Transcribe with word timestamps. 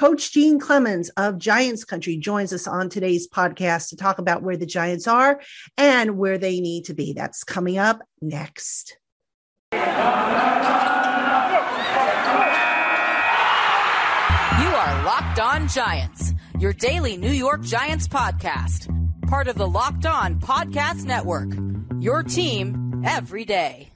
Coach 0.00 0.32
Gene 0.32 0.58
Clemons 0.58 1.10
of 1.18 1.36
Giants 1.36 1.84
Country 1.84 2.16
joins 2.16 2.54
us 2.54 2.66
on 2.66 2.88
today's 2.88 3.28
podcast 3.28 3.90
to 3.90 3.96
talk 3.96 4.18
about 4.18 4.42
where 4.42 4.56
the 4.56 4.64
Giants 4.64 5.06
are 5.06 5.42
and 5.76 6.16
where 6.16 6.38
they 6.38 6.58
need 6.58 6.86
to 6.86 6.94
be. 6.94 7.12
That's 7.12 7.44
coming 7.44 7.76
up 7.76 8.00
next. 8.22 8.96
You 9.74 9.78
are 9.78 9.84
Locked 15.04 15.38
On 15.38 15.68
Giants, 15.68 16.32
your 16.58 16.72
daily 16.72 17.18
New 17.18 17.28
York 17.28 17.60
Giants 17.60 18.08
podcast, 18.08 18.88
part 19.28 19.48
of 19.48 19.56
the 19.56 19.68
Locked 19.68 20.06
On 20.06 20.40
Podcast 20.40 21.04
Network. 21.04 21.50
Your 22.00 22.22
team 22.22 23.02
every 23.04 23.44
day. 23.44 23.89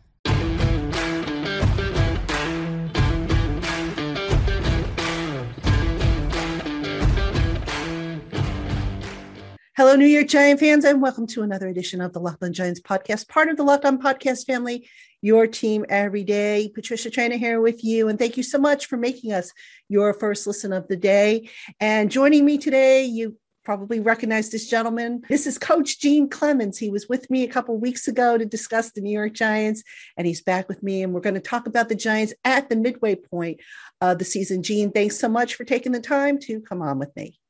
Hello, 9.76 9.96
New 9.96 10.06
York 10.06 10.28
Giant 10.28 10.60
fans, 10.60 10.84
and 10.84 11.02
welcome 11.02 11.26
to 11.26 11.42
another 11.42 11.66
edition 11.66 12.00
of 12.00 12.12
the 12.12 12.20
Locked 12.20 12.44
On 12.44 12.52
Giants 12.52 12.80
podcast, 12.80 13.26
part 13.26 13.48
of 13.48 13.56
the 13.56 13.64
Locked 13.64 13.84
On 13.84 14.00
Podcast 14.00 14.46
family, 14.46 14.88
your 15.20 15.48
team 15.48 15.84
every 15.88 16.22
day. 16.22 16.70
Patricia 16.72 17.10
Traina 17.10 17.36
here 17.36 17.60
with 17.60 17.82
you, 17.82 18.06
and 18.06 18.16
thank 18.16 18.36
you 18.36 18.44
so 18.44 18.56
much 18.56 18.86
for 18.86 18.96
making 18.96 19.32
us 19.32 19.50
your 19.88 20.14
first 20.14 20.46
listen 20.46 20.72
of 20.72 20.86
the 20.86 20.96
day. 20.96 21.50
And 21.80 22.08
joining 22.08 22.44
me 22.44 22.56
today, 22.56 23.04
you 23.04 23.36
probably 23.64 23.98
recognize 23.98 24.48
this 24.48 24.70
gentleman. 24.70 25.22
This 25.28 25.44
is 25.44 25.58
Coach 25.58 25.98
Gene 25.98 26.30
Clemons. 26.30 26.78
He 26.78 26.88
was 26.88 27.08
with 27.08 27.28
me 27.28 27.42
a 27.42 27.48
couple 27.48 27.76
weeks 27.76 28.06
ago 28.06 28.38
to 28.38 28.46
discuss 28.46 28.92
the 28.92 29.00
New 29.00 29.10
York 29.10 29.32
Giants, 29.32 29.82
and 30.16 30.24
he's 30.24 30.40
back 30.40 30.68
with 30.68 30.84
me, 30.84 31.02
and 31.02 31.12
we're 31.12 31.20
going 31.20 31.34
to 31.34 31.40
talk 31.40 31.66
about 31.66 31.88
the 31.88 31.96
Giants 31.96 32.32
at 32.44 32.68
the 32.68 32.76
midway 32.76 33.16
point 33.16 33.58
of 34.00 34.20
the 34.20 34.24
season. 34.24 34.62
Gene, 34.62 34.92
thanks 34.92 35.18
so 35.18 35.28
much 35.28 35.56
for 35.56 35.64
taking 35.64 35.90
the 35.90 35.98
time 35.98 36.38
to 36.42 36.60
come 36.60 36.80
on 36.80 37.00
with 37.00 37.10
me. 37.16 37.40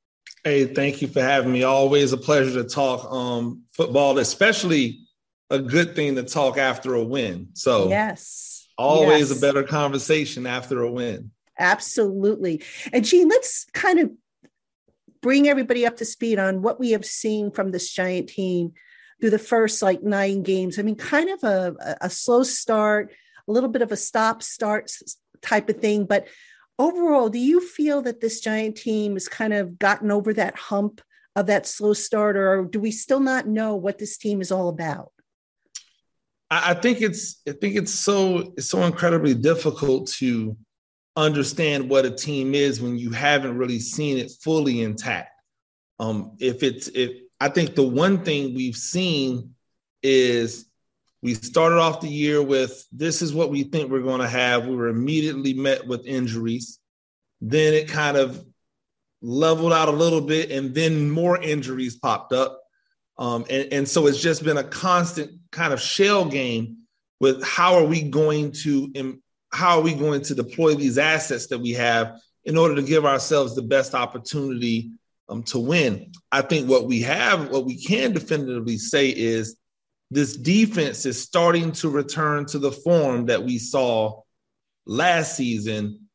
Hey, 0.45 0.67
thank 0.67 1.01
you 1.01 1.09
for 1.09 1.23
having 1.23 1.53
me. 1.53 1.63
Always 1.63 2.13
a 2.13 2.19
pleasure 2.19 2.63
to 2.63 2.69
talk 2.69 3.11
um, 3.11 3.63
football, 3.73 4.19
especially 4.19 5.01
a 5.49 5.59
good 5.59 5.97
thing 5.97 6.17
to 6.17 6.23
talk 6.23 6.59
after 6.59 6.95
a 6.95 7.03
win. 7.03 7.49
So, 7.55 7.89
yes, 7.89 8.69
always 8.77 9.31
yes. 9.31 9.39
a 9.39 9.41
better 9.41 9.63
conversation 9.63 10.47
after 10.47 10.83
a 10.83 10.91
win. 10.91 11.31
Absolutely. 11.59 12.63
And 12.93 13.05
Gene, 13.07 13.29
let's 13.29 13.65
kind 13.73 14.01
of 14.01 14.11
bring 15.23 15.49
everybody 15.49 15.87
up 15.87 15.97
to 15.97 16.05
speed 16.05 16.39
on 16.39 16.61
what 16.61 16.79
we 16.79 16.91
have 16.91 17.07
seen 17.07 17.51
from 17.51 17.71
this 17.71 17.91
giant 17.91 18.29
team 18.29 18.73
through 19.21 19.31
the 19.31 19.39
first 19.39 19.81
like 19.81 20.03
nine 20.03 20.43
games. 20.43 20.79
I 20.79 20.83
mean, 20.83 20.97
kind 20.97 21.31
of 21.31 21.43
a, 21.43 21.97
a 22.03 22.11
slow 22.11 22.43
start, 22.43 23.13
a 23.49 23.53
little 23.53 23.71
bit 23.71 23.81
of 23.81 23.93
a 23.93 23.97
stop 23.97 24.43
start 24.43 24.93
type 25.41 25.71
of 25.71 25.79
thing, 25.79 26.05
but 26.05 26.27
overall, 26.79 27.29
do 27.29 27.39
you 27.39 27.61
feel 27.61 28.03
that 28.03 28.21
this 28.21 28.41
giant 28.41 28.77
team 28.77 29.15
has 29.15 29.29
kind 29.29 29.53
of 29.53 29.79
gotten 29.79 30.11
over 30.11 30.33
that 30.35 30.57
hump 30.57 31.01
of 31.37 31.47
that 31.47 31.67
slow 31.67 31.93
start, 31.93 32.37
or 32.37 32.65
do 32.65 32.81
we 32.81 32.91
still 32.91 33.21
not 33.21 33.47
know 33.47 33.75
what 33.75 33.99
this 33.99 34.17
team 34.17 34.41
is 34.41 34.53
all 34.53 34.69
about? 34.69 35.11
I 36.51 36.75
think 36.75 37.01
it's 37.01 37.41
I 37.49 37.53
think 37.53 37.75
it's 37.75 37.93
so 37.93 38.53
it's 38.57 38.69
so 38.69 38.83
incredibly 38.85 39.35
difficult 39.35 40.09
to 40.19 40.57
understand 41.17 41.89
what 41.89 42.05
a 42.05 42.11
team 42.11 42.55
is 42.55 42.81
when 42.81 42.99
you 42.99 43.11
haven't 43.11 43.57
really 43.57 43.81
seen 43.81 44.19
it 44.19 44.31
fully 44.43 44.83
intact. 44.83 45.31
Um, 45.99 46.37
if 46.39 46.63
it's 46.63 46.89
if 46.89 47.13
I 47.41 47.49
think 47.49 47.75
the 47.75 47.87
one 47.87 48.25
thing 48.25 48.55
we've 48.55 48.77
seen 48.77 49.55
is 50.03 50.67
we 51.25 51.33
started 51.33 51.79
off 51.79 52.03
the 52.03 52.09
year 52.09 52.43
with 52.43 52.87
this 52.93 53.23
is 53.23 53.33
what 53.33 53.51
we 53.51 53.63
think 53.63 53.91
we're 53.91 54.03
going 54.03 54.21
to 54.21 54.29
have. 54.29 54.67
We 54.67 54.77
were 54.77 54.89
immediately 54.89 55.55
met 55.55 55.87
with 55.87 56.05
injuries. 56.05 56.79
Then 57.41 57.73
it 57.73 57.89
kind 57.89 58.19
of 58.19 58.45
leveled 59.23 59.73
out 59.73 59.89
a 59.89 59.93
little 59.93 60.21
bit, 60.21 60.51
and 60.51 60.75
then 60.75 61.11
more 61.11 61.41
injuries 61.41 61.97
popped 61.97 62.35
up. 62.35 62.61
Um, 63.17 63.47
and, 63.49 63.73
and 63.73 63.89
so 63.89 64.07
it's 64.07 64.21
just 64.21 64.45
been 64.45 64.59
a 64.59 64.65
constant 64.65 65.31
kind 65.51 65.73
of 65.73 65.81
shell 65.81 66.27
game 66.27 66.81
with 67.21 67.43
how 67.43 67.77
are 67.77 67.87
we 67.87 68.03
going 68.03 68.53
to 68.65 69.19
how 69.51 69.79
are 69.79 69.83
we 69.83 69.95
going 69.95 70.21
to 70.25 70.35
deploy 70.35 70.75
these 70.75 70.99
assets 70.99 71.47
that 71.47 71.59
we 71.59 71.71
have 71.71 72.21
in 72.45 72.59
order 72.59 72.75
to 72.75 72.83
give 72.83 73.07
ourselves 73.07 73.55
the 73.55 73.63
best 73.63 73.95
opportunity 73.95 74.91
um, 75.31 75.43
to 75.45 75.59
win. 75.59 76.13
I 76.31 76.43
think 76.43 76.69
what 76.69 76.87
we 76.87 77.01
have, 77.01 77.49
what 77.49 77.65
we 77.65 77.83
can 77.83 78.13
definitively 78.13 78.77
say 78.77 79.09
is 79.09 79.57
this 80.15 80.37
defense 80.37 81.07
is 81.07 81.21
starting 81.21 81.73
to 81.73 81.89
return 81.89 82.47
to 82.47 82.59
the 82.61 82.71
form 82.71 83.27
that 83.27 83.43
we 83.43 83.59
saw 83.59 84.23
last 84.87 85.37
season. 85.37 86.09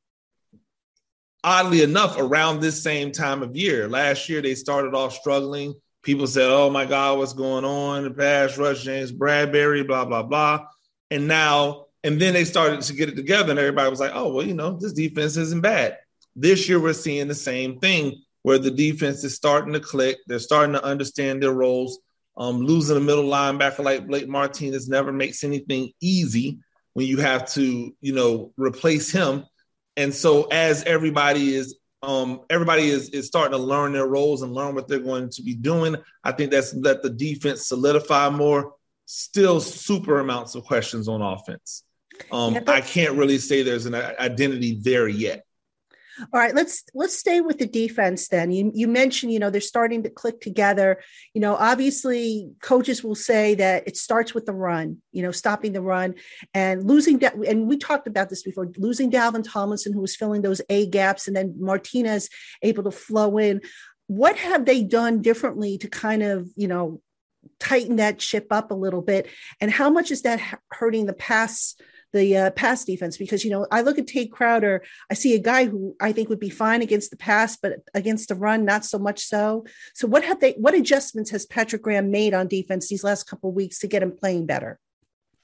Oddly 1.44 1.84
enough, 1.84 2.18
around 2.18 2.62
this 2.62 2.82
same 2.82 3.12
time 3.12 3.44
of 3.44 3.58
year, 3.58 3.90
last 3.90 4.30
year 4.30 4.42
they 4.42 4.56
started 4.56 4.96
off 4.96 5.14
struggling. 5.14 5.74
People 6.02 6.28
said, 6.28 6.50
"Oh 6.50 6.70
my 6.70 6.86
God, 6.86 7.18
what's 7.18 7.34
going 7.34 7.66
on?" 7.66 8.04
The 8.04 8.12
pass 8.12 8.58
rush, 8.58 8.84
James 8.84 9.12
Bradberry, 9.12 9.86
blah 9.86 10.06
blah 10.06 10.24
blah, 10.24 10.66
and 11.12 11.28
now 11.28 11.88
and 12.04 12.22
then 12.22 12.34
they 12.34 12.46
started 12.46 12.82
to 12.82 12.94
get 12.94 13.10
it 13.10 13.18
together, 13.18 13.52
and 13.52 13.60
everybody 13.60 13.90
was 13.90 14.00
like, 14.00 14.12
"Oh 14.14 14.34
well, 14.34 14.46
you 14.46 14.54
know, 14.54 14.78
this 14.80 14.94
defense 14.94 15.36
isn't 15.36 15.62
bad." 15.62 15.98
This 16.38 16.70
year 16.70 16.80
we're 16.80 16.94
seeing 16.94 17.28
the 17.28 17.36
same 17.36 17.80
thing, 17.80 18.22
where 18.44 18.60
the 18.60 18.72
defense 18.72 19.26
is 19.26 19.36
starting 19.36 19.74
to 19.74 19.82
click. 19.82 20.20
They're 20.28 20.40
starting 20.40 20.74
to 20.74 20.84
understand 20.84 21.44
their 21.44 21.54
roles 21.54 22.00
um, 22.40 22.62
losing 22.62 22.98
a 22.98 23.02
middle 23.02 23.26
linebacker 23.26 23.84
like 23.84 24.08
Blake 24.08 24.28
Martinez 24.28 24.88
never 24.88 25.12
makes 25.12 25.44
anything 25.44 25.92
easy 26.02 26.60
when 26.94 27.06
you 27.06 27.18
have 27.18 27.48
to, 27.52 27.94
you 28.02 28.14
know, 28.14 28.54
replace 28.58 29.12
him. 29.12 29.46
And 29.98 30.14
so 30.14 30.46
as 30.46 30.84
everybody 30.86 31.54
is 31.54 31.78
um, 32.02 32.42
everybody 32.50 32.90
is 32.90 33.10
is 33.10 33.28
starting 33.28 33.52
to 33.52 33.64
learn 33.64 33.92
their 33.92 34.08
roles 34.08 34.42
and 34.42 34.54
learn 34.54 34.74
what 34.74 34.88
they're 34.88 35.00
going 35.00 35.30
to 35.32 35.44
be 35.44 35.54
doing. 35.54 35.98
I 36.24 36.32
think 36.32 36.52
that's 36.52 36.74
let 36.74 37.04
the 37.04 37.10
defense 37.10 37.68
solidify 37.68 38.30
more. 38.30 38.76
Still, 39.06 39.60
super 39.60 40.20
amounts 40.20 40.56
of 40.56 40.64
questions 40.64 41.08
on 41.08 41.22
offense. 41.22 41.84
Um, 42.32 42.54
yeah, 42.54 42.62
I 42.68 42.82
can't 42.82 43.18
really 43.18 43.38
say 43.38 43.64
there's 43.64 43.86
an 43.86 43.96
identity 43.96 44.80
there 44.82 45.08
yet. 45.08 45.46
All 46.34 46.40
right, 46.40 46.54
let's 46.54 46.84
let's 46.94 47.18
stay 47.18 47.42
with 47.42 47.60
the 47.60 47.66
defense 47.66 48.28
then. 48.28 48.52
You 48.52 48.72
you 48.74 48.88
mentioned, 48.88 49.32
you 49.32 49.40
know, 49.40 49.50
they're 49.50 49.62
starting 49.62 50.04
to 50.04 50.10
click 50.10 50.42
together. 50.42 51.02
You 51.34 51.42
know, 51.42 51.56
obviously 51.56 52.52
coaches 52.62 53.04
will 53.04 53.16
say 53.16 53.56
that 53.56 53.88
it 53.88 53.98
starts 53.98 54.34
with 54.34 54.46
the 54.46 54.54
run, 54.54 54.98
you 55.12 55.22
know, 55.22 55.32
stopping 55.32 55.74
the 55.74 55.82
run 55.82 56.16
and 56.54 56.88
losing 56.88 57.20
that 57.20 57.36
and 57.36 57.68
we 57.68 57.78
talked 57.78 58.08
about 58.08 58.30
this 58.30 58.44
before, 58.44 58.72
losing 58.78 59.12
Dalvin 59.12 59.44
Tomlinson 59.46 59.94
who 59.94 60.02
was 60.02 60.16
filling 60.16 60.42
those 60.42 60.62
A 60.70 60.88
gaps 60.88 61.28
and 61.28 61.36
then 61.36 61.56
Martinez 61.60 62.30
able 62.62 62.84
to 62.84 62.92
flow 62.92 63.38
in. 63.38 63.62
What 64.08 64.38
have 64.38 64.66
they 64.66 64.84
done 64.84 65.22
differently 65.22 65.78
to 65.80 65.88
kind 65.88 66.24
of, 66.24 66.50
you 66.56 66.68
know, 66.68 67.02
tighten 67.60 67.98
that 67.98 68.22
ship 68.22 68.48
up 68.52 68.72
a 68.72 68.76
little 68.76 69.02
bit 69.02 69.28
and 69.62 69.72
how 69.72 69.90
much 69.90 70.12
is 70.12 70.24
that 70.24 70.42
hurting 70.72 71.06
the 71.06 71.14
pass 71.14 71.76
the 72.14 72.38
uh, 72.38 72.52
pass 72.52 72.86
defense 72.86 73.18
because 73.18 73.44
you 73.44 73.52
know 73.52 73.68
I 73.72 73.82
look 73.82 73.98
at 73.98 74.08
Tae 74.08 74.28
Crowder, 74.28 74.84
I 75.10 75.14
see 75.14 75.36
a 75.36 75.40
guy 75.40 75.66
who 75.66 75.96
I 76.00 76.12
think 76.12 76.30
would 76.30 76.40
be 76.40 76.50
fine 76.50 76.82
against 76.82 77.12
the 77.12 77.18
pass, 77.18 77.58
but 77.58 77.74
against 77.94 78.30
the 78.30 78.36
run, 78.36 78.66
not 78.66 78.86
so 78.86 79.00
much 79.00 79.26
so. 79.26 79.66
So 79.94 80.08
what 80.08 80.24
have 80.24 80.40
they? 80.40 80.54
What 80.54 80.74
adjustments 80.74 81.32
has 81.32 81.46
Patrick 81.46 81.82
Graham 81.82 82.12
made 82.12 82.34
on 82.34 82.48
defense 82.48 82.90
these 82.90 83.04
last 83.04 83.24
couple 83.24 83.52
weeks 83.52 83.80
to 83.80 83.88
get 83.88 84.04
him 84.04 84.12
playing 84.12 84.46
better? 84.46 84.80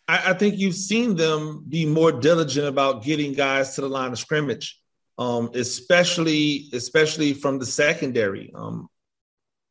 I, 0.08 0.32
I, 0.32 0.34
think 0.34 0.58
you've 0.58 0.76
seen 0.76 1.16
them 1.16 1.64
be 1.68 1.86
more 1.86 2.12
diligent 2.12 2.68
about 2.68 3.04
getting 3.04 3.34
guys 3.34 3.76
to 3.76 3.82
the 3.82 3.90
line 3.90 4.12
of 4.12 4.20
scrimmage, 4.20 4.80
um, 5.18 5.50
especially 5.54 6.70
especially 6.74 7.34
from 7.34 7.60
the 7.60 7.66
secondary. 7.66 8.52
Um, 8.54 8.88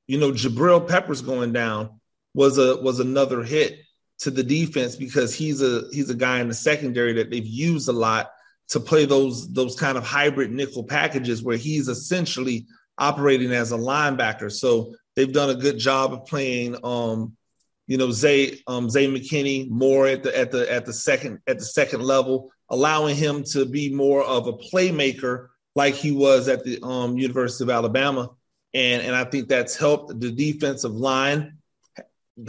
you 0.07 0.19
know, 0.19 0.33
Jabril 0.33 0.87
Peppers 0.87 1.23
going 1.23 1.53
down 1.53 2.01
was 2.35 2.59
a 2.59 2.81
was 2.81 3.01
another 3.01 3.43
hit 3.43 3.84
to 4.21 4.31
the 4.31 4.43
defense 4.43 4.97
because 4.97 5.35
he's 5.35 5.61
a 5.63 5.83
he's 5.93 6.11
a 6.11 6.15
guy 6.15 6.41
in 6.41 6.49
the 6.49 6.55
secondary 6.55 7.13
that 7.15 7.31
they've 7.31 7.47
used 7.47 7.89
a 7.89 7.93
lot 7.93 8.31
to 8.69 8.81
play 8.81 9.05
those 9.05 9.53
those 9.53 9.77
kind 9.77 9.99
of 9.99 10.05
hybrid 10.05 10.51
nickel 10.51 10.85
packages 10.85 11.43
where 11.43 11.57
he's 11.57 11.89
essentially 11.89 12.67
operating 12.99 13.53
as 13.53 13.73
a 13.73 13.77
linebacker. 13.77 14.51
So 14.51 14.95
they've 15.17 15.33
done 15.33 15.51
a 15.51 15.55
good 15.55 15.79
job 15.79 16.13
of 16.13 16.27
playing 16.27 16.77
um 16.85 17.37
you 17.87 17.99
know 17.99 18.11
Zay 18.11 18.61
um 18.67 18.89
Zay 18.89 19.07
McKinney 19.07 19.69
more 19.69 20.07
at 20.07 20.23
the 20.23 20.37
at 20.37 20.51
the 20.51 20.71
at 20.73 20.87
the 20.87 20.93
second 20.93 21.41
at 21.47 21.59
the 21.59 21.65
second 21.65 22.03
level, 22.03 22.53
allowing 22.71 23.17
him 23.17 23.43
to 23.53 23.67
be 23.67 23.93
more 23.93 24.23
of 24.23 24.47
a 24.47 24.53
playmaker 24.53 25.49
like 25.75 25.95
he 25.95 26.13
was 26.13 26.49
at 26.49 26.65
the 26.65 26.81
um 26.83 27.19
University 27.19 27.65
of 27.65 27.71
Alabama. 27.71 28.31
And 28.73 29.03
and 29.03 29.15
I 29.15 29.25
think 29.25 29.49
that's 29.49 29.77
helped 29.77 30.19
the 30.19 30.31
defensive 30.31 30.93
line 30.93 31.59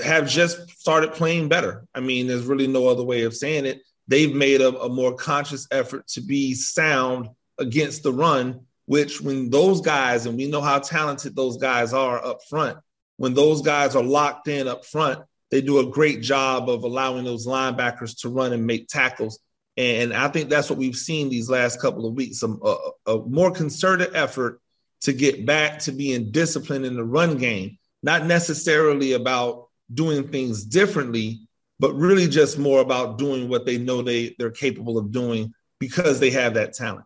have 0.03 0.27
just 0.27 0.69
started 0.79 1.13
playing 1.13 1.49
better. 1.49 1.85
I 1.93 1.99
mean, 1.99 2.27
there's 2.27 2.45
really 2.45 2.67
no 2.67 2.87
other 2.87 3.03
way 3.03 3.23
of 3.23 3.35
saying 3.35 3.65
it. 3.65 3.81
They've 4.07 4.33
made 4.33 4.61
a, 4.61 4.77
a, 4.79 4.89
more 4.89 5.15
conscious 5.15 5.67
effort 5.71 6.07
to 6.09 6.21
be 6.21 6.53
sound 6.53 7.29
against 7.57 8.03
the 8.03 8.13
run, 8.13 8.61
which 8.85 9.21
when 9.21 9.49
those 9.49 9.81
guys, 9.81 10.25
and 10.25 10.37
we 10.37 10.47
know 10.47 10.61
how 10.61 10.79
talented 10.79 11.35
those 11.35 11.57
guys 11.57 11.93
are 11.93 12.23
up 12.23 12.39
front, 12.49 12.77
when 13.17 13.33
those 13.33 13.61
guys 13.61 13.95
are 13.95 14.03
locked 14.03 14.47
in 14.47 14.67
up 14.67 14.85
front, 14.85 15.23
they 15.51 15.61
do 15.61 15.79
a 15.79 15.89
great 15.89 16.21
job 16.21 16.69
of 16.69 16.83
allowing 16.83 17.23
those 17.23 17.47
linebackers 17.47 18.19
to 18.21 18.29
run 18.29 18.53
and 18.53 18.65
make 18.65 18.87
tackles. 18.87 19.39
And 19.77 20.13
I 20.13 20.27
think 20.29 20.49
that's 20.49 20.69
what 20.69 20.79
we've 20.79 20.95
seen 20.95 21.29
these 21.29 21.49
last 21.49 21.81
couple 21.81 22.05
of 22.05 22.13
weeks, 22.13 22.39
some 22.39 22.59
a, 22.63 22.75
a 23.07 23.17
more 23.19 23.51
concerted 23.51 24.15
effort 24.15 24.61
to 25.01 25.13
get 25.13 25.45
back 25.45 25.79
to 25.79 25.91
being 25.91 26.31
disciplined 26.31 26.85
in 26.85 26.95
the 26.95 27.03
run 27.03 27.37
game, 27.37 27.77
not 28.01 28.25
necessarily 28.25 29.13
about 29.13 29.64
doing 29.93 30.27
things 30.27 30.63
differently, 30.63 31.47
but 31.79 31.93
really 31.93 32.27
just 32.27 32.57
more 32.57 32.79
about 32.79 33.17
doing 33.17 33.49
what 33.49 33.65
they 33.65 33.77
know 33.77 34.01
they, 34.01 34.35
they're 34.39 34.51
capable 34.51 34.97
of 34.97 35.11
doing 35.11 35.53
because 35.79 36.19
they 36.19 36.31
have 36.31 36.53
that 36.55 36.73
talent. 36.73 37.05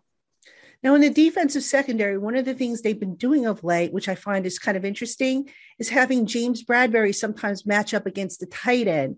Now, 0.81 0.95
in 0.95 1.01
the 1.01 1.09
defensive 1.09 1.63
secondary, 1.63 2.17
one 2.17 2.37
of 2.37 2.45
the 2.45 2.53
things 2.53 2.81
they've 2.81 2.99
been 2.99 3.15
doing 3.15 3.45
of 3.45 3.65
late, 3.65 3.91
which 3.91 4.07
I 4.07 4.15
find 4.15 4.45
is 4.45 4.59
kind 4.59 4.77
of 4.77 4.85
interesting, 4.85 5.49
is 5.77 5.89
having 5.89 6.25
James 6.25 6.63
Bradberry 6.63 7.13
sometimes 7.13 7.65
match 7.65 7.93
up 7.93 8.05
against 8.05 8.39
the 8.39 8.45
tight 8.45 8.87
end. 8.87 9.17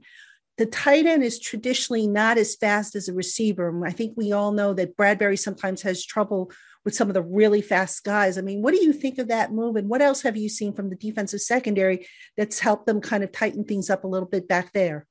The 0.58 0.66
tight 0.66 1.06
end 1.06 1.24
is 1.24 1.40
traditionally 1.40 2.08
not 2.08 2.40
as 2.40 2.56
fast 2.56 2.96
as 2.96 3.10
a 3.10 3.14
receiver. 3.14 3.86
I 3.86 3.92
think 3.92 4.14
we 4.18 4.32
all 4.32 4.52
know 4.52 4.74
that 4.74 4.98
Bradbury 4.98 5.38
sometimes 5.38 5.84
has 5.84 6.04
trouble 6.04 6.52
with 6.84 6.96
some 6.96 7.10
of 7.10 7.14
the 7.14 7.22
really 7.22 7.62
fast 7.62 8.04
guys. 8.04 8.38
I 8.38 8.42
mean, 8.42 8.62
what 8.62 8.74
do 8.74 8.84
you 8.84 8.94
think 8.94 9.18
of 9.18 9.28
that 9.28 9.52
move? 9.52 9.76
And 9.76 9.88
what 9.88 10.02
else 10.02 10.22
have 10.24 10.38
you 10.38 10.50
seen 10.50 10.74
from 10.74 10.90
the 10.90 10.96
defensive 10.96 11.42
secondary 11.42 12.08
that's 12.38 12.60
helped 12.60 12.86
them 12.86 13.02
kind 13.02 13.24
of 13.24 13.32
tighten 13.32 13.64
things 13.64 13.90
up 13.90 14.04
a 14.04 14.08
little 14.08 14.28
bit 14.28 14.48
back 14.48 14.74
there? 14.74 15.08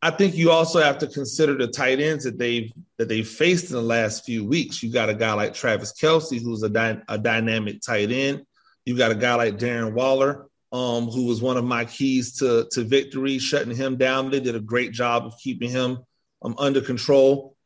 I 0.00 0.10
think 0.10 0.36
you 0.36 0.52
also 0.52 0.80
have 0.80 0.98
to 0.98 1.08
consider 1.08 1.56
the 1.56 1.66
tight 1.66 1.98
ends 2.00 2.24
that 2.24 2.38
they've 2.38 2.72
that 2.98 3.08
they've 3.08 3.28
faced 3.28 3.70
in 3.70 3.72
the 3.72 3.82
last 3.82 4.24
few 4.24 4.44
weeks. 4.44 4.82
You 4.82 4.92
got 4.92 5.08
a 5.08 5.14
guy 5.14 5.32
like 5.32 5.54
Travis 5.54 5.92
Kelce, 5.92 6.40
who's 6.40 6.62
a, 6.62 6.68
dy- 6.68 7.02
a 7.08 7.18
dynamic 7.18 7.80
tight 7.80 8.12
end. 8.12 8.44
You 8.84 8.96
got 8.96 9.10
a 9.10 9.16
guy 9.16 9.34
like 9.34 9.58
Darren 9.58 9.92
Waller, 9.92 10.46
um, 10.70 11.08
who 11.08 11.26
was 11.26 11.42
one 11.42 11.56
of 11.56 11.64
my 11.64 11.84
keys 11.84 12.36
to 12.38 12.68
to 12.72 12.84
victory, 12.84 13.38
shutting 13.38 13.74
him 13.74 13.96
down. 13.96 14.30
They 14.30 14.40
did 14.40 14.54
a 14.54 14.60
great 14.60 14.92
job 14.92 15.26
of 15.26 15.34
keeping 15.42 15.70
him 15.70 15.98
um, 16.42 16.54
under 16.58 16.80
control. 16.80 17.56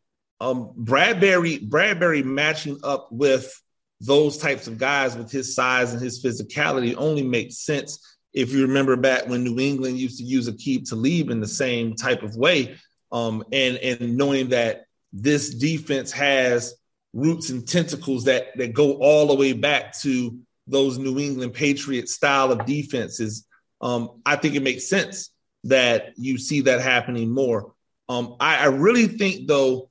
Um, 0.43 0.73
Bradberry 0.77 1.69
Bradberry 1.69 2.25
matching 2.25 2.79
up 2.83 3.11
with 3.13 3.63
those 4.01 4.39
types 4.39 4.67
of 4.67 4.77
guys 4.77 5.17
with 5.17 5.31
his 5.31 5.55
size 5.55 5.93
and 5.93 6.03
his 6.03 6.23
physicality 6.23 6.97
only 6.97 7.23
makes 7.23 7.59
sense 7.59 8.17
if 8.33 8.53
you 8.53 8.63
remember 8.63 8.97
back 8.97 9.29
when 9.29 9.45
New 9.45 9.61
England 9.61 9.99
used 9.99 10.19
to 10.19 10.25
use 10.25 10.49
Aqib 10.49 10.89
Talib 10.89 11.31
in 11.31 11.41
the 11.41 11.47
same 11.47 11.95
type 11.95 12.23
of 12.23 12.35
way, 12.37 12.77
um, 13.13 13.45
and 13.53 13.77
and 13.77 14.17
knowing 14.17 14.49
that 14.49 14.87
this 15.13 15.55
defense 15.55 16.11
has 16.13 16.75
roots 17.13 17.51
and 17.51 17.69
tentacles 17.69 18.25
that 18.25 18.57
that 18.57 18.73
go 18.73 18.95
all 18.95 19.29
the 19.29 19.35
way 19.37 19.53
back 19.53 19.97
to 20.01 20.39
those 20.67 20.99
New 20.99 21.19
England 21.19 21.55
Patriot 21.55 22.09
style 22.09 22.51
of 22.51 22.67
defenses, 22.67 23.47
um, 23.81 24.21
I 24.25 24.37
think 24.37 24.55
it 24.55 24.63
makes 24.63 24.89
sense 24.89 25.31
that 25.65 26.15
you 26.17 26.39
see 26.39 26.63
that 26.63 26.81
happening 26.81 27.31
more. 27.31 27.75
Um, 28.09 28.37
I, 28.41 28.65
I, 28.65 28.67
really 28.67 29.07
think 29.07 29.47
though, 29.47 29.91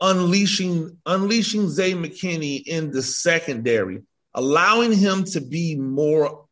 unleashing 0.00 0.96
unleashing 1.06 1.68
Zay 1.68 1.92
McKinney 1.92 2.62
in 2.66 2.90
the 2.90 3.02
secondary, 3.02 4.02
allowing 4.34 4.92
him 4.92 5.24
to 5.24 5.40
be 5.40 5.76
more 5.76 6.46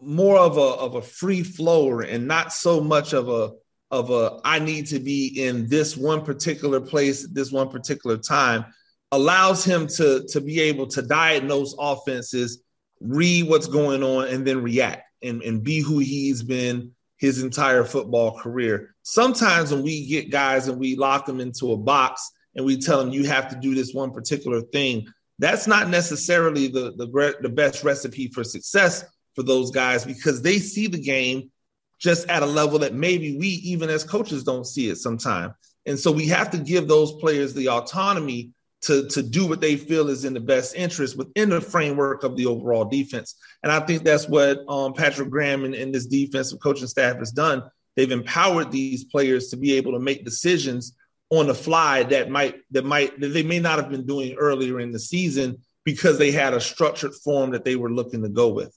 more 0.00 0.38
of 0.38 0.56
a 0.56 0.60
of 0.60 0.94
a 0.94 1.02
free 1.02 1.42
flower 1.42 2.02
and 2.02 2.28
not 2.28 2.52
so 2.52 2.80
much 2.80 3.12
of 3.12 3.28
a 3.28 3.50
of 3.90 4.10
a 4.10 4.40
I 4.44 4.58
need 4.58 4.86
to 4.88 4.98
be 4.98 5.44
in 5.44 5.68
this 5.68 5.96
one 5.96 6.24
particular 6.24 6.80
place 6.80 7.24
at 7.24 7.34
this 7.34 7.52
one 7.52 7.70
particular 7.70 8.18
time 8.18 8.66
allows 9.12 9.64
him 9.64 9.86
to 9.86 10.24
to 10.28 10.40
be 10.40 10.60
able 10.60 10.86
to 10.88 11.02
diagnose 11.02 11.74
offenses, 11.78 12.62
read 13.00 13.48
what's 13.48 13.66
going 13.66 14.02
on, 14.02 14.28
and 14.28 14.46
then 14.46 14.62
react 14.62 15.02
and, 15.22 15.42
and 15.42 15.62
be 15.62 15.80
who 15.80 15.98
he's 15.98 16.42
been 16.42 16.92
his 17.16 17.42
entire 17.42 17.84
football 17.84 18.38
career. 18.38 18.94
Sometimes 19.02 19.72
when 19.72 19.82
we 19.82 20.06
get 20.06 20.30
guys 20.30 20.68
and 20.68 20.78
we 20.78 20.96
lock 20.96 21.26
them 21.26 21.40
into 21.40 21.72
a 21.72 21.76
box 21.76 22.30
and 22.56 22.64
we 22.64 22.76
tell 22.76 22.98
them 22.98 23.12
you 23.12 23.24
have 23.24 23.48
to 23.48 23.56
do 23.56 23.74
this 23.74 23.92
one 23.92 24.12
particular 24.12 24.60
thing, 24.60 25.06
that's 25.38 25.66
not 25.66 25.88
necessarily 25.88 26.68
the 26.68 26.92
the, 26.96 27.36
the 27.40 27.48
best 27.48 27.84
recipe 27.84 28.28
for 28.28 28.44
success 28.44 29.04
for 29.34 29.42
those 29.42 29.70
guys 29.70 30.04
because 30.04 30.42
they 30.42 30.58
see 30.58 30.86
the 30.86 31.00
game 31.00 31.50
just 31.98 32.28
at 32.28 32.42
a 32.42 32.46
level 32.46 32.78
that 32.80 32.94
maybe 32.94 33.36
we, 33.36 33.48
even 33.48 33.88
as 33.88 34.04
coaches, 34.04 34.44
don't 34.44 34.66
see 34.66 34.90
it 34.90 34.96
sometimes. 34.96 35.52
And 35.86 35.98
so 35.98 36.10
we 36.12 36.28
have 36.28 36.50
to 36.50 36.58
give 36.58 36.88
those 36.88 37.12
players 37.14 37.54
the 37.54 37.68
autonomy 37.68 38.50
to, 38.82 39.08
to 39.08 39.22
do 39.22 39.46
what 39.46 39.60
they 39.60 39.76
feel 39.76 40.08
is 40.08 40.24
in 40.24 40.34
the 40.34 40.40
best 40.40 40.74
interest 40.74 41.16
within 41.16 41.48
the 41.48 41.60
framework 41.60 42.22
of 42.22 42.36
the 42.36 42.46
overall 42.46 42.84
defense. 42.84 43.36
And 43.62 43.72
I 43.72 43.80
think 43.80 44.02
that's 44.02 44.28
what 44.28 44.58
um, 44.68 44.92
Patrick 44.92 45.30
Graham 45.30 45.64
and, 45.64 45.74
and 45.74 45.94
this 45.94 46.06
defensive 46.06 46.60
coaching 46.60 46.86
staff 46.86 47.16
has 47.16 47.32
done. 47.32 47.62
They've 47.96 48.10
empowered 48.10 48.70
these 48.70 49.04
players 49.04 49.48
to 49.48 49.56
be 49.56 49.74
able 49.74 49.92
to 49.92 50.00
make 50.00 50.24
decisions 50.24 50.94
on 51.30 51.46
the 51.46 51.54
fly 51.54 52.02
that 52.04 52.30
might 52.30 52.56
that 52.70 52.84
might 52.84 53.18
that 53.20 53.28
they 53.28 53.42
may 53.42 53.58
not 53.58 53.78
have 53.78 53.90
been 53.90 54.06
doing 54.06 54.34
earlier 54.34 54.80
in 54.80 54.92
the 54.92 54.98
season 54.98 55.58
because 55.84 56.18
they 56.18 56.30
had 56.30 56.54
a 56.54 56.60
structured 56.60 57.14
form 57.14 57.50
that 57.50 57.64
they 57.64 57.76
were 57.76 57.90
looking 57.90 58.22
to 58.22 58.28
go 58.28 58.48
with. 58.48 58.76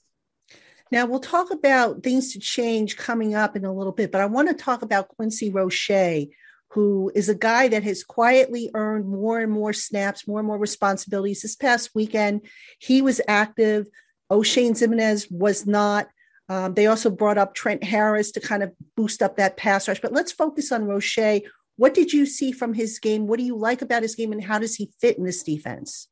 Now, 0.90 1.06
we'll 1.06 1.20
talk 1.20 1.50
about 1.50 2.02
things 2.02 2.32
to 2.32 2.40
change 2.40 2.96
coming 2.96 3.34
up 3.34 3.56
in 3.56 3.64
a 3.64 3.72
little 3.72 3.92
bit, 3.92 4.10
but 4.10 4.20
I 4.20 4.26
want 4.26 4.48
to 4.48 4.54
talk 4.54 4.82
about 4.82 5.08
Quincy 5.08 5.50
Roche, 5.50 6.28
who 6.70 7.12
is 7.14 7.28
a 7.28 7.34
guy 7.34 7.68
that 7.68 7.82
has 7.82 8.04
quietly 8.04 8.70
earned 8.74 9.06
more 9.06 9.38
and 9.38 9.52
more 9.52 9.72
snaps, 9.72 10.26
more 10.26 10.38
and 10.38 10.46
more 10.46 10.58
responsibilities. 10.58 11.42
This 11.42 11.56
past 11.56 11.90
weekend, 11.94 12.42
he 12.78 13.02
was 13.02 13.20
active. 13.28 13.86
Oshane 14.30 14.72
Ximines 14.72 15.30
was 15.30 15.66
not. 15.66 16.08
Um, 16.50 16.72
they 16.72 16.86
also 16.86 17.10
brought 17.10 17.36
up 17.36 17.54
Trent 17.54 17.84
Harris 17.84 18.32
to 18.32 18.40
kind 18.40 18.62
of 18.62 18.72
boost 18.96 19.22
up 19.22 19.36
that 19.36 19.58
pass 19.58 19.88
rush. 19.88 20.00
But 20.00 20.12
let's 20.12 20.32
focus 20.32 20.72
on 20.72 20.84
Roche. 20.84 21.42
What 21.78 21.94
did 21.94 22.12
you 22.12 22.26
see 22.26 22.50
from 22.50 22.74
his 22.74 22.98
game? 22.98 23.28
What 23.28 23.38
do 23.38 23.44
you 23.44 23.56
like 23.56 23.82
about 23.82 24.02
his 24.02 24.16
game, 24.16 24.32
and 24.32 24.42
how 24.42 24.58
does 24.58 24.74
he 24.74 24.90
fit 25.00 25.16
in 25.16 25.24
this 25.24 25.44
defense? 25.44 26.08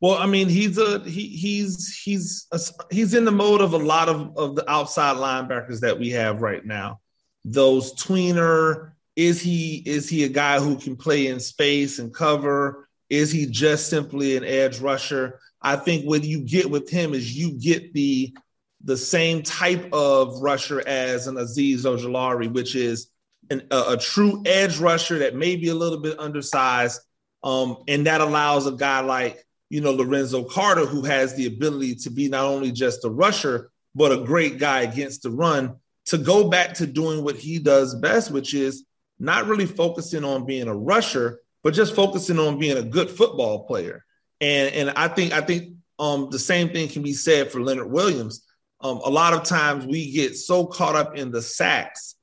Well, 0.00 0.14
I 0.14 0.26
mean, 0.26 0.48
he's 0.48 0.78
a 0.78 1.00
he 1.00 1.28
he's 1.28 1.96
he's 1.98 2.46
a, 2.50 2.58
he's 2.90 3.12
in 3.12 3.26
the 3.26 3.30
mode 3.30 3.60
of 3.60 3.74
a 3.74 3.78
lot 3.78 4.08
of 4.08 4.36
of 4.36 4.56
the 4.56 4.68
outside 4.68 5.18
linebackers 5.18 5.80
that 5.80 5.98
we 5.98 6.10
have 6.10 6.40
right 6.40 6.64
now. 6.64 7.00
Those 7.44 7.94
tweener 7.94 8.92
is 9.14 9.42
he 9.42 9.82
is 9.84 10.08
he 10.08 10.24
a 10.24 10.28
guy 10.28 10.58
who 10.58 10.76
can 10.76 10.96
play 10.96 11.26
in 11.26 11.38
space 11.38 11.98
and 11.98 12.12
cover? 12.12 12.88
Is 13.10 13.30
he 13.30 13.44
just 13.44 13.90
simply 13.90 14.38
an 14.38 14.44
edge 14.44 14.80
rusher? 14.80 15.38
I 15.60 15.76
think 15.76 16.06
what 16.06 16.24
you 16.24 16.40
get 16.40 16.70
with 16.70 16.88
him 16.88 17.12
is 17.12 17.36
you 17.36 17.52
get 17.52 17.92
the 17.92 18.34
the 18.82 18.96
same 18.96 19.42
type 19.42 19.86
of 19.92 20.40
rusher 20.40 20.82
as 20.86 21.26
an 21.26 21.36
Azeez 21.36 21.80
Ojulari, 21.80 22.50
which 22.50 22.74
is 22.74 23.08
an, 23.50 23.66
a, 23.70 23.92
a, 23.92 23.96
true 23.96 24.42
edge 24.46 24.78
rusher 24.78 25.18
that 25.20 25.34
may 25.34 25.56
be 25.56 25.68
a 25.68 25.74
little 25.74 25.98
bit 25.98 26.18
undersized, 26.18 27.00
um, 27.42 27.78
and 27.88 28.06
that 28.06 28.20
allows 28.20 28.66
a 28.66 28.72
guy 28.72 29.00
like 29.00 29.44
you 29.74 29.80
know, 29.80 29.92
Lorenzo 29.92 30.44
Carter, 30.44 30.86
who 30.86 31.02
has 31.02 31.34
the 31.34 31.46
ability 31.46 31.96
to 31.96 32.10
be 32.10 32.28
not 32.28 32.44
only 32.44 32.70
just 32.70 33.04
a 33.04 33.10
rusher, 33.10 33.72
but 33.94 34.12
a 34.12 34.24
great 34.24 34.58
guy 34.58 34.82
against 34.82 35.22
the 35.22 35.30
run, 35.30 35.74
to 36.06 36.16
go 36.16 36.48
back 36.48 36.74
to 36.74 36.86
doing 36.86 37.24
what 37.24 37.36
he 37.36 37.58
does 37.58 37.94
best, 37.96 38.30
which 38.30 38.54
is 38.54 38.84
not 39.18 39.46
really 39.46 39.66
focusing 39.66 40.22
on 40.22 40.46
being 40.46 40.68
a 40.68 40.76
rusher, 40.76 41.40
but 41.62 41.74
just 41.74 41.94
focusing 41.94 42.38
on 42.38 42.58
being 42.58 42.76
a 42.76 42.82
good 42.82 43.10
football 43.10 43.64
player. 43.64 44.04
And, 44.40 44.72
and 44.74 44.90
I 44.90 45.08
think 45.08 45.32
I 45.32 45.40
think 45.40 45.74
um, 45.98 46.28
the 46.30 46.38
same 46.38 46.68
thing 46.68 46.88
can 46.88 47.02
be 47.02 47.12
said 47.12 47.50
for 47.50 47.60
Leonard 47.60 47.90
Williams. 47.90 48.44
Um, 48.80 49.00
a 49.04 49.10
lot 49.10 49.32
of 49.32 49.44
times 49.44 49.86
we 49.86 50.12
get 50.12 50.36
so 50.36 50.66
caught 50.66 50.94
up 50.94 51.16
in 51.16 51.30
the 51.30 51.40
sacks 51.40 52.16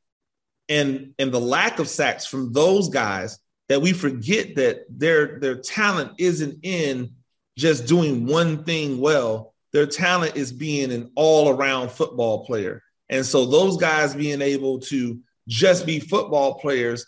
and 0.71 1.13
and 1.19 1.33
the 1.33 1.39
lack 1.39 1.79
of 1.79 1.89
sacks 1.89 2.25
from 2.25 2.53
those 2.53 2.87
guys 2.87 3.37
that 3.67 3.81
we 3.81 3.91
forget 3.91 4.55
that 4.55 4.85
their 4.89 5.37
their 5.39 5.55
talent 5.55 6.13
isn't 6.17 6.59
in 6.63 7.11
just 7.57 7.85
doing 7.85 8.25
one 8.25 8.63
thing 8.63 8.99
well. 8.99 9.53
Their 9.73 9.85
talent 9.85 10.37
is 10.37 10.51
being 10.51 10.91
an 10.91 11.11
all 11.15 11.49
around 11.49 11.91
football 11.91 12.45
player. 12.45 12.81
And 13.09 13.25
so 13.25 13.45
those 13.45 13.77
guys 13.77 14.15
being 14.15 14.41
able 14.41 14.79
to 14.79 15.19
just 15.47 15.85
be 15.85 15.99
football 15.99 16.55
players 16.55 17.05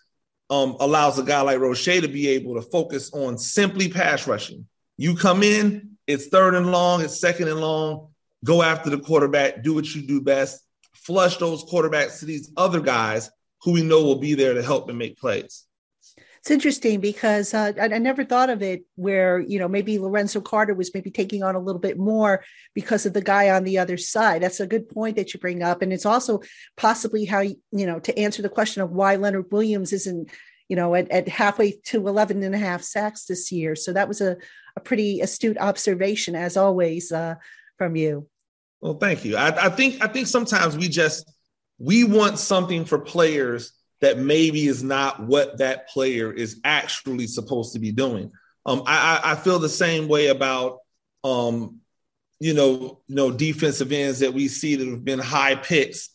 um, 0.49 0.75
allows 0.81 1.17
a 1.17 1.23
guy 1.23 1.41
like 1.41 1.59
Roche 1.59 1.85
to 1.85 2.07
be 2.07 2.27
able 2.29 2.55
to 2.55 2.61
focus 2.61 3.11
on 3.13 3.37
simply 3.37 3.87
pass 3.87 4.27
rushing. 4.27 4.67
You 4.97 5.15
come 5.15 5.41
in, 5.41 5.91
it's 6.05 6.27
third 6.27 6.55
and 6.55 6.69
long, 6.69 7.01
it's 7.01 7.19
second 7.19 7.47
and 7.47 7.61
long, 7.61 8.09
go 8.43 8.61
after 8.61 8.89
the 8.89 8.99
quarterback, 8.99 9.63
do 9.63 9.73
what 9.73 9.95
you 9.95 10.01
do 10.01 10.19
best, 10.21 10.61
flush 10.93 11.37
those 11.37 11.63
quarterbacks 11.63 12.19
to 12.19 12.25
these 12.25 12.51
other 12.57 12.81
guys 12.81 13.31
who 13.63 13.71
we 13.71 13.83
know 13.83 14.03
will 14.03 14.19
be 14.19 14.33
there 14.33 14.53
to 14.53 14.63
help 14.63 14.89
and 14.89 14.97
make 14.97 15.17
plays. 15.17 15.65
It's 16.39 16.51
interesting 16.51 16.99
because 16.99 17.53
uh, 17.53 17.71
I, 17.79 17.85
I, 17.85 17.99
never 17.99 18.25
thought 18.25 18.49
of 18.49 18.61
it 18.61 18.83
where, 18.95 19.39
you 19.39 19.59
know, 19.59 19.69
maybe 19.69 19.97
Lorenzo 19.97 20.41
Carter 20.41 20.73
was 20.73 20.93
maybe 20.93 21.09
taking 21.09 21.41
on 21.41 21.55
a 21.55 21.59
little 21.59 21.79
bit 21.79 21.97
more 21.97 22.43
because 22.73 23.05
of 23.05 23.13
the 23.13 23.21
guy 23.21 23.49
on 23.51 23.63
the 23.63 23.77
other 23.77 23.95
side. 23.95 24.43
That's 24.43 24.59
a 24.59 24.67
good 24.67 24.89
point 24.89 25.15
that 25.15 25.33
you 25.33 25.39
bring 25.39 25.63
up. 25.63 25.81
And 25.81 25.93
it's 25.93 26.05
also 26.05 26.41
possibly 26.75 27.23
how, 27.23 27.39
you 27.39 27.55
know, 27.71 27.99
to 28.01 28.19
answer 28.19 28.41
the 28.41 28.49
question 28.49 28.81
of 28.81 28.91
why 28.91 29.15
Leonard 29.15 29.53
Williams 29.53 29.93
isn't, 29.93 30.31
you 30.67 30.75
know, 30.75 30.93
at, 30.95 31.09
at 31.11 31.29
halfway 31.29 31.79
to 31.85 32.05
11 32.05 32.43
and 32.43 32.53
a 32.53 32.57
half 32.57 32.81
sacks 32.81 33.23
this 33.23 33.49
year. 33.49 33.73
So 33.77 33.93
that 33.93 34.09
was 34.09 34.19
a, 34.19 34.35
a 34.75 34.81
pretty 34.81 35.21
astute 35.21 35.57
observation, 35.59 36.35
as 36.35 36.57
always, 36.57 37.13
uh, 37.13 37.35
from 37.77 37.95
you. 37.95 38.27
Well, 38.81 38.95
thank 38.95 39.23
you. 39.23 39.37
I, 39.37 39.67
I 39.67 39.69
think 39.69 40.03
I 40.03 40.07
think 40.07 40.27
sometimes 40.27 40.75
we 40.75 40.89
just 40.89 41.32
we 41.83 42.03
want 42.05 42.39
something 42.39 42.85
for 42.85 42.97
players 42.97 43.73
that 43.99 44.17
maybe 44.17 44.67
is 44.67 44.83
not 44.83 45.21
what 45.21 45.57
that 45.57 45.89
player 45.89 46.31
is 46.31 46.59
actually 46.63 47.27
supposed 47.27 47.73
to 47.73 47.79
be 47.79 47.91
doing. 47.91 48.31
Um, 48.65 48.83
I, 48.85 49.19
I 49.23 49.35
feel 49.35 49.59
the 49.59 49.69
same 49.69 50.07
way 50.07 50.27
about 50.27 50.79
um, 51.23 51.81
you 52.39 52.53
know, 52.53 53.01
you 53.07 53.15
know, 53.15 53.31
defensive 53.31 53.91
ends 53.91 54.19
that 54.19 54.33
we 54.33 54.47
see 54.47 54.75
that 54.75 54.87
have 54.87 55.05
been 55.05 55.19
high 55.19 55.55
picks, 55.55 56.09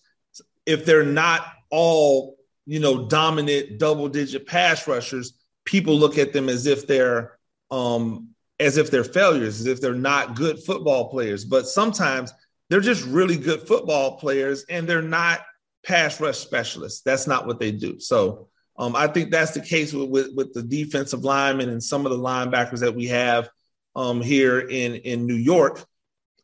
if 0.67 0.85
they're 0.85 1.05
not 1.05 1.47
all, 1.71 2.37
you 2.67 2.81
know, 2.81 3.09
dominant 3.09 3.79
double 3.79 4.09
digit 4.09 4.47
pass 4.47 4.87
rushers, 4.87 5.33
people 5.65 5.99
look 5.99 6.19
at 6.19 6.33
them 6.33 6.49
as 6.49 6.67
if 6.67 6.87
they're 6.87 7.39
um 7.71 8.29
as 8.61 8.77
if 8.77 8.91
they're 8.91 9.05
failures, 9.05 9.61
as 9.61 9.67
if 9.67 9.81
they're 9.81 9.95
not 9.95 10.35
good 10.35 10.59
football 10.59 11.09
players. 11.09 11.45
But 11.45 11.67
sometimes 11.67 12.33
they're 12.69 12.81
just 12.81 13.05
really 13.05 13.37
good 13.37 13.67
football 13.67 14.19
players 14.19 14.65
and 14.69 14.87
they're 14.87 15.01
not 15.01 15.41
pass 15.89 16.21
rush 16.21 16.39
specialists. 16.39 17.01
That's 17.01 17.27
not 17.27 17.47
what 17.47 17.59
they 17.59 17.73
do. 17.73 17.99
So 17.99 18.49
um, 18.79 18.95
I 18.95 19.09
think 19.09 19.31
that's 19.31 19.53
the 19.53 19.61
case 19.61 19.93
with, 19.93 20.09
with, 20.09 20.35
with 20.35 20.53
the 20.53 20.63
defensive 20.63 21.25
linemen 21.25 21.71
and 21.71 21.83
some 21.83 22.07
of 22.07 22.13
the 22.13 22.19
linebackers 22.19 22.81
that 22.81 22.95
we 22.95 23.07
have 23.07 23.49
um, 23.97 24.21
here 24.21 24.61
in 24.61 24.95
in 24.97 25.27
New 25.27 25.35
York. 25.35 25.85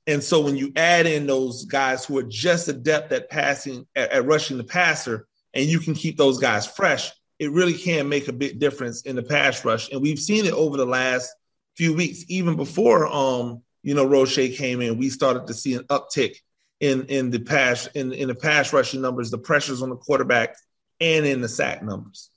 And 0.07 0.23
so 0.23 0.41
when 0.41 0.57
you 0.57 0.73
add 0.77 1.07
in 1.07 1.27
those 1.27 1.65
guys 1.65 2.05
who 2.05 2.19
are 2.19 2.25
just 2.25 2.69
adept 2.69 3.13
at 3.13 3.31
passing, 3.31 3.87
at, 3.95 4.11
at 4.11 4.27
rushing 4.27 4.59
the 4.59 4.65
passer, 4.65 5.27
and 5.55 5.67
you 5.67 5.79
can 5.79 5.95
keep 5.95 6.17
those 6.17 6.39
guys 6.39 6.67
fresh, 6.67 7.11
it 7.39 7.53
really 7.53 7.75
can 7.75 8.09
make 8.09 8.29
a 8.29 8.33
big 8.33 8.59
difference 8.59 9.03
in 9.03 9.17
the 9.17 9.23
pass 9.23 9.65
rush. 9.65 9.91
And 9.91 10.03
we've 10.03 10.19
seen 10.19 10.45
it 10.47 10.53
over 10.53 10.77
the 10.77 10.87
last 10.87 11.33
few 11.77 11.95
weeks, 11.95 12.25
even 12.29 12.57
before 12.57 13.07
um, 13.07 13.63
you 13.85 13.95
know, 13.95 14.07
Roche 14.07 14.57
came 14.57 14.81
in, 14.81 14.99
we 14.99 15.11
started 15.11 15.47
to 15.47 15.55
see 15.55 15.75
an 15.75 15.85
uptick 15.85 16.39
in 16.85 17.07
in 17.07 17.31
the 17.31 17.41
pass 17.41 17.87
in, 17.89 18.13
in 18.13 18.29
the 18.29 18.35
pass 18.35 18.73
rushing 18.73 19.01
numbers, 19.01 19.31
the 19.31 19.39
pressures 19.39 19.83
on 19.83 19.89
the 19.89 19.97
quarterback, 19.97 20.57
and 21.01 21.25
in 21.25 21.41
the 21.41 21.49
sack 21.49 21.83
numbers. 21.83 22.31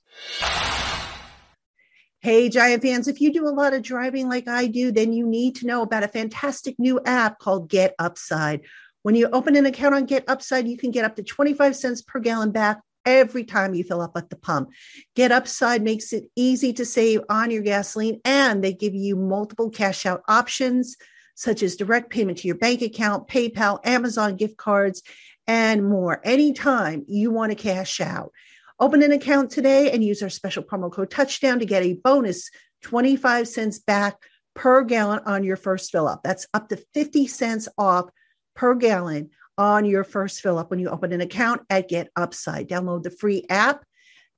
Hey, 2.20 2.48
Giant 2.48 2.82
fans, 2.82 3.06
if 3.06 3.20
you 3.20 3.32
do 3.32 3.46
a 3.46 3.50
lot 3.50 3.74
of 3.74 3.82
driving 3.82 4.28
like 4.28 4.48
I 4.48 4.66
do, 4.66 4.90
then 4.90 5.12
you 5.12 5.26
need 5.26 5.56
to 5.56 5.66
know 5.66 5.82
about 5.82 6.02
a 6.02 6.08
fantastic 6.08 6.76
new 6.78 7.00
app 7.04 7.38
called 7.38 7.68
Get 7.68 7.94
Upside. 7.98 8.62
When 9.02 9.14
you 9.14 9.28
open 9.32 9.54
an 9.54 9.66
account 9.66 9.94
on 9.94 10.06
Get 10.06 10.28
Upside, 10.28 10.66
you 10.66 10.76
can 10.76 10.90
get 10.90 11.04
up 11.04 11.14
to 11.16 11.22
25 11.22 11.76
cents 11.76 12.02
per 12.02 12.18
gallon 12.18 12.50
back 12.50 12.80
every 13.06 13.44
time 13.44 13.74
you 13.74 13.84
fill 13.84 14.00
up 14.00 14.16
at 14.16 14.30
the 14.30 14.36
pump. 14.36 14.70
Get 15.14 15.30
Upside 15.30 15.82
makes 15.82 16.12
it 16.12 16.24
easy 16.34 16.72
to 16.72 16.84
save 16.84 17.20
on 17.28 17.50
your 17.52 17.62
gasoline, 17.62 18.20
and 18.24 18.64
they 18.64 18.72
give 18.72 18.94
you 18.94 19.14
multiple 19.14 19.70
cash 19.70 20.04
out 20.04 20.22
options, 20.26 20.96
such 21.38 21.62
as 21.62 21.76
direct 21.76 22.10
payment 22.10 22.38
to 22.38 22.48
your 22.48 22.56
bank 22.56 22.82
account, 22.82 23.28
PayPal, 23.28 23.78
Amazon 23.86 24.34
gift 24.34 24.56
cards, 24.56 25.04
and 25.46 25.88
more. 25.88 26.20
Anytime 26.24 27.04
you 27.06 27.30
want 27.30 27.52
to 27.52 27.56
cash 27.56 28.00
out. 28.00 28.32
Open 28.80 29.04
an 29.04 29.12
account 29.12 29.52
today 29.52 29.92
and 29.92 30.02
use 30.02 30.20
our 30.20 30.30
special 30.30 30.64
promo 30.64 30.92
code 30.92 31.10
touchdown 31.10 31.60
to 31.60 31.64
get 31.64 31.84
a 31.84 31.94
bonus 31.94 32.50
25 32.82 33.46
cents 33.46 33.78
back 33.78 34.16
per 34.54 34.82
gallon 34.82 35.20
on 35.26 35.44
your 35.44 35.56
first 35.56 35.92
fill 35.92 36.08
up. 36.08 36.22
That's 36.24 36.48
up 36.54 36.68
to 36.70 36.76
50 36.92 37.28
cents 37.28 37.68
off 37.78 38.10
per 38.56 38.74
gallon 38.74 39.30
on 39.56 39.84
your 39.84 40.02
first 40.02 40.40
fill 40.40 40.58
up 40.58 40.70
when 40.70 40.80
you 40.80 40.88
open 40.88 41.12
an 41.12 41.20
account 41.20 41.62
at 41.70 41.88
Get 41.88 42.10
Upside. 42.16 42.68
Download 42.68 43.04
the 43.04 43.10
free 43.10 43.44
app 43.48 43.84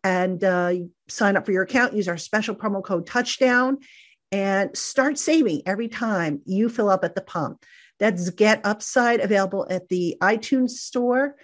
and 0.05 0.45
uh, 0.45 0.75
sign 1.09 1.39
up 1.39 1.47
for 1.47 1.53
your 1.53 1.63
account. 1.63 1.95
Use 1.95 2.09
our 2.09 2.19
special 2.19 2.55
promo 2.55 2.85
code 2.85 3.07
touchdown 3.07 3.79
and 4.33 4.77
start 4.77 5.19
saving 5.19 5.63
every 5.67 5.89
time 5.89 6.41
you 6.45 6.69
fill 6.69 6.91
up 6.91 7.05
at 7.05 7.15
the 7.15 7.21
pump. 7.21 7.65
That's 7.99 8.31
Get 8.31 8.65
Upside 8.65 9.21
available 9.21 9.67
at 9.69 9.89
the 9.89 10.17
iTunes 10.23 10.71
store 10.71 11.37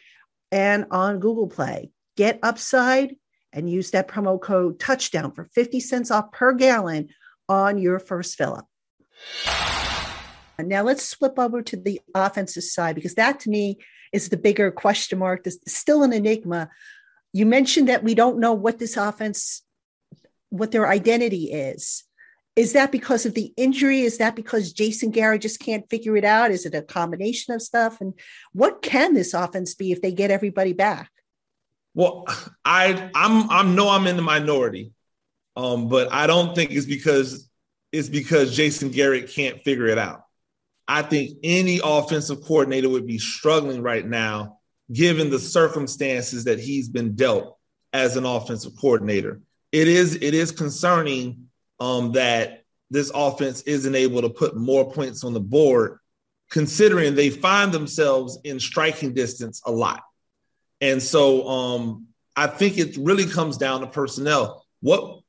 and 0.52 0.86
on 0.90 1.20
Google 1.20 1.48
Play 1.48 1.90
get 2.16 2.38
upside 2.42 3.16
and 3.52 3.70
use 3.70 3.90
that 3.92 4.08
promo 4.08 4.40
code 4.40 4.80
touchdown 4.80 5.32
for 5.32 5.44
50 5.44 5.80
cents 5.80 6.10
off 6.10 6.32
per 6.32 6.52
gallon 6.52 7.08
on 7.48 7.78
your 7.78 7.98
first 7.98 8.36
fill 8.36 8.54
up. 8.54 8.68
Now 10.58 10.82
let's 10.82 11.14
flip 11.14 11.38
over 11.38 11.62
to 11.62 11.76
the 11.76 12.00
offensive 12.14 12.64
side 12.64 12.94
because 12.94 13.14
that 13.14 13.40
to 13.40 13.50
me 13.50 13.78
is 14.12 14.30
the 14.30 14.36
bigger 14.36 14.70
question 14.70 15.18
mark. 15.18 15.44
This 15.44 15.58
is 15.66 15.76
still 15.76 16.02
an 16.02 16.12
enigma. 16.12 16.70
You 17.32 17.44
mentioned 17.44 17.88
that 17.88 18.02
we 18.02 18.14
don't 18.14 18.40
know 18.40 18.54
what 18.54 18.78
this 18.78 18.96
offense, 18.96 19.62
what 20.48 20.70
their 20.70 20.88
identity 20.88 21.52
is. 21.52 22.04
Is 22.56 22.72
that 22.72 22.90
because 22.90 23.26
of 23.26 23.34
the 23.34 23.52
injury? 23.58 24.00
Is 24.00 24.16
that 24.18 24.34
because 24.34 24.72
Jason 24.72 25.10
Garrett 25.10 25.42
just 25.42 25.60
can't 25.60 25.88
figure 25.90 26.16
it 26.16 26.24
out? 26.24 26.50
Is 26.50 26.64
it 26.64 26.74
a 26.74 26.80
combination 26.80 27.54
of 27.54 27.60
stuff? 27.60 28.00
And 28.00 28.14
what 28.52 28.80
can 28.80 29.12
this 29.12 29.34
offense 29.34 29.74
be 29.74 29.92
if 29.92 30.00
they 30.00 30.10
get 30.10 30.30
everybody 30.30 30.72
back? 30.72 31.10
Well, 31.94 32.24
I 32.64 33.10
I'm 33.14 33.50
I'm 33.50 33.74
know 33.74 33.90
I'm 33.90 34.06
in 34.06 34.16
the 34.16 34.22
minority, 34.22 34.92
um, 35.54 35.88
but 35.88 36.12
I 36.12 36.26
don't 36.26 36.54
think 36.54 36.70
it's 36.70 36.86
because 36.86 37.48
it's 37.92 38.08
because 38.08 38.56
Jason 38.56 38.90
Garrett 38.90 39.30
can't 39.30 39.62
figure 39.62 39.86
it 39.86 39.98
out. 39.98 40.22
I 40.88 41.02
think 41.02 41.38
any 41.42 41.80
offensive 41.82 42.42
coordinator 42.42 42.88
would 42.88 43.06
be 43.06 43.18
struggling 43.18 43.82
right 43.82 44.06
now, 44.06 44.58
given 44.92 45.30
the 45.30 45.38
circumstances 45.38 46.44
that 46.44 46.60
he's 46.60 46.88
been 46.88 47.14
dealt 47.14 47.58
as 47.92 48.16
an 48.16 48.24
offensive 48.24 48.72
coordinator. 48.80 49.40
It 49.72 49.88
is 49.88 50.16
it 50.16 50.34
is 50.34 50.52
concerning 50.52 51.45
um, 51.80 52.12
that 52.12 52.64
this 52.90 53.10
offense 53.14 53.62
isn't 53.62 53.94
able 53.94 54.22
to 54.22 54.28
put 54.28 54.56
more 54.56 54.90
points 54.90 55.24
on 55.24 55.34
the 55.34 55.40
board, 55.40 55.98
considering 56.50 57.14
they 57.14 57.30
find 57.30 57.72
themselves 57.72 58.38
in 58.44 58.60
striking 58.60 59.12
distance 59.12 59.60
a 59.66 59.70
lot. 59.70 60.02
And 60.80 61.02
so 61.02 61.48
um, 61.48 62.06
I 62.34 62.46
think 62.46 62.78
it 62.78 62.96
really 62.98 63.26
comes 63.26 63.56
down 63.56 63.80
to 63.80 63.86
personnel. 63.86 64.64
What 64.80 65.20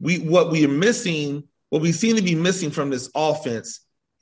we 0.00 0.18
what 0.18 0.50
we 0.50 0.64
are 0.64 0.68
missing, 0.68 1.44
what 1.70 1.82
we 1.82 1.92
seem 1.92 2.16
to 2.16 2.22
be 2.22 2.34
missing 2.34 2.70
from 2.70 2.90
this 2.90 3.10
offense 3.14 3.80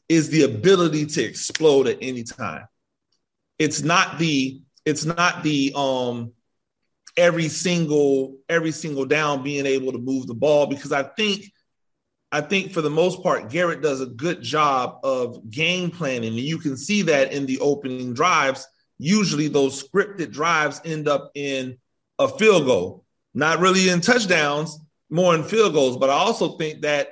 is 0.08 0.30
the 0.30 0.42
ability 0.42 1.06
to 1.06 1.22
explode 1.22 1.86
at 1.86 1.98
any 2.00 2.24
time. 2.24 2.66
It's 3.58 3.82
not 3.82 4.18
the 4.18 4.60
it's 4.84 5.04
not 5.04 5.42
the 5.42 5.72
um 5.76 6.32
every 7.16 7.48
single 7.48 8.36
every 8.48 8.72
single 8.72 9.04
down 9.04 9.42
being 9.42 9.66
able 9.66 9.92
to 9.92 9.98
move 9.98 10.26
the 10.26 10.34
ball 10.34 10.66
because 10.66 10.92
I 10.92 11.02
think 11.02 11.44
I 12.32 12.40
think 12.40 12.72
for 12.72 12.80
the 12.80 12.90
most 12.90 13.22
part 13.22 13.50
Garrett 13.50 13.82
does 13.82 14.00
a 14.00 14.06
good 14.06 14.42
job 14.42 15.00
of 15.02 15.50
game 15.50 15.90
planning 15.90 16.28
and 16.28 16.38
you 16.38 16.58
can 16.58 16.76
see 16.76 17.02
that 17.02 17.32
in 17.32 17.46
the 17.46 17.58
opening 17.58 18.14
drives 18.14 18.66
usually 19.00 19.48
those 19.48 19.82
scripted 19.82 20.30
drives 20.30 20.80
end 20.84 21.08
up 21.08 21.32
in 21.34 21.78
a 22.18 22.28
field 22.28 22.66
goal, 22.66 23.04
not 23.32 23.58
really 23.58 23.88
in 23.88 24.00
touchdowns, 24.02 24.78
more 25.08 25.34
in 25.34 25.42
field 25.42 25.72
goals. 25.72 25.96
But 25.96 26.10
I 26.10 26.14
also 26.14 26.58
think 26.58 26.82
that 26.82 27.08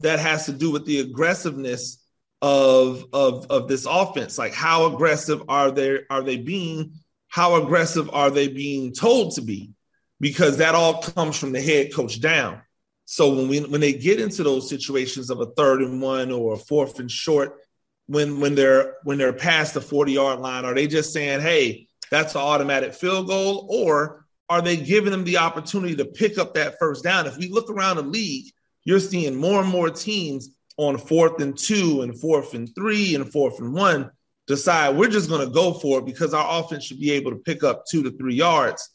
that 0.00 0.20
has 0.20 0.46
to 0.46 0.52
do 0.52 0.70
with 0.70 0.86
the 0.86 1.00
aggressiveness 1.00 1.98
of 2.40 3.04
of 3.12 3.46
of 3.50 3.68
this 3.68 3.84
offense. 3.84 4.38
Like 4.38 4.54
how 4.54 4.94
aggressive 4.94 5.42
are 5.48 5.72
they 5.72 6.00
are 6.08 6.22
they 6.22 6.36
being? 6.36 6.92
How 7.28 7.56
aggressive 7.56 8.08
are 8.12 8.30
they 8.30 8.46
being 8.46 8.92
told 8.92 9.34
to 9.34 9.42
be? 9.42 9.72
Because 10.20 10.58
that 10.58 10.76
all 10.76 11.02
comes 11.02 11.36
from 11.36 11.50
the 11.50 11.60
head 11.60 11.92
coach 11.92 12.20
down. 12.20 12.62
So 13.04 13.34
when 13.34 13.48
we 13.48 13.60
when 13.60 13.80
they 13.80 13.92
get 13.92 14.20
into 14.20 14.42
those 14.42 14.68
situations 14.68 15.30
of 15.30 15.40
a 15.40 15.46
third 15.46 15.82
and 15.82 16.00
one 16.00 16.30
or 16.30 16.54
a 16.54 16.58
fourth 16.58 16.98
and 16.98 17.10
short, 17.10 17.60
when 18.06 18.40
when 18.40 18.54
they're 18.54 18.96
when 19.04 19.18
they're 19.18 19.32
past 19.32 19.74
the 19.74 19.80
40 19.80 20.12
yard 20.12 20.40
line? 20.40 20.64
Are 20.64 20.74
they 20.74 20.86
just 20.86 21.12
saying, 21.12 21.40
hey, 21.40 21.88
that's 22.10 22.34
an 22.34 22.40
automatic 22.40 22.94
field 22.94 23.26
goal? 23.26 23.66
Or 23.68 24.26
are 24.48 24.62
they 24.62 24.76
giving 24.76 25.10
them 25.10 25.24
the 25.24 25.38
opportunity 25.38 25.96
to 25.96 26.04
pick 26.04 26.38
up 26.38 26.54
that 26.54 26.78
first 26.78 27.04
down? 27.04 27.26
If 27.26 27.36
we 27.36 27.48
look 27.48 27.70
around 27.70 27.96
the 27.96 28.02
league, 28.02 28.52
you're 28.84 29.00
seeing 29.00 29.34
more 29.34 29.60
and 29.60 29.68
more 29.68 29.90
teams 29.90 30.50
on 30.76 30.98
fourth 30.98 31.40
and 31.40 31.56
two 31.56 32.02
and 32.02 32.18
fourth 32.18 32.54
and 32.54 32.74
three 32.74 33.14
and 33.14 33.30
fourth 33.30 33.60
and 33.60 33.72
one 33.72 34.10
decide 34.46 34.96
we're 34.96 35.08
just 35.08 35.28
going 35.28 35.46
to 35.46 35.54
go 35.54 35.72
for 35.72 36.00
it 36.00 36.04
because 36.04 36.34
our 36.34 36.60
offense 36.60 36.84
should 36.84 37.00
be 37.00 37.12
able 37.12 37.30
to 37.30 37.38
pick 37.38 37.62
up 37.62 37.84
two 37.86 38.02
to 38.02 38.10
three 38.10 38.34
yards 38.34 38.90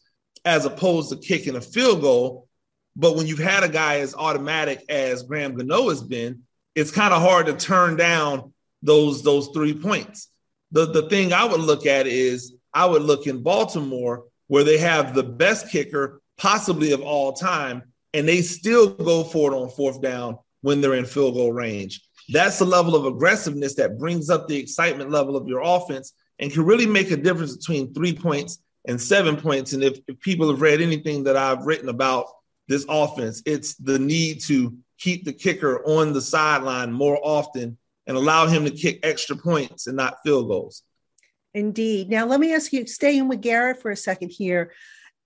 as 0.46 0.66
opposed 0.66 1.10
to 1.10 1.16
kicking 1.18 1.56
a 1.56 1.62
field 1.62 2.02
goal. 2.02 2.48
But 2.96 3.16
when 3.16 3.28
you've 3.28 3.40
had 3.40 3.64
a 3.64 3.70
guy 3.70 4.00
as 4.00 4.16
automatic 4.16 4.84
as 4.90 5.24
Graham 5.24 5.56
Gano 5.56 5.90
has 5.90 6.04
been, 6.04 6.44
it's 6.76 6.92
kind 6.92 7.14
of 7.14 7.22
hard 7.22 7.46
to 7.48 7.54
turn 7.54 7.96
down 7.96 8.54
those 8.82 9.24
those 9.24 9.50
three 9.50 9.74
points. 9.74 10.30
The 10.72 10.86
the 10.86 11.10
thing 11.10 11.34
I 11.34 11.46
would 11.46 11.62
look 11.62 11.86
at 11.86 12.08
is 12.08 12.54
I 12.74 12.86
would 12.86 13.02
look 13.02 13.28
in 13.28 13.42
Baltimore 13.42 14.26
where 14.48 14.64
they 14.64 14.78
have 14.78 15.14
the 15.14 15.24
best 15.24 15.70
kicker 15.70 16.22
possibly 16.38 16.92
of 16.92 17.02
all 17.02 17.34
time, 17.34 17.84
and 18.14 18.28
they 18.28 18.42
still 18.42 18.90
go 18.90 19.24
for 19.24 19.52
it 19.52 19.56
on 19.56 19.70
fourth 19.70 20.02
down 20.02 20.38
when 20.62 20.82
they're 20.82 20.96
in 20.96 21.06
field 21.06 21.36
goal 21.36 21.52
range. 21.52 22.02
That's 22.30 22.60
the 22.60 22.66
level 22.66 22.96
of 22.96 23.06
aggressiveness 23.06 23.76
that 23.76 23.98
brings 23.98 24.30
up 24.30 24.48
the 24.48 24.58
excitement 24.58 25.10
level 25.10 25.36
of 25.36 25.48
your 25.48 25.62
offense 25.64 26.14
and 26.38 26.52
can 26.52 26.64
really 26.64 26.86
make 26.86 27.12
a 27.12 27.18
difference 27.18 27.58
between 27.58 27.94
three 27.94 28.14
points 28.14 28.60
and 28.88 29.02
seven 29.02 29.36
points. 29.36 29.74
And 29.74 29.84
if, 29.84 30.00
if 30.08 30.20
people 30.20 30.50
have 30.50 30.62
read 30.62 30.82
anything 30.82 31.24
that 31.26 31.36
I've 31.36 31.66
written 31.66 31.90
about 31.90 32.28
this 32.70 32.86
offense, 32.88 33.44
it's 33.46 33.74
the 33.76 34.00
need 34.00 34.40
to 34.42 34.78
keep 34.98 35.26
the 35.26 35.34
kicker 35.34 35.84
on 35.86 36.14
the 36.14 36.22
sideline 36.22 36.92
more 36.94 37.20
often 37.22 37.78
and 38.08 38.16
allow 38.16 38.48
him 38.48 38.64
to 38.66 38.72
kick 38.72 39.00
extra 39.04 39.36
points 39.36 39.88
and 39.88 39.98
not 39.98 40.20
field 40.24 40.48
goals. 40.48 40.84
Indeed. 41.54 42.10
Now, 42.10 42.26
let 42.26 42.40
me 42.40 42.54
ask 42.54 42.72
you, 42.72 42.86
staying 42.86 43.28
with 43.28 43.42
Garrett 43.42 43.82
for 43.82 43.92
a 43.92 43.96
second 43.98 44.30
here. 44.30 44.72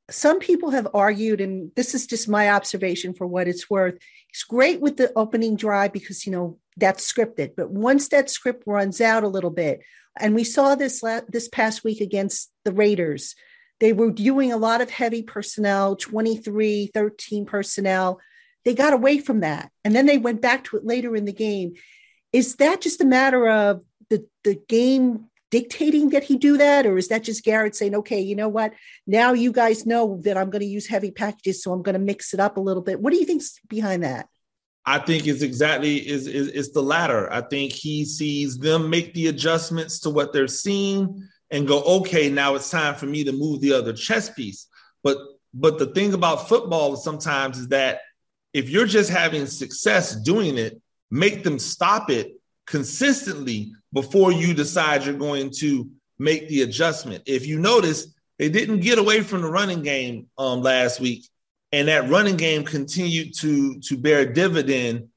some 0.09 0.39
people 0.39 0.71
have 0.71 0.88
argued, 0.93 1.41
and 1.41 1.71
this 1.75 1.93
is 1.93 2.07
just 2.07 2.27
my 2.27 2.50
observation 2.50 3.13
for 3.13 3.25
what 3.25 3.47
it's 3.47 3.69
worth. 3.69 3.97
He's 4.27 4.43
great 4.43 4.81
with 4.81 4.97
the 4.97 5.12
opening 5.15 5.55
drive 5.55 5.93
because, 5.93 6.25
you 6.25 6.31
know, 6.31 6.59
that's 6.77 7.12
scripted. 7.12 7.55
But 7.55 7.69
once 7.71 8.09
that 8.09 8.29
script 8.29 8.63
runs 8.65 9.00
out 9.00 9.23
a 9.23 9.27
little 9.27 9.50
bit, 9.50 9.81
and 10.19 10.35
we 10.35 10.43
saw 10.43 10.75
this 10.75 11.01
la- 11.03 11.21
this 11.27 11.47
past 11.47 11.83
week 11.83 12.01
against 12.01 12.51
the 12.65 12.71
Raiders, 12.71 13.35
they 13.79 13.93
were 13.93 14.11
doing 14.11 14.51
a 14.51 14.57
lot 14.57 14.81
of 14.81 14.89
heavy 14.89 15.23
personnel, 15.23 15.95
23, 15.95 16.91
13 16.93 17.45
personnel. 17.45 18.19
They 18.65 18.73
got 18.73 18.93
away 18.93 19.19
from 19.19 19.41
that. 19.41 19.71
And 19.83 19.95
then 19.95 20.05
they 20.05 20.17
went 20.17 20.41
back 20.41 20.63
to 20.65 20.77
it 20.77 20.85
later 20.85 21.15
in 21.15 21.25
the 21.25 21.33
game. 21.33 21.73
Is 22.31 22.55
that 22.55 22.81
just 22.81 23.01
a 23.01 23.05
matter 23.05 23.47
of 23.49 23.81
the, 24.09 24.25
the 24.43 24.59
game 24.67 25.25
dictating 25.51 26.09
that 26.09 26.23
he 26.23 26.37
do 26.37 26.57
that? 26.57 26.85
Or 26.85 26.97
is 26.97 27.09
that 27.09 27.23
just 27.23 27.43
Garrett 27.43 27.75
saying, 27.75 27.93
okay, 27.95 28.19
you 28.19 28.35
know 28.35 28.49
what? 28.49 28.73
Now 29.05 29.33
you 29.33 29.51
guys 29.51 29.85
know 29.85 30.19
that 30.23 30.37
I'm 30.37 30.49
going 30.49 30.61
to 30.61 30.65
use 30.65 30.87
heavy 30.87 31.11
packages, 31.11 31.61
so 31.61 31.73
I'm 31.73 31.83
going 31.83 31.93
to 31.93 31.99
mix 31.99 32.33
it 32.33 32.39
up 32.39 32.57
a 32.57 32.61
little 32.61 32.81
bit. 32.81 32.99
What 32.99 33.11
do 33.11 33.19
you 33.19 33.25
think's 33.25 33.59
behind 33.67 34.03
that? 34.03 34.27
I 34.85 34.99
think 34.99 35.27
it's 35.27 35.41
exactly 35.41 35.97
is 35.97 36.27
is 36.27 36.73
the 36.73 36.81
latter. 36.81 37.31
I 37.31 37.41
think 37.41 37.71
he 37.71 38.03
sees 38.03 38.57
them 38.57 38.89
make 38.89 39.13
the 39.13 39.27
adjustments 39.27 39.99
to 40.01 40.09
what 40.09 40.33
they're 40.33 40.47
seeing 40.47 41.25
and 41.53 41.67
go, 41.67 41.83
okay, 41.83 42.29
now 42.29 42.55
it's 42.55 42.72
time 42.72 42.95
for 42.95 43.05
me 43.05 43.24
to 43.24 43.31
move 43.31 43.62
the 43.62 43.72
other 43.72 43.93
chess 43.93 44.29
piece. 44.29 44.67
But 45.03 45.17
but 45.53 45.77
the 45.77 45.86
thing 45.86 46.13
about 46.13 46.50
football 46.50 46.98
sometimes 46.98 47.60
is 47.60 47.67
that 47.67 48.01
if 48.53 48.69
you're 48.69 48.88
just 48.88 49.12
having 49.12 49.45
success 49.45 50.15
doing 50.15 50.57
it, 50.57 50.81
make 51.12 51.43
them 51.43 51.60
stop 51.60 52.10
it 52.10 52.33
consistently 52.65 53.72
before 53.93 54.31
you 54.31 54.55
decide 54.55 55.05
you're 55.05 55.13
going 55.13 55.51
to 55.60 55.89
make 56.17 56.48
the 56.50 56.63
adjustment. 56.63 57.24
If 57.27 57.45
you 57.45 57.60
notice, 57.60 58.07
they 58.39 58.50
didn't 58.50 58.79
get 58.79 58.98
away 58.98 59.22
from 59.22 59.43
the 59.43 59.50
running 59.50 59.83
game 59.83 60.27
um, 60.39 60.63
last 60.63 61.00
week, 61.00 61.29
and 61.72 61.88
that 61.88 62.10
running 62.10 62.38
game 62.38 62.63
continued 62.65 63.38
to 63.41 63.79
to 63.81 63.95
bear 63.95 64.25
dividend 64.25 65.10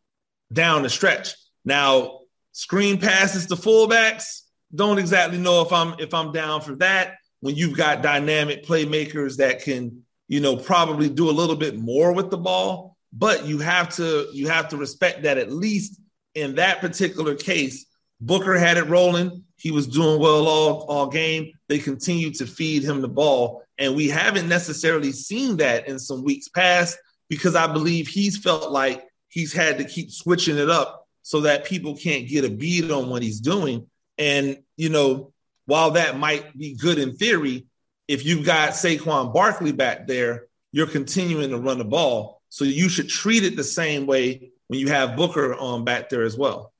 down 0.53 0.83
the 0.83 0.91
stretch. 0.91 1.35
Now, 1.65 2.21
screen 2.53 2.99
passes 2.99 3.47
to 3.47 3.57
fullbacks. 3.57 4.43
Don't 4.75 4.99
exactly 4.99 5.39
know 5.39 5.63
if 5.63 5.73
I'm 5.73 5.95
if 5.99 6.13
I'm 6.13 6.33
down 6.33 6.61
for 6.61 6.75
that. 6.77 7.17
When 7.41 7.55
you've 7.55 7.77
got 7.77 8.03
dynamic 8.03 8.65
playmakers 8.65 9.37
that 9.37 9.63
can, 9.63 10.03
you 10.27 10.41
know, 10.41 10.57
probably 10.57 11.09
do 11.09 11.31
a 11.31 11.33
little 11.33 11.57
bit 11.57 11.77
more 11.77 12.13
with 12.13 12.31
the 12.31 12.39
ball, 12.39 12.97
but 13.13 13.47
you 13.47 13.59
have 13.59 13.95
to 13.97 14.29
you 14.33 14.49
have 14.49 14.69
to 14.71 14.77
respect 14.77 15.23
that 15.23 15.39
at 15.39 15.53
least 15.53 16.01
in 16.35 16.55
that 16.57 16.81
particular 16.81 17.35
case, 17.35 17.87
Booker 18.21 18.57
had 18.57 18.77
it 18.77 18.85
rolling. 18.85 19.45
He 19.57 19.71
was 19.71 19.87
doing 19.87 20.21
well 20.21 20.47
all, 20.47 20.83
all 20.83 21.09
game. 21.09 21.53
They 21.69 21.79
continued 21.79 22.35
to 22.37 22.47
feed 22.47 22.85
him 22.85 23.01
the 23.01 23.09
ball. 23.09 23.63
And 23.79 23.97
we 23.97 24.09
haven't 24.09 24.49
necessarily 24.49 25.13
seen 25.13 25.57
that 25.57 25.89
in 25.89 25.99
some 25.99 26.23
weeks 26.23 26.49
past 26.49 26.99
because 27.29 27.57
I 27.57 27.73
believe 27.73 28.07
he's 28.07 28.37
felt 28.37 28.71
like 28.71 29.05
he's 29.29 29.53
had 29.53 29.79
to 29.79 29.85
keep 29.85 30.11
switching 30.11 30.59
it 30.59 30.71
up 30.71 31.07
so 31.23 31.41
that 31.41 31.65
people 31.65 31.97
can't 31.97 32.29
get 32.29 32.45
a 32.45 32.51
beat 32.51 32.91
on 32.91 33.11
what 33.11 33.23
he's 33.23 33.41
doing. 33.41 33.87
And, 34.19 34.59
you 34.77 34.89
know, 34.89 35.33
while 35.67 35.93
that 35.93 36.19
might 36.19 36.57
be 36.57 36.75
good 36.75 36.99
in 36.99 37.17
theory, 37.17 37.67
if 38.09 38.25
you've 38.25 38.47
got 38.47 38.71
Saquon 38.71 39.33
Barkley 39.35 39.73
back 39.73 40.07
there, 40.07 40.47
you're 40.73 40.87
continuing 40.87 41.51
to 41.51 41.59
run 41.59 41.79
the 41.79 41.85
ball. 41.85 42.41
So 42.49 42.65
you 42.65 42.89
should 42.89 43.09
treat 43.09 43.45
it 43.45 43.57
the 43.57 43.65
same 43.65 44.07
way 44.07 44.53
when 44.69 44.81
you 44.81 44.89
have 44.89 45.17
Booker 45.17 45.55
on 45.55 45.85
back 45.85 46.09
there 46.09 46.23
as 46.23 46.37
well. 46.37 46.73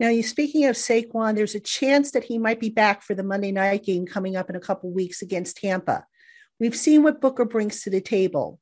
Now, 0.00 0.08
you 0.08 0.22
speaking 0.22 0.66
of 0.66 0.76
Saquon, 0.76 1.34
there's 1.34 1.54
a 1.54 1.60
chance 1.60 2.10
that 2.10 2.24
he 2.24 2.38
might 2.38 2.60
be 2.60 2.68
back 2.68 3.02
for 3.02 3.14
the 3.14 3.22
Monday 3.22 3.52
night 3.52 3.84
game 3.84 4.06
coming 4.06 4.36
up 4.36 4.50
in 4.50 4.56
a 4.56 4.60
couple 4.60 4.90
weeks 4.90 5.22
against 5.22 5.58
Tampa. 5.58 6.04
We've 6.58 6.76
seen 6.76 7.02
what 7.02 7.20
Booker 7.20 7.44
brings 7.44 7.82
to 7.82 7.90
the 7.90 8.00
table. 8.00 8.60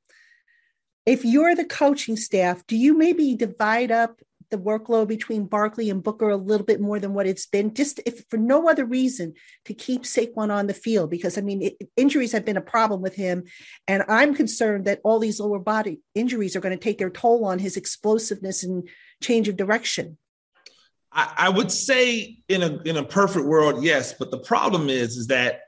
If 1.05 1.25
you're 1.25 1.55
the 1.55 1.65
coaching 1.65 2.17
staff, 2.17 2.65
do 2.67 2.77
you 2.77 2.97
maybe 2.97 3.35
divide 3.35 3.91
up 3.91 4.21
the 4.53 4.59
workload 4.59 5.09
between 5.09 5.47
Barkley 5.47 5.91
and 5.91 6.03
Booker 6.03 6.31
a 6.31 6.37
little 6.37 6.65
bit 6.65 6.81
more 6.81 7.01
than 7.01 7.15
what 7.15 7.27
it's 7.27 7.47
been, 7.47 7.75
just 7.75 8.01
if 8.07 8.25
for 8.31 8.37
no 8.37 8.69
other 8.69 8.85
reason 8.85 9.35
to 9.65 9.75
keep 9.75 10.03
Saquon 10.03 10.53
on 10.53 10.69
the 10.69 10.75
field? 10.75 11.11
Because 11.11 11.37
I 11.37 11.41
mean, 11.41 11.63
it, 11.63 11.89
injuries 11.97 12.31
have 12.31 12.45
been 12.45 12.57
a 12.57 12.61
problem 12.61 13.03
with 13.03 13.17
him, 13.17 13.43
and 13.89 14.05
I'm 14.09 14.35
concerned 14.35 14.85
that 14.85 15.01
all 15.03 15.19
these 15.19 15.41
lower 15.41 15.59
body 15.59 16.01
injuries 16.15 16.55
are 16.55 16.61
going 16.61 16.79
to 16.79 16.83
take 16.83 16.99
their 16.99 17.11
toll 17.11 17.45
on 17.45 17.59
his 17.59 17.77
explosiveness 17.77 18.63
and 18.63 18.89
change 19.21 19.49
of 19.49 19.57
direction. 19.57 20.19
I, 21.11 21.33
I 21.37 21.49
would 21.49 21.73
say 21.73 22.39
in 22.49 22.63
a 22.63 22.79
in 22.85 22.97
a 22.97 23.05
perfect 23.05 23.47
world, 23.47 23.83
yes, 23.83 24.13
but 24.13 24.31
the 24.31 24.39
problem 24.39 24.89
is 24.89 25.17
is 25.17 25.27
that 25.29 25.63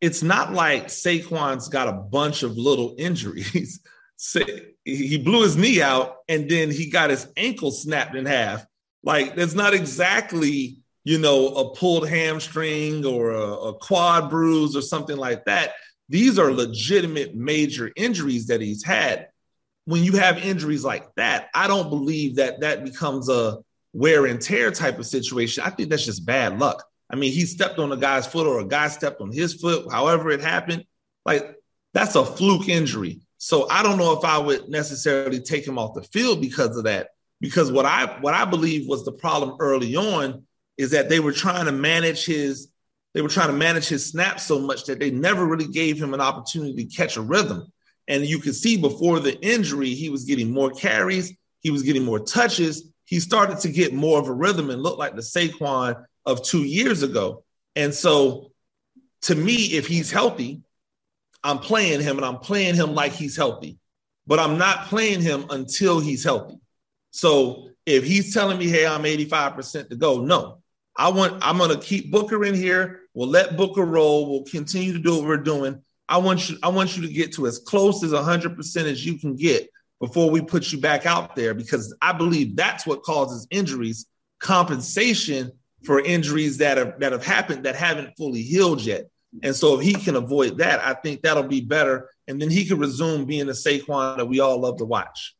it's 0.00 0.22
not 0.22 0.52
like 0.52 0.86
Saquon's 0.88 1.68
got 1.68 1.86
a 1.86 1.92
bunch 1.92 2.42
of 2.42 2.58
little 2.58 2.96
injuries. 2.98 3.80
he 4.84 5.18
blew 5.18 5.42
his 5.42 5.56
knee 5.56 5.82
out 5.82 6.18
and 6.28 6.48
then 6.48 6.70
he 6.70 6.90
got 6.90 7.10
his 7.10 7.26
ankle 7.36 7.70
snapped 7.70 8.14
in 8.14 8.26
half. 8.26 8.64
Like 9.02 9.34
that's 9.34 9.54
not 9.54 9.74
exactly, 9.74 10.78
you 11.04 11.18
know, 11.18 11.48
a 11.48 11.74
pulled 11.74 12.08
hamstring 12.08 13.04
or 13.04 13.30
a, 13.30 13.52
a 13.52 13.74
quad 13.74 14.30
bruise 14.30 14.76
or 14.76 14.82
something 14.82 15.16
like 15.16 15.44
that. 15.46 15.72
These 16.08 16.38
are 16.38 16.52
legitimate 16.52 17.34
major 17.34 17.90
injuries 17.96 18.46
that 18.46 18.60
he's 18.60 18.84
had. 18.84 19.28
When 19.84 20.04
you 20.04 20.12
have 20.12 20.38
injuries 20.38 20.84
like 20.84 21.12
that, 21.16 21.48
I 21.54 21.66
don't 21.66 21.88
believe 21.88 22.36
that 22.36 22.60
that 22.60 22.84
becomes 22.84 23.28
a 23.28 23.58
wear 23.92 24.26
and 24.26 24.40
tear 24.40 24.70
type 24.70 24.98
of 24.98 25.06
situation. 25.06 25.64
I 25.64 25.70
think 25.70 25.90
that's 25.90 26.04
just 26.04 26.24
bad 26.24 26.58
luck. 26.58 26.84
I 27.10 27.16
mean, 27.16 27.32
he 27.32 27.44
stepped 27.44 27.78
on 27.78 27.92
a 27.92 27.96
guy's 27.96 28.26
foot 28.26 28.46
or 28.46 28.60
a 28.60 28.64
guy 28.64 28.88
stepped 28.88 29.20
on 29.20 29.32
his 29.32 29.54
foot, 29.54 29.90
however 29.90 30.30
it 30.30 30.40
happened. 30.40 30.84
Like 31.24 31.56
that's 31.92 32.14
a 32.14 32.24
fluke 32.24 32.68
injury. 32.68 33.20
So 33.44 33.68
I 33.68 33.82
don't 33.82 33.98
know 33.98 34.16
if 34.16 34.24
I 34.24 34.38
would 34.38 34.68
necessarily 34.68 35.40
take 35.40 35.66
him 35.66 35.76
off 35.76 35.94
the 35.94 36.04
field 36.04 36.40
because 36.40 36.76
of 36.76 36.84
that. 36.84 37.08
Because 37.40 37.72
what 37.72 37.84
I 37.84 38.20
what 38.20 38.34
I 38.34 38.44
believe 38.44 38.88
was 38.88 39.04
the 39.04 39.10
problem 39.10 39.56
early 39.58 39.96
on 39.96 40.46
is 40.78 40.92
that 40.92 41.08
they 41.08 41.18
were 41.18 41.32
trying 41.32 41.66
to 41.66 41.72
manage 41.72 42.24
his 42.24 42.68
they 43.14 43.20
were 43.20 43.28
trying 43.28 43.48
to 43.48 43.52
manage 43.52 43.88
his 43.88 44.08
snaps 44.08 44.44
so 44.44 44.60
much 44.60 44.84
that 44.84 45.00
they 45.00 45.10
never 45.10 45.44
really 45.44 45.66
gave 45.66 46.00
him 46.00 46.14
an 46.14 46.20
opportunity 46.20 46.84
to 46.84 46.96
catch 46.96 47.16
a 47.16 47.20
rhythm. 47.20 47.66
And 48.06 48.24
you 48.24 48.38
could 48.38 48.54
see 48.54 48.76
before 48.76 49.18
the 49.18 49.36
injury, 49.40 49.92
he 49.92 50.08
was 50.08 50.22
getting 50.22 50.52
more 50.52 50.70
carries, 50.70 51.32
he 51.62 51.72
was 51.72 51.82
getting 51.82 52.04
more 52.04 52.20
touches. 52.20 52.92
He 53.06 53.18
started 53.18 53.58
to 53.58 53.72
get 53.72 53.92
more 53.92 54.20
of 54.20 54.28
a 54.28 54.32
rhythm 54.32 54.70
and 54.70 54.80
look 54.80 54.98
like 54.98 55.16
the 55.16 55.20
Saquon 55.20 56.04
of 56.24 56.44
two 56.44 56.62
years 56.62 57.02
ago. 57.02 57.42
And 57.74 57.92
so, 57.92 58.52
to 59.22 59.34
me, 59.34 59.72
if 59.72 59.88
he's 59.88 60.12
healthy, 60.12 60.62
I'm 61.44 61.58
playing 61.58 62.00
him 62.00 62.16
and 62.16 62.24
I'm 62.24 62.38
playing 62.38 62.74
him 62.74 62.94
like 62.94 63.12
he's 63.12 63.36
healthy, 63.36 63.78
but 64.26 64.38
I'm 64.38 64.58
not 64.58 64.86
playing 64.86 65.20
him 65.20 65.46
until 65.50 66.00
he's 66.00 66.24
healthy. 66.24 66.58
So 67.10 67.68
if 67.86 68.04
he's 68.04 68.32
telling 68.32 68.58
me, 68.58 68.68
hey, 68.68 68.86
I'm 68.86 69.02
85% 69.02 69.90
to 69.90 69.96
go, 69.96 70.20
no. 70.20 70.58
I 70.96 71.08
want 71.08 71.38
I'm 71.42 71.56
gonna 71.56 71.80
keep 71.80 72.10
Booker 72.10 72.44
in 72.44 72.54
here. 72.54 73.00
We'll 73.14 73.28
let 73.28 73.56
Booker 73.56 73.84
roll. 73.84 74.30
We'll 74.30 74.44
continue 74.44 74.92
to 74.92 74.98
do 74.98 75.16
what 75.16 75.24
we're 75.24 75.38
doing. 75.38 75.82
I 76.08 76.18
want 76.18 76.50
you, 76.50 76.58
I 76.62 76.68
want 76.68 76.96
you 76.96 77.06
to 77.06 77.12
get 77.12 77.32
to 77.34 77.46
as 77.46 77.58
close 77.58 78.02
as 78.02 78.12
100% 78.12 78.76
as 78.84 79.04
you 79.04 79.18
can 79.18 79.34
get 79.34 79.70
before 80.00 80.30
we 80.30 80.42
put 80.42 80.70
you 80.70 80.78
back 80.78 81.06
out 81.06 81.34
there 81.34 81.54
because 81.54 81.94
I 82.02 82.12
believe 82.12 82.56
that's 82.56 82.86
what 82.86 83.02
causes 83.02 83.46
injuries, 83.50 84.06
compensation 84.38 85.52
for 85.84 86.00
injuries 86.00 86.58
that 86.58 86.76
have 86.76 87.00
that 87.00 87.12
have 87.12 87.24
happened 87.24 87.64
that 87.64 87.76
haven't 87.76 88.16
fully 88.16 88.42
healed 88.42 88.82
yet. 88.82 89.08
And 89.42 89.56
so 89.56 89.78
if 89.78 89.86
he 89.86 89.94
can 89.94 90.16
avoid 90.16 90.58
that, 90.58 90.80
I 90.80 90.94
think 90.94 91.22
that'll 91.22 91.44
be 91.44 91.60
better. 91.60 92.10
And 92.28 92.40
then 92.40 92.50
he 92.50 92.64
can 92.64 92.78
resume 92.78 93.24
being 93.24 93.46
the 93.46 93.52
Saquon 93.52 94.18
that 94.18 94.26
we 94.28 94.40
all 94.40 94.58
love 94.60 94.78
to 94.78 94.84
watch. 94.84 95.34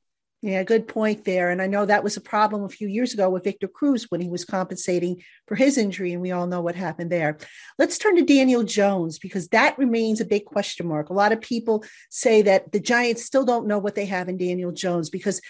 Yeah, 0.45 0.65
good 0.65 0.89
point 0.89 1.25
there. 1.25 1.51
And 1.51 1.63
I 1.63 1.69
know 1.69 1.87
that 1.87 2.03
was 2.03 2.17
a 2.17 2.21
problem 2.21 2.65
a 2.65 2.69
few 2.69 2.89
years 2.89 3.15
ago 3.15 3.31
with 3.31 3.45
Victor 3.45 3.69
Cruz 3.69 4.07
when 4.09 4.21
he 4.21 4.29
was 4.29 4.45
compensating 4.45 5.23
for 5.47 5.55
his 5.55 5.79
injury, 5.79 6.13
and 6.13 6.21
we 6.21 6.33
all 6.33 6.49
know 6.49 6.61
what 6.61 6.75
happened 6.75 7.13
there. 7.13 7.39
Let's 7.79 7.97
turn 7.97 8.17
to 8.17 8.25
Daniel 8.25 8.65
Jones 8.65 9.21
because 9.21 9.47
that 9.49 9.79
remains 9.79 10.21
a 10.21 10.25
big 10.25 10.45
question 10.45 10.89
mark. 10.89 11.11
A 11.11 11.15
lot 11.15 11.31
of 11.31 11.41
people 11.41 11.85
say 12.11 12.43
that 12.43 12.73
the 12.73 12.81
Giants 12.81 13.25
still 13.25 13.45
don't 13.45 13.69
know 13.69 13.79
what 13.79 13.95
they 13.95 14.07
have 14.07 14.29
in 14.29 14.37
Daniel 14.37 14.73
Jones 14.73 15.11
because 15.11 15.41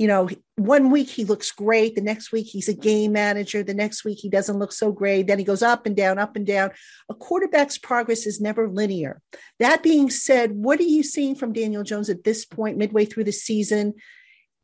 you 0.00 0.06
know, 0.06 0.30
one 0.56 0.90
week 0.90 1.10
he 1.10 1.26
looks 1.26 1.50
great. 1.50 1.94
The 1.94 2.00
next 2.00 2.32
week 2.32 2.46
he's 2.46 2.70
a 2.70 2.74
game 2.74 3.12
manager. 3.12 3.62
The 3.62 3.74
next 3.74 4.02
week 4.02 4.18
he 4.18 4.30
doesn't 4.30 4.58
look 4.58 4.72
so 4.72 4.92
great. 4.92 5.26
Then 5.26 5.38
he 5.38 5.44
goes 5.44 5.62
up 5.62 5.84
and 5.84 5.94
down, 5.94 6.18
up 6.18 6.36
and 6.36 6.46
down. 6.46 6.70
A 7.10 7.14
quarterback's 7.14 7.76
progress 7.76 8.26
is 8.26 8.40
never 8.40 8.66
linear. 8.66 9.20
That 9.58 9.82
being 9.82 10.08
said, 10.08 10.52
what 10.52 10.80
are 10.80 10.84
you 10.84 11.02
seeing 11.02 11.34
from 11.34 11.52
Daniel 11.52 11.82
Jones 11.82 12.08
at 12.08 12.24
this 12.24 12.46
point, 12.46 12.78
midway 12.78 13.04
through 13.04 13.24
the 13.24 13.30
season? 13.30 13.92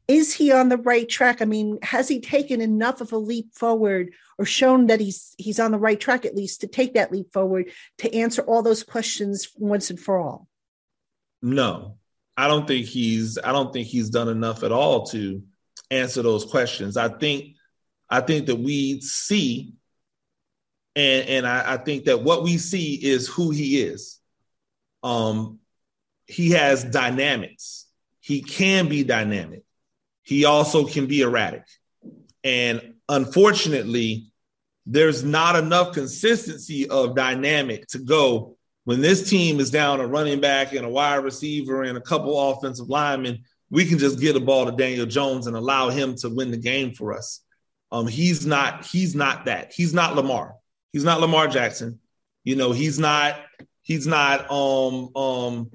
Is 0.09 0.33
he 0.33 0.53
on 0.53 0.71
the 0.71 0.79
right 0.79 1.07
track? 1.07 1.43
I 1.43 1.45
mean, 1.45 1.81
has 1.83 2.09
he 2.09 2.19
taken 2.19 2.63
enough 2.63 3.03
of 3.03 3.13
a 3.13 3.19
leap 3.19 3.53
forward 3.55 4.15
or 4.39 4.47
shown 4.47 4.87
that 4.87 5.01
he's 5.01 5.35
he's 5.37 5.61
on 5.61 5.71
the 5.71 5.79
right 5.79 6.01
track 6.01 6.25
at 6.25 6.35
least 6.35 6.63
to 6.63 6.67
take 6.67 6.95
that 6.95 7.13
leap 7.13 7.31
forward 7.35 7.71
to 7.99 8.15
answer 8.15 8.41
all 8.41 8.63
those 8.63 8.83
questions 8.83 9.49
once 9.59 9.91
and 9.91 10.01
for 10.01 10.19
all? 10.19 10.49
No, 11.43 11.99
I 12.37 12.49
don't 12.49 12.67
think 12.67 12.87
he's 12.87 13.39
I 13.43 13.53
don't 13.53 13.73
think 13.73 13.89
he's 13.89 14.11
done 14.11 14.29
enough 14.29 14.63
at 14.63 14.73
all 14.73 15.07
to 15.07 15.43
answer 15.91 16.23
those 16.23 16.45
questions. 16.45 16.97
I 16.97 17.09
think 17.09 17.57
I 18.11 18.21
think 18.21 18.47
that 18.47 18.57
we 18.57 19.01
see 19.01 19.75
and 20.95 21.29
and 21.29 21.47
I, 21.47 21.75
I 21.75 21.77
think 21.77 22.05
that 22.05 22.23
what 22.23 22.43
we 22.43 22.59
see 22.59 22.95
is 22.95 23.29
who 23.29 23.51
he 23.51 23.83
is. 23.83 24.19
Um, 25.03 25.61
he 26.27 26.51
has 26.51 26.83
dynamics. 26.83 27.87
He 28.21 28.43
can 28.43 28.89
be 28.89 29.05
dynamic. 29.05 29.63
He 30.23 30.45
also 30.45 30.85
can 30.85 31.07
be 31.07 31.21
erratic. 31.21 31.65
And 32.43 32.95
unfortunately, 33.09 34.33
there's 34.85 35.23
not 35.23 35.55
enough 35.55 35.93
consistency 35.93 36.89
of 36.89 37.15
dynamic 37.15 37.87
to 37.89 37.99
go 37.99 38.56
when 38.87 39.01
this 39.01 39.29
team 39.29 39.59
is 39.59 39.73
down 39.73 40.01
a 40.01 40.07
running 40.07 40.41
back 40.41 40.73
and 40.73 40.87
a 40.87 40.89
wide 40.89 41.17
receiver 41.17 41.83
and 41.83 41.99
a 41.99 42.01
couple 42.01 42.51
offensive 42.53 42.89
linemen. 42.89 43.43
We 43.69 43.85
can 43.85 43.99
just 43.99 44.21
get 44.21 44.37
a 44.37 44.41
ball 44.41 44.67
to 44.67 44.71
Daniel 44.71 45.07
Jones 45.07 45.49
and 45.49 45.57
allow 45.57 45.91
him 45.91 46.15
to 46.19 46.29
win 46.31 46.53
the 46.53 46.57
game 46.57 46.95
for 46.95 47.13
us. 47.13 47.41
Um, 47.91 48.07
he's 48.07 48.47
not. 48.47 48.87
He's 48.87 49.17
not 49.17 49.47
that. 49.47 49.73
He's 49.73 49.93
not 49.93 50.15
Lamar. 50.15 50.55
He's 50.93 51.03
not 51.03 51.21
Lamar 51.21 51.49
Jackson. 51.49 51.99
You 52.45 52.55
know, 52.55 52.71
he's 52.71 52.97
not. 52.97 53.41
He's 53.83 54.07
not 54.07 54.49
um, 54.53 55.17
um, 55.17 55.71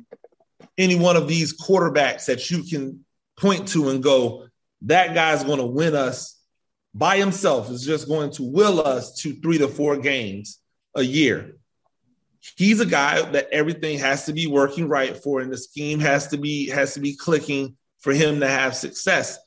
any 0.78 0.96
one 0.96 1.18
of 1.18 1.28
these 1.28 1.62
quarterbacks 1.62 2.28
that 2.28 2.50
you 2.50 2.64
can 2.64 3.04
point 3.38 3.68
to 3.70 3.90
and 3.90 4.02
go, 4.02 4.48
that 4.84 5.14
guy's 5.14 5.44
going 5.44 5.60
to 5.60 5.66
win 5.66 5.96
us 5.96 6.40
by 6.94 7.18
himself 7.18 7.70
is 7.70 7.86
just 7.86 8.08
going 8.08 8.32
to 8.32 8.44
will 8.44 8.80
us 8.86 9.16
to 9.16 9.34
three 9.34 9.58
to 9.58 9.68
four 9.68 9.98
games 9.98 10.60
a 10.96 11.02
year. 11.02 11.58
He's 12.58 12.80
a 12.80 12.86
guy 12.86 13.22
that 13.22 13.50
everything 13.52 14.00
has 14.00 14.26
to 14.26 14.34
be 14.34 14.48
working 14.48 14.88
right 14.88 15.16
for, 15.16 15.42
and 15.42 15.52
the 15.52 15.58
scheme 15.58 16.00
has 16.00 16.28
to 16.30 16.38
be 16.38 16.70
has 16.70 16.96
to 16.96 17.00
be 17.00 17.16
clicking 17.16 17.78
for 18.00 18.14
him 18.14 18.40
to 18.40 18.48
have 18.48 18.76
success. 18.76 19.38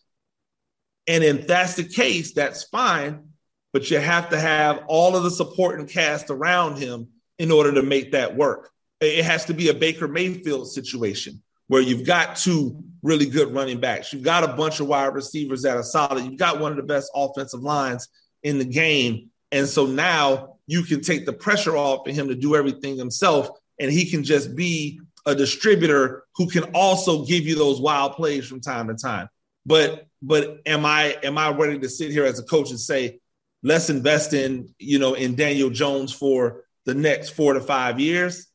And 1.07 1.23
if 1.23 1.47
that's 1.47 1.75
the 1.75 1.85
case, 1.85 2.33
that's 2.33 2.65
fine. 2.65 3.29
But 3.73 3.91
you 3.91 3.99
have 3.99 4.31
to 4.31 4.39
have 4.39 4.85
all 4.87 5.17
of 5.17 5.25
the 5.25 5.31
support 5.31 5.81
and 5.81 5.89
cast 5.89 6.31
around 6.31 6.79
him 6.79 7.09
in 7.39 7.51
order 7.51 7.73
to 7.73 7.83
make 7.83 8.13
that 8.13 8.37
work. 8.37 8.71
It 9.01 9.25
has 9.25 9.45
to 9.47 9.55
be 9.55 9.69
a 9.69 9.75
Baker 9.75 10.07
Mayfield 10.07 10.71
situation 10.71 11.43
where 11.67 11.83
you've 11.83 12.07
got 12.07 12.37
two 12.37 12.85
really 13.03 13.27
good 13.27 13.53
running 13.53 13.81
backs. 13.81 14.13
You've 14.13 14.23
got 14.23 14.45
a 14.45 14.55
bunch 14.55 14.79
of 14.81 14.87
wide 14.87 15.15
receivers 15.15 15.63
that 15.63 15.77
are 15.77 15.83
solid. 15.83 16.25
You've 16.25 16.39
got 16.39 16.61
one 16.61 16.71
of 16.71 16.77
the 16.77 16.85
best 16.85 17.11
offensive 17.15 17.63
lines 17.63 18.09
in 18.45 18.59
the 18.59 18.65
game. 18.65 19.31
And 19.51 19.67
so 19.67 19.87
now 19.87 20.54
you 20.67 20.83
can 20.83 21.01
take 21.01 21.27
the 21.27 21.33
pressure 21.33 21.77
off 21.77 22.07
of 22.07 22.15
him 22.15 22.29
to 22.29 22.35
do 22.35 22.57
everything 22.57 22.97
himself. 22.97 23.49
And 23.81 23.91
he 23.91 24.09
can 24.09 24.23
just 24.23 24.55
be 24.55 25.01
a 25.27 25.35
distributor 25.35 26.25
who 26.37 26.49
can 26.49 26.65
also 26.75 27.25
give 27.25 27.47
you 27.47 27.55
those 27.55 27.81
wild 27.81 28.13
plays 28.13 28.47
from 28.47 28.61
time 28.61 28.89
to 28.89 28.95
time. 28.95 29.29
But 29.67 30.07
but 30.23 30.61
am 30.67 30.85
I 30.85 31.17
am 31.23 31.39
I 31.39 31.51
ready 31.51 31.79
to 31.79 31.89
sit 31.89 32.11
here 32.11 32.25
as 32.25 32.39
a 32.39 32.45
coach 32.45 32.71
and 32.71 32.81
say, 32.81 33.21
let's 33.63 33.91
invest 33.91 34.33
in, 34.33 34.75
you 34.79 34.99
know, 34.99 35.15
in 35.15 35.35
Daniel 35.35 35.71
Jones 35.71 36.13
for 36.13 36.65
the 36.85 36.95
next 36.95 37.31
four 37.31 37.55
to 37.55 37.61
five 37.61 37.99
years? 37.99 38.47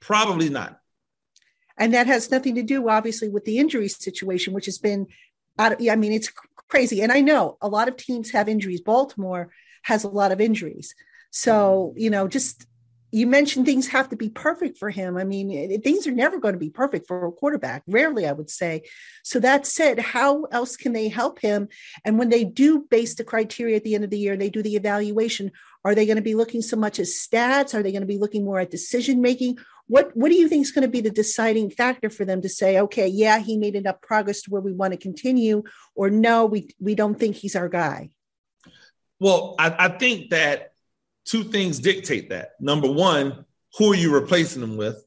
Probably 0.00 0.48
not. 0.50 0.78
And 1.76 1.94
that 1.94 2.06
has 2.06 2.30
nothing 2.30 2.54
to 2.56 2.62
do, 2.62 2.88
obviously, 2.88 3.28
with 3.28 3.44
the 3.44 3.58
injury 3.58 3.88
situation, 3.88 4.52
which 4.52 4.66
has 4.66 4.78
been 4.78 5.08
of, 5.58 5.76
I 5.90 5.96
mean, 5.96 6.12
it's 6.12 6.30
crazy. 6.68 7.02
And 7.02 7.10
I 7.10 7.20
know 7.20 7.56
a 7.60 7.68
lot 7.68 7.88
of 7.88 7.96
teams 7.96 8.30
have 8.30 8.48
injuries. 8.48 8.80
Baltimore 8.80 9.50
has 9.82 10.04
a 10.04 10.08
lot 10.08 10.32
of 10.32 10.40
injuries. 10.40 10.94
So, 11.36 11.94
you 11.96 12.10
know, 12.10 12.28
just 12.28 12.64
you 13.10 13.26
mentioned 13.26 13.66
things 13.66 13.88
have 13.88 14.08
to 14.10 14.16
be 14.16 14.28
perfect 14.28 14.78
for 14.78 14.88
him. 14.88 15.16
I 15.16 15.24
mean, 15.24 15.80
things 15.82 16.06
are 16.06 16.12
never 16.12 16.38
going 16.38 16.54
to 16.54 16.60
be 16.60 16.70
perfect 16.70 17.08
for 17.08 17.26
a 17.26 17.32
quarterback, 17.32 17.82
rarely, 17.88 18.24
I 18.24 18.32
would 18.32 18.50
say. 18.50 18.82
So, 19.24 19.40
that 19.40 19.66
said, 19.66 19.98
how 19.98 20.44
else 20.44 20.76
can 20.76 20.92
they 20.92 21.08
help 21.08 21.40
him? 21.40 21.68
And 22.04 22.20
when 22.20 22.28
they 22.28 22.44
do 22.44 22.86
base 22.88 23.16
the 23.16 23.24
criteria 23.24 23.74
at 23.76 23.82
the 23.82 23.96
end 23.96 24.04
of 24.04 24.10
the 24.10 24.18
year, 24.18 24.36
they 24.36 24.48
do 24.48 24.62
the 24.62 24.76
evaluation, 24.76 25.50
are 25.84 25.96
they 25.96 26.06
going 26.06 26.18
to 26.18 26.22
be 26.22 26.36
looking 26.36 26.62
so 26.62 26.76
much 26.76 27.00
as 27.00 27.10
stats? 27.10 27.74
Are 27.74 27.82
they 27.82 27.90
going 27.90 28.02
to 28.02 28.06
be 28.06 28.18
looking 28.18 28.44
more 28.44 28.60
at 28.60 28.70
decision 28.70 29.20
making? 29.20 29.58
What 29.88 30.16
What 30.16 30.28
do 30.28 30.36
you 30.36 30.48
think 30.48 30.62
is 30.62 30.70
going 30.70 30.86
to 30.86 30.88
be 30.88 31.00
the 31.00 31.10
deciding 31.10 31.70
factor 31.70 32.10
for 32.10 32.24
them 32.24 32.42
to 32.42 32.48
say, 32.48 32.78
okay, 32.78 33.08
yeah, 33.08 33.40
he 33.40 33.58
made 33.58 33.74
enough 33.74 34.00
progress 34.00 34.42
to 34.42 34.50
where 34.50 34.62
we 34.62 34.72
want 34.72 34.92
to 34.92 34.98
continue, 34.98 35.64
or 35.96 36.10
no, 36.10 36.46
we 36.46 36.68
we 36.78 36.94
don't 36.94 37.18
think 37.18 37.34
he's 37.34 37.56
our 37.56 37.68
guy? 37.68 38.10
Well, 39.18 39.56
I, 39.58 39.74
I 39.86 39.88
think 39.88 40.30
that 40.30 40.73
two 41.24 41.44
things 41.44 41.78
dictate 41.78 42.30
that. 42.30 42.52
Number 42.60 42.90
one, 42.90 43.44
who 43.78 43.92
are 43.92 43.96
you 43.96 44.12
replacing 44.12 44.62
him 44.62 44.76
with? 44.76 45.04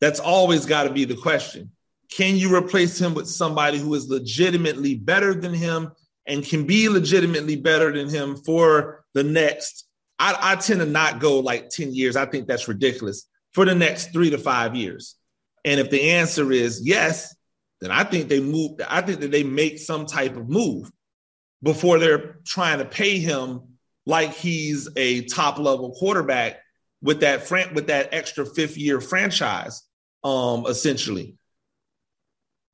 That's 0.00 0.20
always 0.20 0.66
got 0.66 0.84
to 0.84 0.90
be 0.90 1.04
the 1.04 1.16
question. 1.16 1.72
Can 2.10 2.36
you 2.36 2.54
replace 2.56 3.00
him 3.00 3.14
with 3.14 3.28
somebody 3.28 3.78
who 3.78 3.94
is 3.94 4.08
legitimately 4.08 4.96
better 4.96 5.34
than 5.34 5.54
him 5.54 5.92
and 6.30 6.44
can 6.44 6.64
be 6.64 6.88
legitimately 6.88 7.56
better 7.56 7.92
than 7.92 8.08
him 8.08 8.36
for 8.36 9.04
the 9.14 9.24
next. 9.24 9.86
I, 10.18 10.52
I 10.52 10.56
tend 10.56 10.80
to 10.80 10.86
not 10.86 11.18
go 11.18 11.40
like 11.40 11.70
10 11.70 11.92
years. 11.92 12.16
I 12.16 12.26
think 12.26 12.46
that's 12.46 12.68
ridiculous 12.68 13.26
for 13.52 13.64
the 13.64 13.74
next 13.74 14.12
three 14.12 14.30
to 14.30 14.38
five 14.38 14.76
years. 14.76 15.16
And 15.64 15.80
if 15.80 15.90
the 15.90 16.12
answer 16.12 16.52
is 16.52 16.86
yes, 16.86 17.34
then 17.80 17.90
I 17.90 18.04
think 18.04 18.28
they 18.28 18.40
move. 18.40 18.80
I 18.88 19.00
think 19.00 19.20
that 19.20 19.30
they 19.30 19.42
make 19.42 19.78
some 19.78 20.06
type 20.06 20.36
of 20.36 20.48
move 20.48 20.90
before 21.62 21.98
they're 21.98 22.36
trying 22.46 22.78
to 22.78 22.84
pay 22.84 23.18
him 23.18 23.62
like 24.06 24.34
he's 24.34 24.88
a 24.96 25.22
top 25.22 25.58
level 25.58 25.92
quarterback 25.92 26.60
with 27.02 27.20
that 27.20 27.46
fran- 27.46 27.74
with 27.74 27.88
that 27.88 28.12
extra 28.12 28.44
fifth 28.44 28.76
year 28.76 29.00
franchise, 29.00 29.82
um, 30.24 30.66
essentially. 30.66 31.36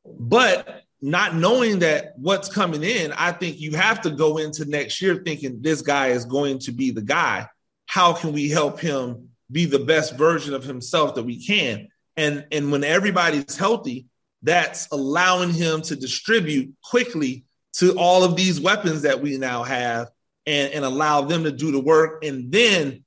But 0.04 0.82
not 1.00 1.34
knowing 1.34 1.80
that 1.80 2.14
what's 2.16 2.48
coming 2.48 2.82
in, 2.82 3.12
I 3.12 3.32
think 3.32 3.60
you 3.60 3.76
have 3.76 4.00
to 4.02 4.10
go 4.10 4.38
into 4.38 4.64
next 4.64 5.00
year 5.02 5.16
thinking 5.16 5.60
this 5.60 5.82
guy 5.82 6.08
is 6.08 6.24
going 6.24 6.58
to 6.60 6.72
be 6.72 6.90
the 6.90 7.02
guy. 7.02 7.48
How 7.86 8.12
can 8.12 8.32
we 8.32 8.48
help 8.48 8.80
him 8.80 9.28
be 9.50 9.64
the 9.64 9.78
best 9.78 10.16
version 10.16 10.54
of 10.54 10.64
himself 10.64 11.14
that 11.14 11.22
we 11.22 11.44
can? 11.44 11.88
And 12.16 12.46
and 12.50 12.72
when 12.72 12.82
everybody's 12.82 13.56
healthy, 13.56 14.06
that's 14.42 14.88
allowing 14.90 15.52
him 15.52 15.82
to 15.82 15.96
distribute 15.96 16.74
quickly 16.82 17.44
to 17.74 17.98
all 17.98 18.24
of 18.24 18.36
these 18.36 18.60
weapons 18.60 19.02
that 19.02 19.20
we 19.20 19.36
now 19.38 19.62
have 19.62 20.08
and, 20.46 20.72
and 20.72 20.84
allow 20.84 21.22
them 21.22 21.44
to 21.44 21.52
do 21.52 21.72
the 21.72 21.80
work. 21.80 22.24
And 22.24 22.50
then 22.50 23.04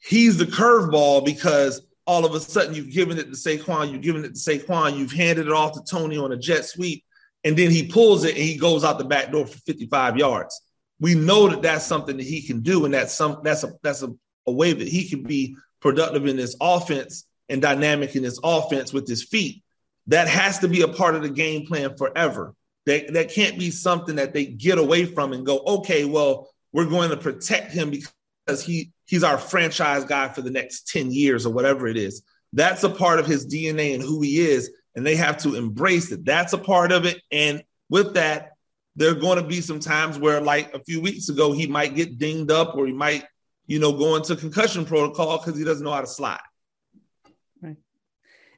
he's 0.00 0.36
the 0.36 0.44
curveball 0.44 1.24
because 1.24 1.82
all 2.06 2.24
of 2.24 2.34
a 2.34 2.40
sudden 2.40 2.74
you've 2.74 2.90
given 2.90 3.18
it 3.18 3.24
to 3.24 3.32
Saquon, 3.32 3.92
you've 3.92 4.02
given 4.02 4.24
it 4.24 4.34
to 4.34 4.40
Saquon, 4.40 4.96
you've 4.96 5.12
handed 5.12 5.46
it 5.46 5.52
off 5.52 5.72
to 5.74 5.82
Tony 5.82 6.16
on 6.16 6.32
a 6.32 6.36
jet 6.36 6.64
sweep, 6.64 7.04
and 7.44 7.56
then 7.56 7.70
he 7.70 7.86
pulls 7.86 8.24
it 8.24 8.34
and 8.34 8.42
he 8.42 8.56
goes 8.56 8.84
out 8.84 8.98
the 8.98 9.04
back 9.04 9.30
door 9.30 9.46
for 9.46 9.58
55 9.58 10.16
yards. 10.16 10.60
We 11.00 11.14
know 11.14 11.48
that 11.48 11.62
that's 11.62 11.84
something 11.84 12.16
that 12.16 12.26
he 12.26 12.42
can 12.42 12.60
do, 12.60 12.84
and 12.84 12.94
that's 12.94 13.14
some 13.14 13.40
that's 13.44 13.62
a 13.62 13.72
that's 13.82 14.02
a, 14.02 14.12
a 14.46 14.52
way 14.52 14.72
that 14.72 14.88
he 14.88 15.08
can 15.08 15.22
be 15.22 15.56
productive 15.80 16.26
in 16.26 16.36
this 16.36 16.56
offense 16.60 17.24
and 17.48 17.62
dynamic 17.62 18.16
in 18.16 18.22
this 18.22 18.40
offense 18.42 18.92
with 18.92 19.06
his 19.06 19.22
feet. 19.22 19.62
That 20.08 20.26
has 20.26 20.58
to 20.60 20.68
be 20.68 20.80
a 20.80 20.88
part 20.88 21.14
of 21.14 21.22
the 21.22 21.28
game 21.28 21.66
plan 21.66 21.96
forever. 21.96 22.54
That 22.86 23.12
that 23.12 23.30
can't 23.30 23.58
be 23.58 23.70
something 23.70 24.16
that 24.16 24.32
they 24.32 24.46
get 24.46 24.78
away 24.78 25.04
from 25.04 25.32
and 25.32 25.46
go, 25.46 25.58
okay, 25.58 26.04
well, 26.04 26.48
we're 26.72 26.86
going 26.86 27.10
to 27.10 27.16
protect 27.16 27.72
him 27.72 27.90
because 27.90 28.62
he 28.62 28.92
he's 29.06 29.24
our 29.24 29.38
franchise 29.38 30.04
guy 30.04 30.28
for 30.28 30.42
the 30.42 30.50
next 30.50 30.88
10 30.88 31.10
years 31.10 31.46
or 31.46 31.52
whatever 31.52 31.86
it 31.86 31.96
is. 31.96 32.22
That's 32.52 32.84
a 32.84 32.90
part 32.90 33.18
of 33.18 33.26
his 33.26 33.46
DNA 33.46 33.94
and 33.94 34.02
who 34.02 34.20
he 34.22 34.40
is 34.40 34.70
and 34.98 35.06
they 35.06 35.14
have 35.14 35.38
to 35.38 35.54
embrace 35.54 36.10
it. 36.10 36.24
That's 36.24 36.52
a 36.54 36.58
part 36.58 36.90
of 36.90 37.04
it. 37.04 37.22
And 37.30 37.62
with 37.88 38.14
that, 38.14 38.54
there 38.96 39.12
are 39.12 39.14
going 39.14 39.40
to 39.40 39.46
be 39.46 39.60
some 39.60 39.78
times 39.78 40.18
where, 40.18 40.40
like 40.40 40.74
a 40.74 40.82
few 40.82 41.00
weeks 41.00 41.28
ago, 41.28 41.52
he 41.52 41.68
might 41.68 41.94
get 41.94 42.18
dinged 42.18 42.50
up 42.50 42.74
or 42.74 42.84
he 42.84 42.92
might, 42.92 43.24
you 43.68 43.78
know, 43.78 43.92
go 43.92 44.16
into 44.16 44.34
concussion 44.34 44.84
protocol 44.84 45.38
because 45.38 45.56
he 45.56 45.64
doesn't 45.64 45.84
know 45.84 45.92
how 45.92 46.00
to 46.00 46.06
slide. 46.08 46.40
Right. 47.62 47.76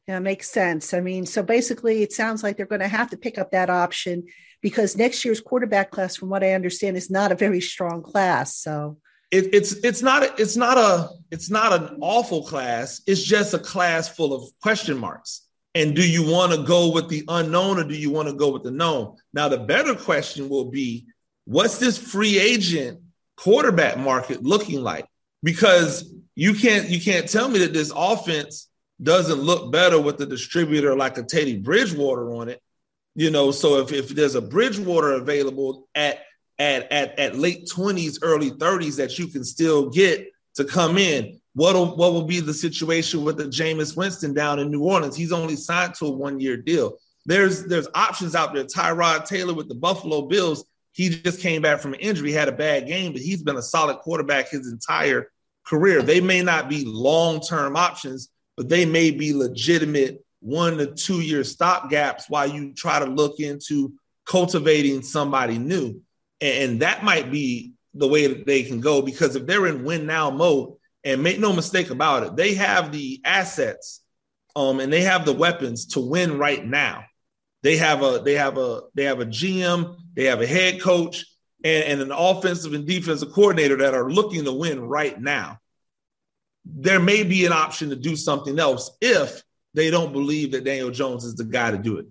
Yeah, 0.09 0.19
makes 0.21 0.49
sense. 0.49 0.95
I 0.95 1.01
mean, 1.01 1.27
so 1.27 1.43
basically, 1.43 2.03
it 2.03 2.15
sounds 2.15 2.43
like 2.43 2.57
they're 2.57 2.65
going 2.65 2.81
to 2.81 2.89
have 2.89 3.11
to 3.11 3.19
pick 3.19 3.37
up 3.37 3.51
that 3.51 3.69
option 3.69 4.25
because 4.61 4.97
next 4.97 5.25
year's 5.25 5.41
quarterback 5.41 5.91
class, 5.91 6.17
from 6.17 6.29
what 6.29 6.45
I 6.45 6.53
understand, 6.53 6.97
is 6.97 7.11
not 7.11 7.33
a 7.33 7.35
very 7.35 7.61
strong 7.61 8.03
class. 8.03 8.57
So 8.57 8.99
it, 9.31 9.55
it's 9.55 9.73
it's 9.85 10.03
not 10.03 10.39
it's 10.41 10.57
not 10.57 10.77
a 10.77 11.11
it's 11.31 11.51
not 11.51 11.73
an 11.73 11.99
awful 12.01 12.45
class. 12.45 13.01
It's 13.07 13.23
just 13.23 13.55
a 13.55 13.59
class 13.59 14.09
full 14.09 14.33
of 14.33 14.45
question 14.61 14.99
marks. 14.99 15.47
And 15.75 15.95
do 15.95 16.09
you 16.09 16.29
want 16.29 16.53
to 16.53 16.65
go 16.65 16.91
with 16.91 17.09
the 17.09 17.25
unknown 17.29 17.79
or 17.79 17.85
do 17.85 17.95
you 17.95 18.11
want 18.11 18.29
to 18.29 18.35
go 18.35 18.51
with 18.51 18.65
the 18.65 18.73
known? 18.73 19.17
Now, 19.33 19.49
the 19.49 19.59
better 19.59 19.95
question 19.95 20.49
will 20.49 20.65
be 20.65 21.07
what's 21.45 21.79
this 21.79 21.97
free 21.97 22.41
agent 22.41 23.01
quarterback 23.37 23.97
market 23.97 24.43
looking 24.43 24.83
like? 24.83 25.07
Because 25.45 26.13
you 26.35 26.55
can't 26.55 26.89
you 26.89 27.01
can't 27.01 27.29
tell 27.29 27.49
me 27.49 27.61
that 27.61 27.73
this 27.73 27.93
offense 27.95 28.69
doesn't 29.01 29.41
look 29.41 29.73
better 29.73 30.01
with 30.01 30.19
the 30.19 30.27
distributor 30.27 30.97
like 30.97 31.17
a 31.19 31.23
Teddy 31.23 31.57
Bridgewater 31.57 32.35
on 32.35 32.49
it. 32.49 32.61
You 33.15 33.31
know, 33.31 33.51
so 33.51 33.79
if, 33.81 33.93
if 33.93 34.09
there's 34.11 34.35
a 34.37 34.41
Bridgewater 34.41 35.13
available 35.13 35.89
at 35.95 36.21
at 36.59 36.91
at 36.93 37.19
at 37.19 37.37
late 37.37 37.67
20s, 37.67 38.19
early 38.23 38.51
30s 38.51 38.97
that 38.97 39.19
you 39.19 39.27
can 39.27 39.45
still 39.45 39.91
get 39.91 40.29
to 40.55 40.65
come 40.65 40.97
in, 40.99 41.41
what'll 41.55 41.97
what 41.97 42.13
will 42.13 42.25
be 42.25 42.41
the 42.41 42.55
situation 42.55 43.25
with 43.25 43.37
the 43.37 43.45
Jameis 43.45 43.97
Winston 43.97 44.35
down 44.35 44.59
in 44.59 44.71
New 44.71 44.83
Orleans? 44.83 45.17
He's 45.17 45.33
only 45.33 45.57
signed 45.57 45.95
to 45.97 46.07
a 46.07 46.11
one 46.11 46.39
year 46.39 46.57
deal. 46.57 46.99
There's 47.27 47.65
there's 47.67 47.89
options 47.95 48.35
out 48.35 48.55
there. 48.55 48.65
Tyrod 48.65 49.27
Taylor 49.27 49.55
with 49.55 49.69
the 49.69 49.75
Buffalo 49.75 50.23
Bills. 50.23 50.65
He 50.93 51.09
just 51.09 51.41
came 51.41 51.63
back 51.63 51.81
from 51.81 51.95
an 51.95 52.01
injury, 52.01 52.33
had 52.33 52.49
a 52.49 52.53
bad 52.53 52.87
game, 52.87 53.13
but 53.13 53.23
he's 53.23 53.43
been 53.43 53.57
a 53.57 53.63
solid 53.63 53.99
quarterback 53.99 54.51
his 54.51 54.71
entire 54.71 55.31
career. 55.65 56.03
They 56.03 56.21
may 56.21 56.43
not 56.43 56.69
be 56.69 56.85
long 56.85 57.41
term 57.41 57.77
options, 57.77 58.29
but 58.57 58.69
they 58.69 58.85
may 58.85 59.11
be 59.11 59.33
legitimate 59.33 60.25
one 60.41 60.79
to 60.79 60.87
two 60.87 61.21
year 61.21 61.45
stop 61.45 61.91
gaps 61.91 62.29
while 62.29 62.49
you 62.49 62.73
try 62.73 62.99
to 62.99 63.07
look 63.07 63.41
into 63.41 63.93
cultivating 64.27 65.03
somebody 65.03 65.59
new. 65.59 66.01
And 66.41 66.81
that 66.81 67.05
might 67.05 67.31
be 67.31 67.73
the 67.95 68.09
way 68.09 68.27
that 68.27 68.47
they 68.47 68.63
can 68.63 68.81
go 68.81 69.03
because 69.03 69.37
if 69.37 69.47
they're 69.47 69.67
in 69.67 69.85
win 69.85 70.07
now 70.07 70.31
mode, 70.31 70.75
and 71.05 71.23
make 71.23 71.39
no 71.39 71.53
mistake 71.53 71.91
about 71.91 72.23
it, 72.25 72.37
they 72.37 72.55
have 72.55 72.93
the 72.93 73.21
assets 73.25 74.03
um, 74.57 74.81
and 74.81 74.93
they 74.93 75.03
have 75.03 75.25
the 75.25 75.33
weapons 75.33 75.87
to 75.87 76.01
win 76.01 76.39
right 76.39 76.65
now. 76.65 77.05
They 77.63 77.77
have 77.77 78.03
a 78.03 78.21
they 78.25 78.35
have 78.35 78.59
a 78.59 78.83
they 78.95 79.05
have 79.05 79.21
a 79.21 79.27
GM, 79.27 79.97
they 80.15 80.25
have 80.25 80.41
a 80.41 80.47
head 80.47 80.81
coach, 80.81 81.25
and, 81.63 81.85
and 81.85 82.01
an 82.01 82.13
offensive 82.13 82.73
and 82.75 82.87
defensive 82.87 83.33
coordinator 83.33 83.77
that 83.79 83.95
are 83.95 84.11
looking 84.11 84.45
to 84.45 84.53
win 84.53 84.81
right 84.81 85.19
now. 85.21 85.59
There 86.65 87.01
may 87.01 87.23
be 87.23 87.47
an 87.47 87.53
option 87.53 87.91
to 87.91 87.97
do 87.97 88.17
something 88.17 88.59
else 88.59 88.91
if 89.01 89.43
they 89.75 89.91
don't 89.91 90.13
believe 90.13 90.53
that 90.53 90.65
Daniel 90.65 90.91
Jones 90.91 91.25
is 91.25 91.35
the 91.35 91.45
guy 91.45 91.71
to 91.71 91.79
do 91.79 91.99
it. 91.99 92.07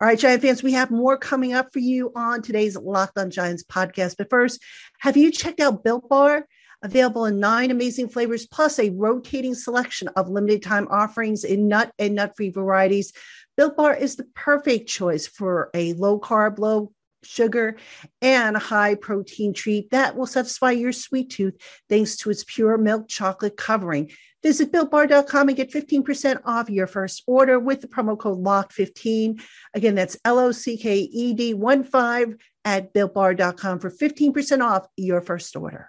All 0.00 0.08
right, 0.08 0.18
Giant 0.18 0.42
fans, 0.42 0.64
we 0.64 0.72
have 0.72 0.90
more 0.90 1.16
coming 1.16 1.52
up 1.52 1.72
for 1.72 1.78
you 1.78 2.10
on 2.16 2.42
today's 2.42 2.76
Locked 2.76 3.18
on 3.18 3.30
Giants 3.30 3.62
podcast. 3.62 4.16
But 4.18 4.30
first, 4.30 4.60
have 4.98 5.16
you 5.16 5.30
checked 5.30 5.60
out 5.60 5.84
Built 5.84 6.08
Bar? 6.08 6.46
Available 6.82 7.26
in 7.26 7.38
nine 7.38 7.70
amazing 7.70 8.08
flavors, 8.08 8.44
plus 8.44 8.80
a 8.80 8.90
rotating 8.90 9.54
selection 9.54 10.08
of 10.08 10.28
limited 10.28 10.64
time 10.64 10.88
offerings 10.90 11.44
in 11.44 11.68
nut 11.68 11.92
and 12.00 12.16
nut 12.16 12.32
free 12.36 12.50
varieties. 12.50 13.12
Built 13.56 13.76
Bar 13.76 13.94
is 13.94 14.16
the 14.16 14.24
perfect 14.34 14.88
choice 14.88 15.28
for 15.28 15.70
a 15.72 15.92
low 15.92 16.18
carb, 16.18 16.58
low 16.58 16.92
sugar, 17.22 17.76
and 18.20 18.56
high 18.56 18.96
protein 18.96 19.54
treat 19.54 19.90
that 19.90 20.16
will 20.16 20.26
satisfy 20.26 20.72
your 20.72 20.92
sweet 20.92 21.30
tooth 21.30 21.54
thanks 21.88 22.16
to 22.16 22.30
its 22.30 22.42
pure 22.42 22.76
milk 22.76 23.06
chocolate 23.06 23.56
covering. 23.56 24.10
Visit 24.42 24.72
builtbar.com 24.72 25.48
and 25.48 25.56
get 25.56 25.70
15% 25.70 26.40
off 26.44 26.68
your 26.68 26.86
first 26.86 27.22
order 27.26 27.58
with 27.58 27.80
the 27.80 27.88
promo 27.88 28.18
code 28.18 28.42
LOCK15. 28.42 29.40
Again, 29.74 29.94
that's 29.94 30.16
L 30.24 30.38
O 30.38 30.52
C 30.52 30.76
K 30.76 30.98
E 30.98 31.32
D 31.34 31.54
1 31.54 31.84
5 31.84 32.36
at 32.64 32.92
builtbar.com 32.92 33.78
for 33.78 33.90
15% 33.90 34.64
off 34.64 34.86
your 34.96 35.20
first 35.20 35.54
order. 35.56 35.88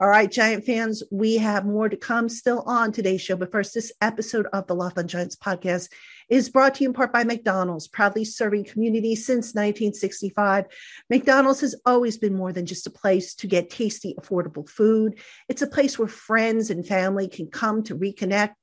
All 0.00 0.08
right, 0.08 0.30
Giant 0.30 0.64
fans, 0.64 1.02
we 1.10 1.38
have 1.38 1.66
more 1.66 1.88
to 1.88 1.96
come 1.96 2.28
still 2.28 2.62
on 2.66 2.92
today's 2.92 3.20
show. 3.20 3.34
But 3.34 3.50
first, 3.50 3.74
this 3.74 3.90
episode 4.00 4.46
of 4.52 4.68
the 4.68 4.74
Locked 4.74 4.98
on 4.98 5.08
Giants 5.08 5.34
podcast 5.34 5.88
is 6.28 6.50
brought 6.50 6.74
to 6.74 6.84
you 6.84 6.90
in 6.90 6.94
part 6.94 7.12
by 7.12 7.24
McDonald's, 7.24 7.88
proudly 7.88 8.24
serving 8.24 8.64
communities 8.64 9.24
since 9.24 9.54
1965. 9.54 10.66
McDonald's 11.08 11.60
has 11.60 11.74
always 11.86 12.18
been 12.18 12.34
more 12.34 12.52
than 12.52 12.66
just 12.66 12.86
a 12.86 12.90
place 12.90 13.34
to 13.36 13.46
get 13.46 13.70
tasty, 13.70 14.14
affordable 14.18 14.68
food. 14.68 15.18
It's 15.48 15.62
a 15.62 15.66
place 15.66 15.98
where 15.98 16.08
friends 16.08 16.70
and 16.70 16.86
family 16.86 17.28
can 17.28 17.46
come 17.46 17.82
to 17.84 17.96
reconnect, 17.96 18.54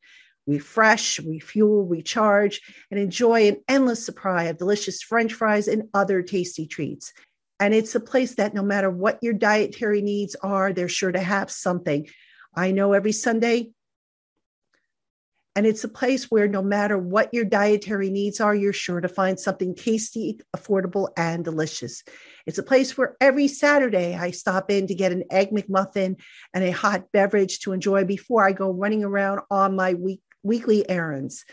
refresh, 0.47 1.19
refuel, 1.19 1.85
recharge, 1.85 2.61
and 2.91 2.99
enjoy 2.99 3.47
an 3.47 3.57
endless 3.67 4.05
supply 4.05 4.43
of 4.43 4.57
delicious 4.57 5.01
French 5.01 5.33
fries 5.33 5.67
and 5.67 5.89
other 5.93 6.21
tasty 6.21 6.67
treats. 6.67 7.13
And 7.59 7.73
it's 7.73 7.95
a 7.95 7.99
place 7.99 8.35
that 8.35 8.53
no 8.53 8.63
matter 8.63 8.89
what 8.89 9.19
your 9.21 9.33
dietary 9.33 10.01
needs 10.01 10.35
are, 10.35 10.73
they're 10.73 10.89
sure 10.89 11.11
to 11.11 11.21
have 11.21 11.49
something. 11.49 12.07
I 12.55 12.71
know 12.71 12.93
every 12.93 13.13
Sunday, 13.13 13.71
and 15.55 15.65
it's 15.65 15.85
a 15.85 15.89
place 15.89 16.29
where 16.29 16.49
no 16.49 16.61
matter 16.61 16.97
what 16.97 17.33
your 17.33 17.45
dietary 17.45 18.09
needs 18.09 18.41
are, 18.41 18.53
you're 18.53 18.73
sure 18.73 18.99
to 18.99 19.07
find 19.07 19.39
something 19.39 19.73
tasty, 19.73 20.41
affordable, 20.55 21.09
and 21.15 21.45
delicious. 21.45 22.03
It's 22.45 22.57
a 22.57 22.63
place 22.63 22.97
where 22.97 23.15
every 23.21 23.47
Saturday 23.47 24.15
I 24.15 24.31
stop 24.31 24.69
in 24.69 24.87
to 24.87 24.95
get 24.95 25.13
an 25.13 25.23
egg 25.31 25.51
McMuffin 25.51 26.19
and 26.53 26.63
a 26.63 26.71
hot 26.71 27.11
beverage 27.13 27.59
to 27.61 27.71
enjoy 27.71 28.03
before 28.03 28.45
I 28.45 28.51
go 28.51 28.69
running 28.69 29.05
around 29.05 29.41
on 29.49 29.77
my 29.77 29.93
week, 29.93 30.21
weekly 30.43 30.87
errands. 30.89 31.45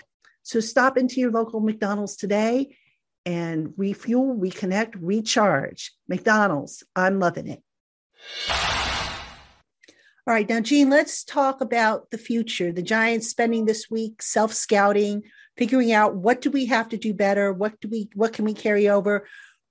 So 0.42 0.58
stop 0.58 0.98
into 0.98 1.20
your 1.20 1.30
local 1.30 1.60
McDonald's 1.60 2.16
today 2.16 2.76
and 3.24 3.72
refuel, 3.76 4.36
reconnect, 4.36 4.94
recharge. 5.00 5.92
McDonald's, 6.08 6.82
I'm 6.96 7.20
loving 7.20 7.46
it. 7.46 7.62
All 10.24 10.32
right, 10.32 10.48
now, 10.48 10.60
Gene, 10.60 10.88
let's 10.88 11.24
talk 11.24 11.60
about 11.60 12.10
the 12.10 12.18
future. 12.18 12.70
The 12.70 12.80
Giants 12.82 13.26
spending 13.26 13.64
this 13.64 13.90
week 13.90 14.22
self 14.22 14.52
scouting, 14.52 15.24
figuring 15.56 15.90
out 15.90 16.14
what 16.14 16.40
do 16.40 16.50
we 16.50 16.66
have 16.66 16.88
to 16.90 16.96
do 16.96 17.12
better, 17.12 17.52
what 17.52 17.80
do 17.80 17.88
we, 17.88 18.08
what 18.14 18.32
can 18.32 18.44
we 18.44 18.54
carry 18.54 18.88
over. 18.88 19.26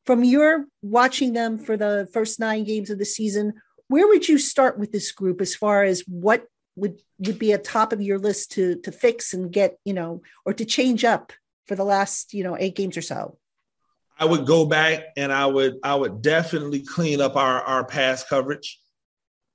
From 0.05 0.25
your 0.25 0.65
watching 0.81 1.31
them 1.31 1.57
for 1.57 1.77
the 1.77 2.09
first 2.11 2.37
nine 2.37 2.65
games 2.65 2.89
of 2.89 2.99
the 2.99 3.05
season, 3.05 3.53
where 3.87 4.07
would 4.07 4.27
you 4.27 4.37
start 4.37 4.77
with 4.77 4.91
this 4.91 5.13
group 5.13 5.39
as 5.39 5.55
far 5.55 5.83
as 5.83 6.03
what 6.05 6.45
would 6.75 6.99
would 7.19 7.39
be 7.39 7.53
a 7.53 7.57
top 7.57 7.93
of 7.93 8.01
your 8.01 8.17
list 8.17 8.51
to 8.53 8.75
to 8.81 8.91
fix 8.91 9.33
and 9.33 9.53
get, 9.53 9.77
you 9.85 9.93
know, 9.93 10.21
or 10.45 10.53
to 10.53 10.65
change 10.65 11.05
up 11.05 11.31
for 11.65 11.75
the 11.77 11.85
last, 11.85 12.33
you 12.33 12.43
know, 12.43 12.57
eight 12.59 12.75
games 12.75 12.97
or 12.97 13.01
so? 13.01 13.37
I 14.19 14.25
would 14.25 14.45
go 14.45 14.65
back 14.65 15.03
and 15.15 15.31
I 15.31 15.45
would 15.45 15.75
I 15.81 15.95
would 15.95 16.21
definitely 16.21 16.81
clean 16.81 17.21
up 17.21 17.37
our 17.37 17.61
our 17.61 17.85
pass 17.85 18.25
coverage. 18.25 18.80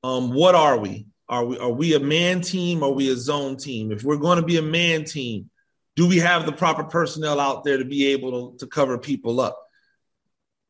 Um, 0.02 0.32
what 0.32 0.54
are 0.54 0.78
we? 0.78 1.06
Are 1.28 1.44
we 1.44 1.58
are 1.58 1.70
we 1.70 1.94
a 1.94 2.00
man 2.00 2.40
team? 2.40 2.82
Are 2.82 2.90
we 2.90 3.10
a 3.10 3.16
zone 3.16 3.56
team? 3.56 3.90
If 3.90 4.04
we're 4.04 4.16
going 4.16 4.40
to 4.40 4.46
be 4.46 4.58
a 4.58 4.62
man 4.62 5.04
team, 5.04 5.50
do 5.96 6.06
we 6.06 6.18
have 6.18 6.46
the 6.46 6.52
proper 6.52 6.84
personnel 6.84 7.40
out 7.40 7.64
there 7.64 7.78
to 7.78 7.84
be 7.84 8.08
able 8.08 8.52
to, 8.52 8.58
to 8.58 8.66
cover 8.66 8.98
people 8.98 9.40
up? 9.40 9.60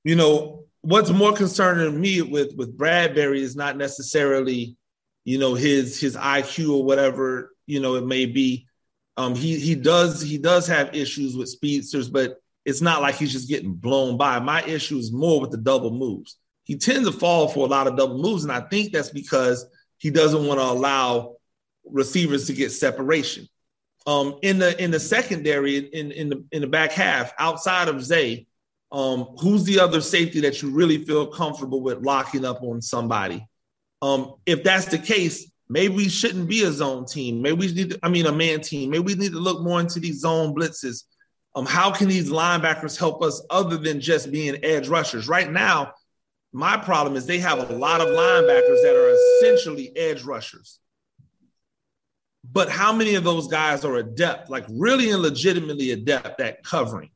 You 0.05 0.17
know, 0.17 0.65
what's 0.81 1.11
more 1.11 1.35
concerning 1.35 1.93
to 1.93 1.99
me 1.99 2.23
with 2.23 2.55
with 2.57 2.79
Bradberry 2.79 3.41
is 3.41 3.57
not 3.57 3.77
necessarily, 3.77 4.77
you 5.25 5.39
know, 5.39 5.55
his 5.55 6.01
his 6.01 6.17
IQ 6.17 6.73
or 6.73 6.85
whatever 6.85 7.53
you 7.67 7.81
know 7.81 7.97
it 7.97 8.07
may 8.07 8.27
be. 8.27 8.67
Um, 9.17 9.35
he 9.35 9.59
he 9.59 9.75
does 9.75 10.23
he 10.23 10.39
does 10.39 10.67
have 10.69 10.95
issues 10.95 11.37
with 11.37 11.49
speedsters, 11.49 12.09
but 12.09 12.39
it's 12.65 12.81
not 12.81 13.03
like 13.03 13.17
he's 13.17 13.33
just 13.33 13.49
getting 13.49 13.75
blown 13.75 14.17
by. 14.17 14.39
My 14.41 14.63
issue 14.63 14.97
is 14.97 15.13
more 15.13 15.41
with 15.41 15.51
the 15.51 15.57
double 15.57 15.91
moves. 15.91 16.37
He 16.67 16.77
tends 16.77 17.09
to 17.09 17.17
fall 17.17 17.49
for 17.49 17.67
a 17.67 17.71
lot 17.71 17.87
of 17.87 17.97
double 17.97 18.19
moves, 18.19 18.43
and 18.43 18.53
I 18.53 18.61
think 18.61 18.93
that's 18.93 19.11
because 19.11 19.67
he 19.99 20.11
doesn't 20.11 20.47
want 20.47 20.61
to 20.61 20.65
allow 20.65 21.37
receivers 21.85 22.47
to 22.49 22.53
get 22.53 22.73
separation. 22.73 23.49
Um, 24.07 24.39
in 24.43 24.59
the 24.59 24.81
in 24.83 24.91
the 24.91 25.01
secondary, 25.01 25.79
in 25.79 26.13
in 26.13 26.29
the 26.29 26.45
in 26.53 26.61
the 26.61 26.67
back 26.67 26.93
half, 26.93 27.33
outside 27.39 27.89
of 27.89 28.05
Zay, 28.05 28.47
um, 28.93 29.37
who's 29.41 29.65
the 29.65 29.81
other 29.81 30.01
safety 30.01 30.41
that 30.41 30.61
you 30.61 30.71
really 30.71 31.05
feel 31.05 31.27
comfortable 31.27 31.81
with 31.81 32.05
locking 32.05 32.45
up 32.45 32.63
on 32.63 32.83
somebody? 32.83 33.47
Um, 34.03 34.35
if 34.45 34.63
that's 34.63 34.87
the 34.87 34.99
case, 34.99 35.51
maybe 35.69 35.95
we 35.95 36.09
shouldn't 36.09 36.49
be 36.49 36.65
a 36.65 36.71
zone 36.71 37.07
team. 37.07 37.43
Maybe 37.43 37.57
we 37.57 37.73
need, 37.73 37.91
to, 37.91 37.99
I 38.03 38.09
mean, 38.09 38.27
a 38.27 38.33
man 38.33 38.61
team. 38.61 38.91
Maybe 38.91 39.05
we 39.05 39.15
need 39.15 39.33
to 39.33 39.41
look 39.41 39.63
more 39.63 39.81
into 39.81 39.99
these 39.99 40.21
zone 40.21 40.55
blitzes 40.55 41.05
um, 41.57 41.65
how 41.65 41.91
can 41.91 42.07
these 42.07 42.31
linebackers 42.31 42.99
help 42.99 43.23
us 43.23 43.43
other 43.49 43.79
than 43.79 43.99
just 43.99 44.31
being 44.31 44.63
edge 44.63 44.89
rushers? 44.89 45.27
Right 45.27 45.51
now, 45.51 45.95
my 46.57 46.79
problem 46.79 47.17
is 47.17 47.27
they 47.27 47.39
have 47.39 47.59
a 47.59 47.75
lot 47.75 48.01
of 48.01 48.09
linebackers 48.09 48.83
that 48.83 48.97
are 48.97 49.15
essentially 49.51 49.95
edge 49.95 50.23
rushers. 50.23 50.79
But 52.51 52.71
how 52.71 52.95
many 52.95 53.15
of 53.17 53.25
those 53.25 53.47
guys 53.47 53.85
are 53.85 53.97
adept, 53.97 54.49
like 54.49 54.65
really 54.71 55.11
and 55.11 55.21
legitimately 55.21 55.91
adept 55.91 56.41
at 56.41 56.65
covering? 56.65 57.11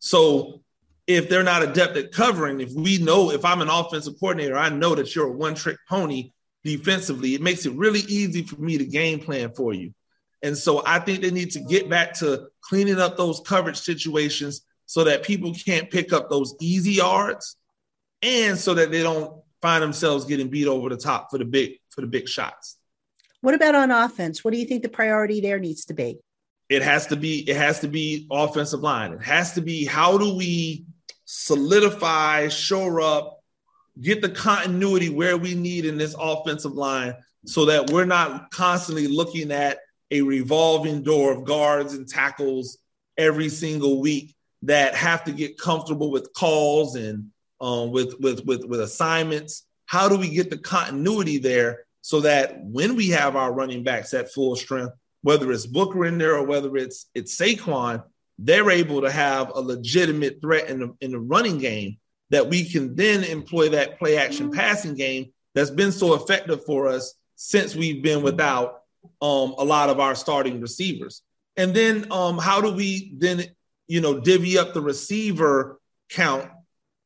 So 0.00 0.60
if 1.06 1.30
they're 1.30 1.42
not 1.42 1.62
adept 1.62 1.96
at 1.96 2.12
covering, 2.12 2.60
if 2.60 2.74
we 2.74 2.98
know, 2.98 3.30
if 3.30 3.46
I'm 3.46 3.62
an 3.62 3.70
offensive 3.70 4.20
coordinator, 4.20 4.58
I 4.58 4.68
know 4.68 4.94
that 4.94 5.14
you're 5.14 5.28
a 5.28 5.32
one 5.32 5.54
trick 5.54 5.78
pony 5.88 6.32
defensively, 6.62 7.34
it 7.34 7.40
makes 7.40 7.64
it 7.64 7.72
really 7.72 8.00
easy 8.00 8.42
for 8.42 8.60
me 8.60 8.76
to 8.76 8.84
game 8.84 9.20
plan 9.20 9.52
for 9.52 9.72
you. 9.72 9.94
And 10.42 10.54
so 10.54 10.82
I 10.84 10.98
think 10.98 11.22
they 11.22 11.30
need 11.30 11.52
to 11.52 11.60
get 11.60 11.88
back 11.88 12.12
to 12.18 12.48
cleaning 12.60 13.00
up 13.00 13.16
those 13.16 13.40
coverage 13.40 13.80
situations 13.80 14.66
so 14.84 15.04
that 15.04 15.22
people 15.22 15.54
can't 15.54 15.90
pick 15.90 16.12
up 16.12 16.28
those 16.28 16.54
easy 16.60 16.92
yards 16.92 17.56
and 18.22 18.56
so 18.58 18.74
that 18.74 18.90
they 18.90 19.02
don't 19.02 19.42
find 19.60 19.82
themselves 19.82 20.24
getting 20.24 20.48
beat 20.48 20.66
over 20.66 20.88
the 20.88 20.96
top 20.96 21.30
for 21.30 21.38
the 21.38 21.44
big 21.44 21.78
for 21.90 22.00
the 22.00 22.06
big 22.06 22.28
shots. 22.28 22.76
What 23.40 23.54
about 23.54 23.74
on 23.74 23.90
offense? 23.90 24.44
What 24.44 24.52
do 24.52 24.58
you 24.58 24.66
think 24.66 24.82
the 24.82 24.88
priority 24.88 25.40
there 25.40 25.58
needs 25.58 25.84
to 25.86 25.94
be? 25.94 26.18
It 26.68 26.82
has 26.82 27.08
to 27.08 27.16
be 27.16 27.48
it 27.48 27.56
has 27.56 27.80
to 27.80 27.88
be 27.88 28.26
offensive 28.30 28.80
line. 28.80 29.12
It 29.12 29.22
has 29.22 29.52
to 29.54 29.60
be 29.60 29.84
how 29.84 30.16
do 30.16 30.34
we 30.34 30.84
solidify, 31.24 32.48
shore 32.48 33.00
up, 33.00 33.42
get 34.00 34.22
the 34.22 34.28
continuity 34.28 35.08
where 35.08 35.36
we 35.36 35.54
need 35.54 35.84
in 35.84 35.98
this 35.98 36.14
offensive 36.18 36.72
line 36.72 37.14
so 37.44 37.66
that 37.66 37.90
we're 37.90 38.04
not 38.04 38.50
constantly 38.50 39.08
looking 39.08 39.50
at 39.50 39.78
a 40.10 40.22
revolving 40.22 41.02
door 41.02 41.32
of 41.32 41.44
guards 41.44 41.94
and 41.94 42.08
tackles 42.08 42.78
every 43.18 43.48
single 43.48 44.00
week 44.00 44.34
that 44.62 44.94
have 44.94 45.24
to 45.24 45.32
get 45.32 45.58
comfortable 45.58 46.10
with 46.10 46.32
calls 46.34 46.94
and 46.94 47.30
um, 47.62 47.92
with, 47.92 48.20
with 48.20 48.44
with 48.44 48.64
with 48.64 48.80
assignments. 48.80 49.64
How 49.86 50.08
do 50.08 50.16
we 50.18 50.28
get 50.28 50.50
the 50.50 50.58
continuity 50.58 51.38
there 51.38 51.84
so 52.02 52.20
that 52.20 52.62
when 52.64 52.96
we 52.96 53.08
have 53.10 53.36
our 53.36 53.52
running 53.52 53.84
backs 53.84 54.12
at 54.12 54.32
full 54.32 54.56
strength, 54.56 54.92
whether 55.22 55.50
it's 55.52 55.66
Booker 55.66 56.04
in 56.04 56.18
there 56.18 56.36
or 56.36 56.44
whether 56.44 56.76
it's 56.76 57.06
it's 57.14 57.36
Saquon, 57.36 58.02
they're 58.38 58.70
able 58.70 59.00
to 59.00 59.10
have 59.10 59.52
a 59.54 59.60
legitimate 59.60 60.40
threat 60.40 60.68
in 60.68 60.80
the 60.80 60.96
in 61.00 61.12
the 61.12 61.20
running 61.20 61.58
game 61.58 61.98
that 62.30 62.48
we 62.48 62.64
can 62.68 62.94
then 62.96 63.22
employ 63.24 63.68
that 63.68 63.98
play 63.98 64.16
action 64.16 64.50
passing 64.50 64.94
game 64.94 65.32
that's 65.54 65.70
been 65.70 65.92
so 65.92 66.14
effective 66.14 66.64
for 66.64 66.88
us 66.88 67.14
since 67.36 67.76
we've 67.76 68.02
been 68.02 68.22
without 68.22 68.82
um, 69.20 69.54
a 69.58 69.64
lot 69.64 69.90
of 69.90 70.00
our 70.00 70.14
starting 70.14 70.60
receivers. 70.60 71.22
And 71.56 71.74
then 71.74 72.10
um, 72.10 72.38
how 72.38 72.60
do 72.60 72.72
we 72.72 73.12
then, 73.18 73.44
you 73.86 74.00
know, 74.00 74.18
divvy 74.18 74.58
up 74.58 74.72
the 74.72 74.80
receiver 74.80 75.78
count? 76.08 76.50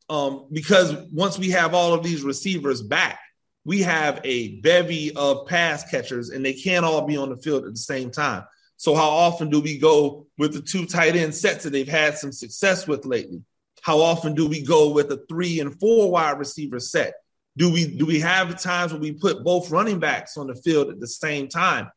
Um, 0.08 0.46
because 0.52 0.94
once 1.12 1.38
we 1.38 1.50
have 1.50 1.74
all 1.74 1.92
of 1.92 2.02
these 2.02 2.22
receivers 2.22 2.82
back, 2.82 3.18
we 3.64 3.82
have 3.82 4.20
a 4.22 4.60
bevy 4.60 5.14
of 5.16 5.46
pass 5.48 5.88
catchers 5.90 6.30
and 6.30 6.44
they 6.44 6.52
can't 6.52 6.84
all 6.84 7.02
be 7.02 7.16
on 7.16 7.30
the 7.30 7.36
field 7.36 7.64
at 7.64 7.72
the 7.72 7.78
same 7.78 8.10
time. 8.10 8.44
So 8.76 8.94
how 8.94 9.08
often 9.08 9.50
do 9.50 9.60
we 9.60 9.78
go 9.78 10.26
with 10.38 10.52
the 10.52 10.60
two 10.60 10.86
tight 10.86 11.16
end 11.16 11.34
sets 11.34 11.64
that 11.64 11.70
they've 11.70 11.88
had 11.88 12.16
some 12.16 12.30
success 12.30 12.86
with 12.86 13.04
lately? 13.04 13.42
How 13.82 14.00
often 14.00 14.34
do 14.34 14.46
we 14.46 14.62
go 14.62 14.90
with 14.90 15.10
a 15.10 15.24
three 15.28 15.60
and 15.60 15.78
four 15.80 16.10
wide 16.10 16.38
receiver 16.38 16.78
set? 16.78 17.14
Do 17.56 17.72
we 17.72 17.86
do 17.96 18.04
we 18.04 18.20
have 18.20 18.60
times 18.60 18.92
when 18.92 19.00
we 19.00 19.12
put 19.12 19.42
both 19.42 19.70
running 19.70 19.98
backs 19.98 20.36
on 20.36 20.46
the 20.46 20.54
field 20.54 20.90
at 20.90 21.00
the 21.00 21.06
same 21.06 21.48
time? 21.48 21.90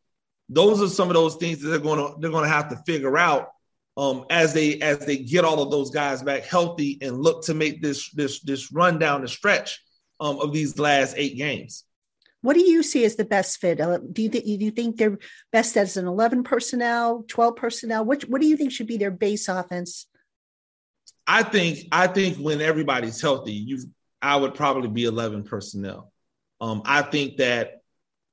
Those 0.48 0.82
are 0.82 0.88
some 0.88 1.10
of 1.10 1.14
those 1.14 1.36
things 1.36 1.62
that 1.62 1.70
they're 1.70 1.80
going 1.80 2.00
to 2.00 2.20
they're 2.20 2.32
going 2.32 2.46
to 2.46 2.50
have 2.50 2.70
to 2.70 2.78
figure 2.78 3.18
out 3.18 3.50
um, 3.98 4.26
as 4.30 4.54
they 4.54 4.80
as 4.80 5.00
they 5.06 5.18
get 5.18 5.46
all 5.46 5.62
of 5.62 5.72
those 5.72 5.90
guys 5.90 6.24
back 6.24 6.44
healthy 6.44 6.98
and 7.02 7.22
look 7.22 7.44
to 7.46 7.54
make 7.54 7.82
this 7.82 8.10
this 8.12 8.40
this 8.42 8.72
run 8.72 9.00
down 9.00 9.22
the 9.22 9.28
stretch 9.28 9.84
um, 10.20 10.40
of 10.40 10.54
these 10.54 10.80
last 10.80 11.16
eight 11.18 11.38
games. 11.38 11.84
What 12.42 12.54
do 12.54 12.62
you 12.62 12.84
see 12.84 13.04
as 13.04 13.16
the 13.16 13.26
best 13.26 13.60
fit? 13.60 13.82
Uh, 13.82 13.98
do 13.98 14.22
you, 14.22 14.30
th- 14.30 14.46
do 14.46 14.66
you 14.66 14.72
think 14.72 14.96
they're 14.96 15.18
best 15.52 15.76
as 15.76 15.98
an 15.98 16.08
11 16.08 16.44
personnel, 16.44 17.26
12 17.28 17.56
personnel? 17.58 18.06
What, 18.06 18.22
what 18.30 18.40
do 18.40 18.48
you 18.48 18.56
think 18.56 18.72
should 18.72 18.88
be 18.88 18.96
their 18.96 19.12
base 19.12 19.50
offense? 19.50 20.08
I 21.28 21.44
think 21.44 21.88
I 21.92 22.08
think 22.08 22.38
when 22.38 22.62
everybody's 22.62 23.22
healthy, 23.22 23.54
you 23.54 23.80
I 24.22 24.36
would 24.36 24.56
probably 24.56 24.90
be 24.90 25.04
11 25.04 25.44
personnel. 25.44 26.12
Um, 26.60 26.82
I 26.86 27.04
think 27.04 27.38
that 27.38 27.82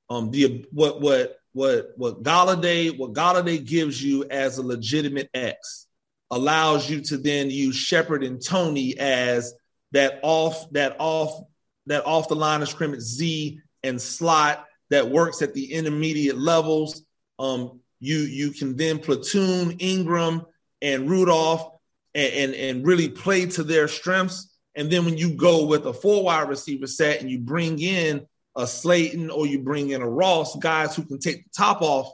um, 0.09 0.31
the 0.31 0.64
what 0.71 1.01
what 1.01 1.38
what 1.57 1.92
what 1.97 2.23
Golladay 2.23 2.99
what 2.99 3.14
Golladay 3.14 3.64
gives 3.64 4.03
you 4.05 4.25
as 4.25 4.59
a 4.59 4.62
legitimate 4.62 5.31
X 5.33 5.87
allows 6.31 6.90
you 6.90 7.01
to 7.01 7.16
then 7.16 7.49
use 7.49 7.75
Shepard 7.75 8.23
and 8.23 8.45
Toney 8.45 8.99
as 8.99 9.55
that 9.92 10.21
off 10.23 10.71
that 10.73 10.97
off 10.99 11.47
that 11.87 12.05
off 12.05 12.29
the 12.29 12.37
line 12.37 12.61
of 12.61 12.69
scrimmage 12.69 13.01
Z 13.01 13.59
and 13.83 13.99
slot 13.99 14.66
that 14.90 15.09
works 15.09 15.40
at 15.40 15.55
the 15.55 15.73
intermediate 15.73 16.37
levels. 16.37 17.03
Um, 17.38 17.81
you 18.01 18.19
you 18.19 18.51
can 18.51 18.77
then 18.77 18.99
platoon 18.99 19.79
Engram 19.79 20.45
and 20.83 21.09
Rudolph 21.09 21.71
and, 22.14 22.35
and, 22.35 22.55
and 22.55 22.87
really 22.87 23.09
play 23.09 23.47
to 23.47 23.62
their 23.62 23.88
strengths. 23.88 24.55
And 24.75 24.90
then 24.90 25.07
when 25.07 25.16
you 25.16 25.33
go 25.33 25.64
with 25.64 25.87
a 25.87 25.95
four 25.95 26.23
wide 26.23 26.51
receiver 26.51 26.87
set 26.87 27.23
and 27.23 27.31
you 27.31 27.38
bring 27.38 27.79
in 27.79 28.27
a 28.57 28.66
Slayton 28.66 29.31
or 29.31 29.47
you 29.47 29.61
bring 29.61 29.90
in 29.90 30.03
a 30.03 30.09
Ross, 30.09 30.57
guys 30.57 30.97
who 30.97 31.05
can 31.05 31.19
take 31.19 31.45
the 31.45 31.51
top 31.57 31.83
off, 31.83 32.11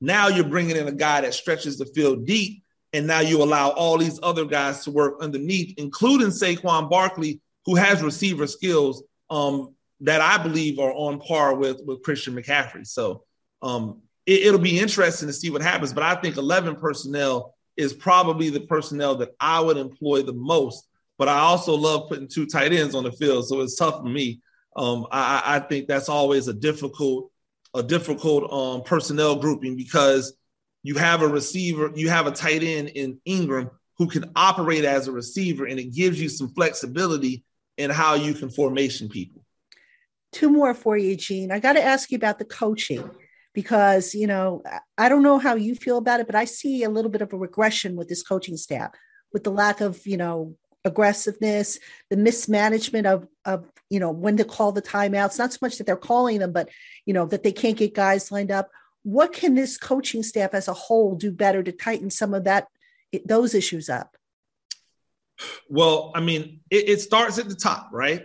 now 0.00 0.28
you're 0.28 0.44
bringing 0.44 0.76
in 0.76 0.88
a 0.88 0.92
guy 0.92 1.22
that 1.22 1.34
stretches 1.34 1.78
the 1.78 1.86
field 1.86 2.26
deep. 2.26 2.62
And 2.92 3.06
now 3.06 3.20
you 3.20 3.42
allow 3.42 3.70
all 3.70 3.98
these 3.98 4.18
other 4.22 4.44
guys 4.44 4.84
to 4.84 4.90
work 4.90 5.16
underneath, 5.20 5.74
including 5.76 6.28
Saquon 6.28 6.88
Barkley, 6.88 7.40
who 7.66 7.74
has 7.74 8.02
receiver 8.02 8.46
skills 8.46 9.02
um, 9.28 9.74
that 10.00 10.20
I 10.20 10.42
believe 10.42 10.78
are 10.78 10.92
on 10.92 11.20
par 11.20 11.54
with 11.54 11.80
with 11.84 12.02
Christian 12.02 12.34
McCaffrey. 12.34 12.86
So 12.86 13.24
um, 13.60 14.02
it, 14.24 14.50
will 14.50 14.58
be 14.58 14.78
interesting 14.78 15.28
to 15.28 15.32
see 15.32 15.50
what 15.50 15.62
happens. 15.62 15.92
But 15.92 16.04
I 16.04 16.14
think 16.16 16.36
11 16.36 16.76
personnel 16.76 17.54
is 17.76 17.92
probably 17.92 18.50
the 18.50 18.60
personnel 18.60 19.16
that 19.16 19.34
I 19.40 19.60
would 19.60 19.76
employ 19.76 20.22
the 20.22 20.32
most. 20.32 20.88
But 21.18 21.28
I 21.28 21.38
also 21.38 21.74
love 21.74 22.08
putting 22.08 22.28
two 22.28 22.46
tight 22.46 22.72
ends 22.72 22.94
on 22.94 23.04
the 23.04 23.12
field, 23.12 23.48
so 23.48 23.60
it's 23.60 23.76
tough 23.76 24.00
for 24.00 24.08
me. 24.08 24.40
Um, 24.76 25.06
I, 25.10 25.42
I, 25.56 25.60
think 25.60 25.88
that's 25.88 26.10
always 26.10 26.48
a 26.48 26.52
difficult 26.52 27.30
a 27.74 27.82
difficult 27.82 28.52
um, 28.52 28.82
personnel 28.82 29.36
grouping 29.36 29.74
because 29.74 30.36
you 30.82 30.96
have 30.96 31.22
a 31.22 31.28
receiver, 31.28 31.90
you 31.94 32.10
have 32.10 32.26
a 32.26 32.30
tight 32.30 32.62
end 32.62 32.88
in 32.90 33.18
Engram 33.26 33.70
who 33.98 34.06
can 34.06 34.30
operate 34.36 34.84
as 34.84 35.08
a 35.08 35.12
receiver, 35.12 35.64
and 35.64 35.80
it 35.80 35.94
gives 35.94 36.20
you 36.20 36.28
some 36.28 36.48
flexibility 36.50 37.44
in 37.78 37.90
how 37.90 38.14
you 38.14 38.34
can 38.34 38.50
formation 38.50 39.08
people. 39.08 39.42
Two 40.32 40.50
more 40.50 40.74
for 40.74 40.96
you, 40.96 41.16
Gene. 41.16 41.50
I 41.50 41.58
got 41.58 41.74
to 41.74 41.82
ask 41.82 42.10
you 42.10 42.16
about 42.16 42.38
the 42.38 42.44
coaching 42.44 43.10
because, 43.54 44.14
you 44.14 44.26
know, 44.26 44.62
I 44.98 45.08
don't 45.08 45.22
know 45.22 45.38
how 45.38 45.54
you 45.54 45.74
feel 45.74 45.96
about 45.96 46.20
it, 46.20 46.26
but 46.26 46.34
I 46.34 46.44
see 46.44 46.82
a 46.82 46.90
little 46.90 47.10
bit 47.10 47.22
of 47.22 47.32
a 47.32 47.38
regression 47.38 47.96
with 47.96 48.08
this 48.08 48.22
coaching 48.22 48.56
staff 48.56 48.90
with 49.32 49.44
the 49.44 49.50
lack 49.50 49.80
of, 49.80 50.06
you 50.06 50.16
know, 50.16 50.54
aggressiveness, 50.86 51.78
the 52.08 52.16
mismanagement 52.16 53.06
of, 53.06 53.28
of, 53.44 53.70
you 53.90 54.00
know, 54.00 54.10
when 54.10 54.36
to 54.38 54.44
call 54.44 54.72
the 54.72 54.82
timeouts, 54.82 55.38
not 55.38 55.52
so 55.52 55.58
much 55.60 55.76
that 55.76 55.86
they're 55.86 55.96
calling 55.96 56.38
them, 56.38 56.52
but, 56.52 56.70
you 57.04 57.12
know, 57.12 57.26
that 57.26 57.42
they 57.42 57.52
can't 57.52 57.76
get 57.76 57.94
guys 57.94 58.32
lined 58.32 58.50
up. 58.50 58.70
What 59.02 59.32
can 59.32 59.54
this 59.54 59.76
coaching 59.76 60.22
staff 60.22 60.54
as 60.54 60.68
a 60.68 60.72
whole 60.72 61.14
do 61.14 61.30
better 61.30 61.62
to 61.62 61.72
tighten 61.72 62.10
some 62.10 62.32
of 62.32 62.44
that, 62.44 62.68
those 63.24 63.54
issues 63.54 63.88
up? 63.88 64.16
Well, 65.68 66.12
I 66.14 66.20
mean, 66.20 66.60
it, 66.70 66.88
it 66.88 67.00
starts 67.00 67.38
at 67.38 67.48
the 67.48 67.54
top, 67.54 67.90
right? 67.92 68.22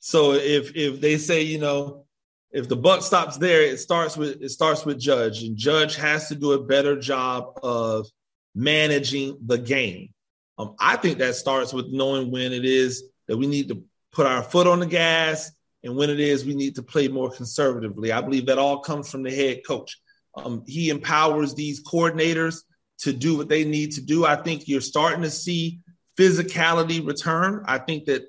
So 0.00 0.32
if 0.32 0.74
if 0.74 1.00
they 1.00 1.18
say, 1.18 1.42
you 1.42 1.58
know, 1.58 2.06
if 2.50 2.68
the 2.68 2.76
buck 2.76 3.02
stops 3.02 3.36
there, 3.36 3.62
it 3.62 3.80
starts 3.80 4.16
with 4.16 4.42
it 4.42 4.48
starts 4.48 4.84
with 4.86 4.98
Judge, 4.98 5.42
and 5.42 5.56
Judge 5.56 5.96
has 5.96 6.28
to 6.28 6.34
do 6.34 6.52
a 6.52 6.62
better 6.62 6.98
job 6.98 7.58
of 7.62 8.06
managing 8.54 9.36
the 9.44 9.58
game. 9.58 10.13
Um, 10.58 10.74
I 10.78 10.96
think 10.96 11.18
that 11.18 11.34
starts 11.34 11.72
with 11.72 11.86
knowing 11.88 12.30
when 12.30 12.52
it 12.52 12.64
is 12.64 13.04
that 13.28 13.36
we 13.36 13.46
need 13.46 13.68
to 13.68 13.82
put 14.12 14.26
our 14.26 14.42
foot 14.42 14.66
on 14.66 14.80
the 14.80 14.86
gas 14.86 15.50
and 15.82 15.96
when 15.96 16.10
it 16.10 16.20
is 16.20 16.44
we 16.44 16.54
need 16.54 16.76
to 16.76 16.82
play 16.82 17.08
more 17.08 17.30
conservatively. 17.30 18.12
I 18.12 18.20
believe 18.20 18.46
that 18.46 18.58
all 18.58 18.80
comes 18.80 19.10
from 19.10 19.22
the 19.22 19.30
head 19.30 19.62
coach. 19.66 20.00
Um, 20.36 20.62
he 20.66 20.90
empowers 20.90 21.54
these 21.54 21.82
coordinators 21.82 22.62
to 22.98 23.12
do 23.12 23.36
what 23.36 23.48
they 23.48 23.64
need 23.64 23.92
to 23.92 24.00
do. 24.00 24.24
I 24.24 24.36
think 24.36 24.66
you're 24.66 24.80
starting 24.80 25.22
to 25.22 25.30
see 25.30 25.80
physicality 26.18 27.06
return. 27.06 27.64
I 27.66 27.78
think 27.78 28.06
that 28.06 28.24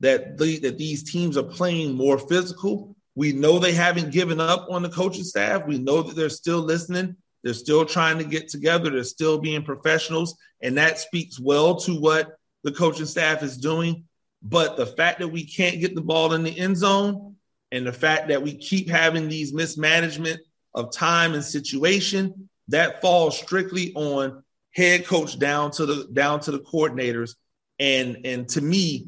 that 0.00 0.36
the, 0.36 0.58
that 0.58 0.76
these 0.76 1.10
teams 1.10 1.38
are 1.38 1.42
playing 1.42 1.94
more 1.94 2.18
physical. 2.18 2.94
We 3.14 3.32
know 3.32 3.58
they 3.58 3.72
haven't 3.72 4.12
given 4.12 4.40
up 4.40 4.66
on 4.70 4.82
the 4.82 4.90
coaching 4.90 5.24
staff. 5.24 5.66
We 5.66 5.78
know 5.78 6.02
that 6.02 6.14
they're 6.14 6.28
still 6.28 6.60
listening. 6.60 7.16
They're 7.46 7.54
still 7.54 7.84
trying 7.84 8.18
to 8.18 8.24
get 8.24 8.48
together. 8.48 8.90
They're 8.90 9.04
still 9.04 9.38
being 9.38 9.62
professionals, 9.62 10.36
and 10.60 10.76
that 10.78 10.98
speaks 10.98 11.38
well 11.38 11.76
to 11.76 11.94
what 11.94 12.36
the 12.64 12.72
coaching 12.72 13.06
staff 13.06 13.44
is 13.44 13.56
doing. 13.56 14.02
But 14.42 14.76
the 14.76 14.84
fact 14.84 15.20
that 15.20 15.28
we 15.28 15.44
can't 15.46 15.78
get 15.78 15.94
the 15.94 16.00
ball 16.00 16.32
in 16.32 16.42
the 16.42 16.58
end 16.58 16.76
zone, 16.76 17.36
and 17.70 17.86
the 17.86 17.92
fact 17.92 18.26
that 18.30 18.42
we 18.42 18.56
keep 18.56 18.90
having 18.90 19.28
these 19.28 19.52
mismanagement 19.52 20.40
of 20.74 20.90
time 20.90 21.34
and 21.34 21.44
situation, 21.44 22.48
that 22.66 23.00
falls 23.00 23.38
strictly 23.38 23.92
on 23.94 24.42
head 24.72 25.06
coach 25.06 25.38
down 25.38 25.70
to 25.70 25.86
the 25.86 26.08
down 26.12 26.40
to 26.40 26.50
the 26.50 26.58
coordinators. 26.58 27.36
And 27.78 28.22
and 28.24 28.48
to 28.48 28.60
me, 28.60 29.06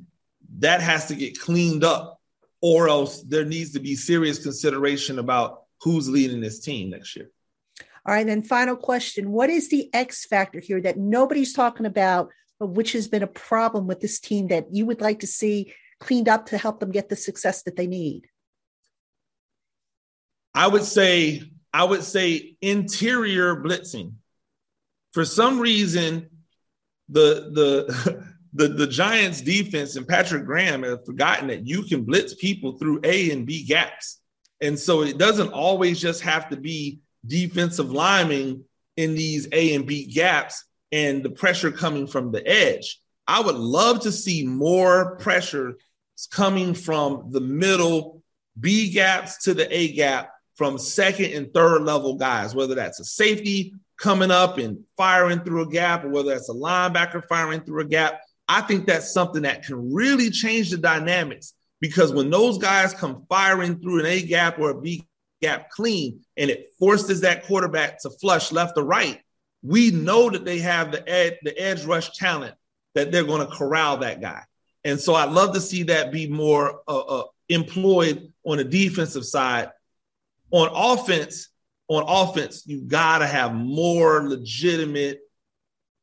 that 0.60 0.80
has 0.80 1.06
to 1.06 1.16
get 1.16 1.40
cleaned 1.40 1.82
up, 1.82 2.20
or 2.62 2.88
else 2.88 3.20
there 3.22 3.44
needs 3.44 3.72
to 3.72 3.80
be 3.80 3.96
serious 3.96 4.40
consideration 4.40 5.18
about 5.18 5.64
who's 5.82 6.08
leading 6.08 6.40
this 6.40 6.60
team 6.60 6.90
next 6.90 7.16
year. 7.16 7.32
All 8.08 8.14
right, 8.14 8.26
then 8.26 8.40
final 8.40 8.74
question. 8.74 9.32
What 9.32 9.50
is 9.50 9.68
the 9.68 9.90
X 9.92 10.24
factor 10.24 10.60
here 10.60 10.80
that 10.80 10.96
nobody's 10.96 11.52
talking 11.52 11.84
about, 11.84 12.30
but 12.58 12.68
which 12.68 12.92
has 12.92 13.06
been 13.06 13.22
a 13.22 13.26
problem 13.26 13.86
with 13.86 14.00
this 14.00 14.18
team 14.18 14.48
that 14.48 14.74
you 14.74 14.86
would 14.86 15.02
like 15.02 15.20
to 15.20 15.26
see 15.26 15.74
cleaned 16.00 16.26
up 16.26 16.46
to 16.46 16.56
help 16.56 16.80
them 16.80 16.90
get 16.90 17.10
the 17.10 17.16
success 17.16 17.64
that 17.64 17.76
they 17.76 17.86
need? 17.86 18.26
I 20.54 20.68
would 20.68 20.84
say 20.84 21.42
I 21.70 21.84
would 21.84 22.02
say 22.02 22.56
interior 22.62 23.56
blitzing. 23.56 24.14
For 25.12 25.26
some 25.26 25.60
reason, 25.60 26.30
the 27.10 27.50
the 27.52 28.24
the, 28.54 28.68
the 28.68 28.86
Giants 28.86 29.42
defense 29.42 29.96
and 29.96 30.08
Patrick 30.08 30.46
Graham 30.46 30.82
have 30.82 31.04
forgotten 31.04 31.48
that 31.48 31.66
you 31.66 31.82
can 31.82 32.04
blitz 32.04 32.32
people 32.32 32.78
through 32.78 33.00
A 33.04 33.30
and 33.32 33.44
B 33.44 33.66
gaps. 33.66 34.18
And 34.62 34.78
so 34.78 35.02
it 35.02 35.18
doesn't 35.18 35.52
always 35.52 36.00
just 36.00 36.22
have 36.22 36.48
to 36.48 36.56
be 36.56 37.00
defensive 37.26 37.90
linemen 37.90 38.64
in 38.96 39.14
these 39.14 39.48
A 39.52 39.74
and 39.74 39.86
B 39.86 40.06
gaps 40.06 40.64
and 40.92 41.22
the 41.22 41.30
pressure 41.30 41.70
coming 41.70 42.06
from 42.06 42.32
the 42.32 42.46
edge. 42.46 43.00
I 43.26 43.40
would 43.40 43.56
love 43.56 44.00
to 44.00 44.12
see 44.12 44.46
more 44.46 45.16
pressure 45.16 45.76
coming 46.30 46.74
from 46.74 47.30
the 47.30 47.40
middle 47.40 48.22
B 48.58 48.90
gaps 48.90 49.44
to 49.44 49.54
the 49.54 49.72
A 49.74 49.92
gap 49.92 50.32
from 50.54 50.78
second 50.78 51.32
and 51.32 51.52
third 51.54 51.82
level 51.82 52.16
guys, 52.16 52.54
whether 52.54 52.74
that's 52.74 52.98
a 52.98 53.04
safety 53.04 53.74
coming 53.98 54.30
up 54.30 54.58
and 54.58 54.78
firing 54.96 55.40
through 55.40 55.62
a 55.62 55.70
gap 55.70 56.04
or 56.04 56.08
whether 56.08 56.30
that's 56.30 56.48
a 56.48 56.54
linebacker 56.54 57.24
firing 57.28 57.60
through 57.60 57.82
a 57.82 57.84
gap. 57.84 58.20
I 58.48 58.62
think 58.62 58.86
that's 58.86 59.12
something 59.12 59.42
that 59.42 59.64
can 59.64 59.92
really 59.92 60.30
change 60.30 60.70
the 60.70 60.78
dynamics 60.78 61.54
because 61.80 62.12
when 62.12 62.30
those 62.30 62.58
guys 62.58 62.94
come 62.94 63.24
firing 63.28 63.78
through 63.78 64.00
an 64.00 64.06
A 64.06 64.22
gap 64.22 64.58
or 64.58 64.70
a 64.70 64.80
B 64.80 65.04
gap 65.40 65.70
clean 65.70 66.20
and 66.36 66.50
it 66.50 66.72
forces 66.78 67.20
that 67.20 67.44
quarterback 67.46 68.00
to 68.02 68.10
flush 68.10 68.52
left 68.52 68.76
or 68.76 68.84
right, 68.84 69.20
we 69.62 69.90
know 69.90 70.30
that 70.30 70.44
they 70.44 70.58
have 70.58 70.92
the 70.92 71.08
edge, 71.08 71.34
the 71.42 71.58
edge 71.58 71.84
rush 71.84 72.16
talent 72.16 72.54
that 72.94 73.12
they're 73.12 73.24
going 73.24 73.46
to 73.46 73.54
corral 73.54 73.98
that 73.98 74.20
guy. 74.20 74.42
And 74.84 75.00
so 75.00 75.14
I'd 75.14 75.30
love 75.30 75.54
to 75.54 75.60
see 75.60 75.84
that 75.84 76.12
be 76.12 76.28
more 76.28 76.80
uh, 76.86 76.98
uh, 76.98 77.24
employed 77.48 78.32
on 78.44 78.58
the 78.58 78.64
defensive 78.64 79.24
side. 79.24 79.70
On 80.50 80.68
offense, 80.72 81.48
on 81.88 82.04
offense, 82.06 82.64
you 82.66 82.80
got 82.80 83.18
to 83.18 83.26
have 83.26 83.54
more 83.54 84.28
legitimate 84.28 85.20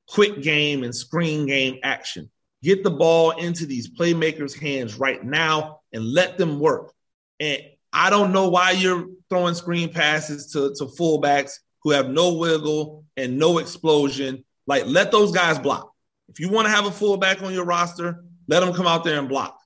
quick 0.08 0.42
game 0.42 0.84
and 0.84 0.94
screen 0.94 1.48
game 1.48 1.80
action. 1.84 2.30
Get 2.62 2.84
the 2.84 2.92
ball 2.92 3.32
into 3.32 3.66
these 3.66 3.90
playmakers' 3.90 4.58
hands 4.58 4.96
right 4.96 5.24
now 5.24 5.82
and 5.94 6.04
let 6.04 6.38
them 6.38 6.60
work. 6.60 6.94
And 7.40 7.62
I 7.92 8.10
don't 8.10 8.32
know 8.32 8.50
why 8.50 8.72
you're 8.72 9.08
throwing 9.36 9.54
screen 9.54 9.92
passes 9.92 10.48
to, 10.54 10.74
to 10.76 10.86
fullbacks 10.86 11.60
who 11.84 11.92
have 11.92 12.10
no 12.10 12.36
wiggle 12.36 13.04
and 13.18 13.38
no 13.38 13.58
explosion. 13.58 14.46
Like, 14.66 14.86
let 14.86 15.12
those 15.12 15.34
guys 15.34 15.60
block. 15.60 15.92
If 16.30 16.40
you 16.40 16.50
want 16.50 16.68
to 16.68 16.72
have 16.72 16.86
a 16.86 16.92
fullback 16.92 17.44
on 17.44 17.54
your 17.54 17.66
roster, 17.66 18.24
let 18.48 18.62
them 18.62 18.74
come 18.74 18.88
out 18.88 19.04
there 19.04 19.20
and 19.20 19.28
block. 19.28 19.60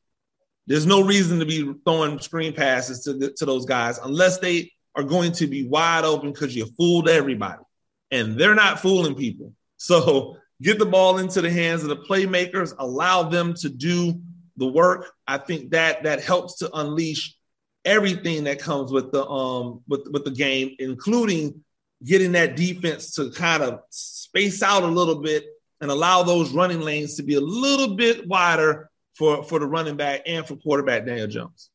There's 0.65 0.87
no 0.87 1.01
reason 1.01 1.37
to 1.37 1.45
be 1.45 1.71
throwing 1.85 2.17
screen 2.19 2.51
passes 2.51 3.03
to, 3.03 3.31
to 3.37 3.45
those 3.45 3.67
guys 3.67 3.99
unless 3.99 4.39
they 4.39 4.71
are 4.95 5.03
going 5.03 5.33
to 5.33 5.45
be 5.45 5.67
wide 5.67 6.03
open 6.03 6.31
because 6.31 6.55
you 6.55 6.65
fooled 6.75 7.07
everybody. 7.07 7.61
And 8.09 8.39
they're 8.39 8.55
not 8.55 8.79
fooling 8.79 9.13
people. 9.13 9.53
So 9.77 10.37
get 10.63 10.79
the 10.79 10.85
ball 10.87 11.19
into 11.19 11.41
the 11.41 11.51
hands 11.51 11.83
of 11.83 11.89
the 11.89 11.97
playmakers, 11.97 12.73
allow 12.79 13.21
them 13.21 13.53
to 13.55 13.69
do 13.69 14.19
the 14.57 14.67
work. 14.67 15.11
I 15.27 15.37
think 15.37 15.71
that 15.71 16.03
that 16.03 16.23
helps 16.23 16.57
to 16.57 16.75
unleash 16.75 17.35
everything 17.85 18.43
that 18.43 18.59
comes 18.59 18.91
with 18.91 19.11
the 19.11 19.25
um 19.25 19.81
with, 19.87 20.07
with 20.11 20.25
the 20.25 20.31
game, 20.31 20.75
including 20.79 21.63
getting 22.03 22.31
that 22.33 22.55
defense 22.55 23.13
to 23.15 23.31
kind 23.31 23.63
of 23.63 23.81
space 23.89 24.63
out 24.63 24.83
a 24.83 24.87
little 24.87 25.21
bit 25.21 25.45
and 25.81 25.91
allow 25.91 26.23
those 26.23 26.51
running 26.51 26.81
lanes 26.81 27.15
to 27.15 27.23
be 27.23 27.35
a 27.35 27.41
little 27.41 27.95
bit 27.95 28.27
wider 28.27 28.89
for, 29.15 29.43
for 29.43 29.59
the 29.59 29.65
running 29.65 29.97
back 29.97 30.21
and 30.25 30.47
for 30.47 30.55
quarterback 30.55 31.05
Daniel 31.05 31.27
Jones. 31.27 31.69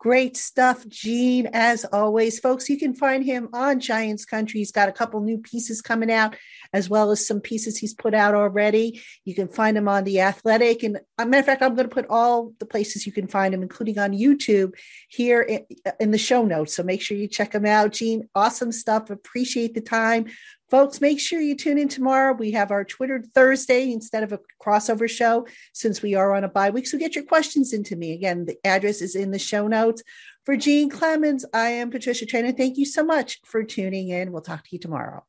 Great 0.00 0.34
stuff, 0.34 0.88
Gene, 0.88 1.50
as 1.52 1.84
always. 1.84 2.40
Folks, 2.40 2.70
you 2.70 2.78
can 2.78 2.94
find 2.94 3.22
him 3.22 3.50
on 3.52 3.80
Giants 3.80 4.24
Country. 4.24 4.60
He's 4.60 4.72
got 4.72 4.88
a 4.88 4.92
couple 4.92 5.20
new 5.20 5.36
pieces 5.36 5.82
coming 5.82 6.10
out, 6.10 6.34
as 6.72 6.88
well 6.88 7.10
as 7.10 7.26
some 7.26 7.38
pieces 7.38 7.76
he's 7.76 7.92
put 7.92 8.14
out 8.14 8.34
already. 8.34 9.02
You 9.26 9.34
can 9.34 9.48
find 9.48 9.76
him 9.76 9.88
on 9.88 10.04
The 10.04 10.20
Athletic. 10.20 10.84
And 10.84 11.00
a 11.18 11.26
matter 11.26 11.40
of 11.40 11.44
fact, 11.44 11.60
I'm 11.60 11.74
going 11.74 11.86
to 11.86 11.94
put 11.94 12.06
all 12.08 12.54
the 12.58 12.64
places 12.64 13.06
you 13.06 13.12
can 13.12 13.28
find 13.28 13.52
him, 13.52 13.60
including 13.60 13.98
on 13.98 14.12
YouTube, 14.12 14.72
here 15.10 15.42
in, 15.42 15.66
in 16.00 16.12
the 16.12 16.18
show 16.18 16.46
notes. 16.46 16.74
So 16.74 16.82
make 16.82 17.02
sure 17.02 17.18
you 17.18 17.28
check 17.28 17.54
him 17.54 17.66
out. 17.66 17.92
Gene, 17.92 18.26
awesome 18.34 18.72
stuff. 18.72 19.10
Appreciate 19.10 19.74
the 19.74 19.82
time. 19.82 20.28
Folks, 20.70 21.00
make 21.00 21.18
sure 21.18 21.40
you 21.40 21.56
tune 21.56 21.78
in 21.78 21.88
tomorrow. 21.88 22.32
We 22.32 22.52
have 22.52 22.70
our 22.70 22.84
Twitter 22.84 23.24
Thursday 23.34 23.90
instead 23.90 24.22
of 24.22 24.32
a 24.32 24.38
crossover 24.62 25.10
show 25.10 25.48
since 25.72 26.00
we 26.00 26.14
are 26.14 26.32
on 26.32 26.44
a 26.44 26.48
bye 26.48 26.70
week. 26.70 26.86
So 26.86 26.96
get 26.96 27.16
your 27.16 27.24
questions 27.24 27.72
into 27.72 27.96
me. 27.96 28.12
Again, 28.12 28.44
the 28.44 28.56
address 28.64 29.02
is 29.02 29.16
in 29.16 29.32
the 29.32 29.38
show 29.38 29.66
notes. 29.66 30.04
For 30.46 30.56
Gene 30.56 30.88
Clemons, 30.88 31.44
I 31.52 31.70
am 31.70 31.90
Patricia 31.90 32.24
Traina. 32.24 32.56
Thank 32.56 32.78
you 32.78 32.86
so 32.86 33.04
much 33.04 33.40
for 33.44 33.64
tuning 33.64 34.10
in. 34.10 34.30
We'll 34.30 34.42
talk 34.42 34.62
to 34.62 34.68
you 34.70 34.78
tomorrow. 34.78 35.24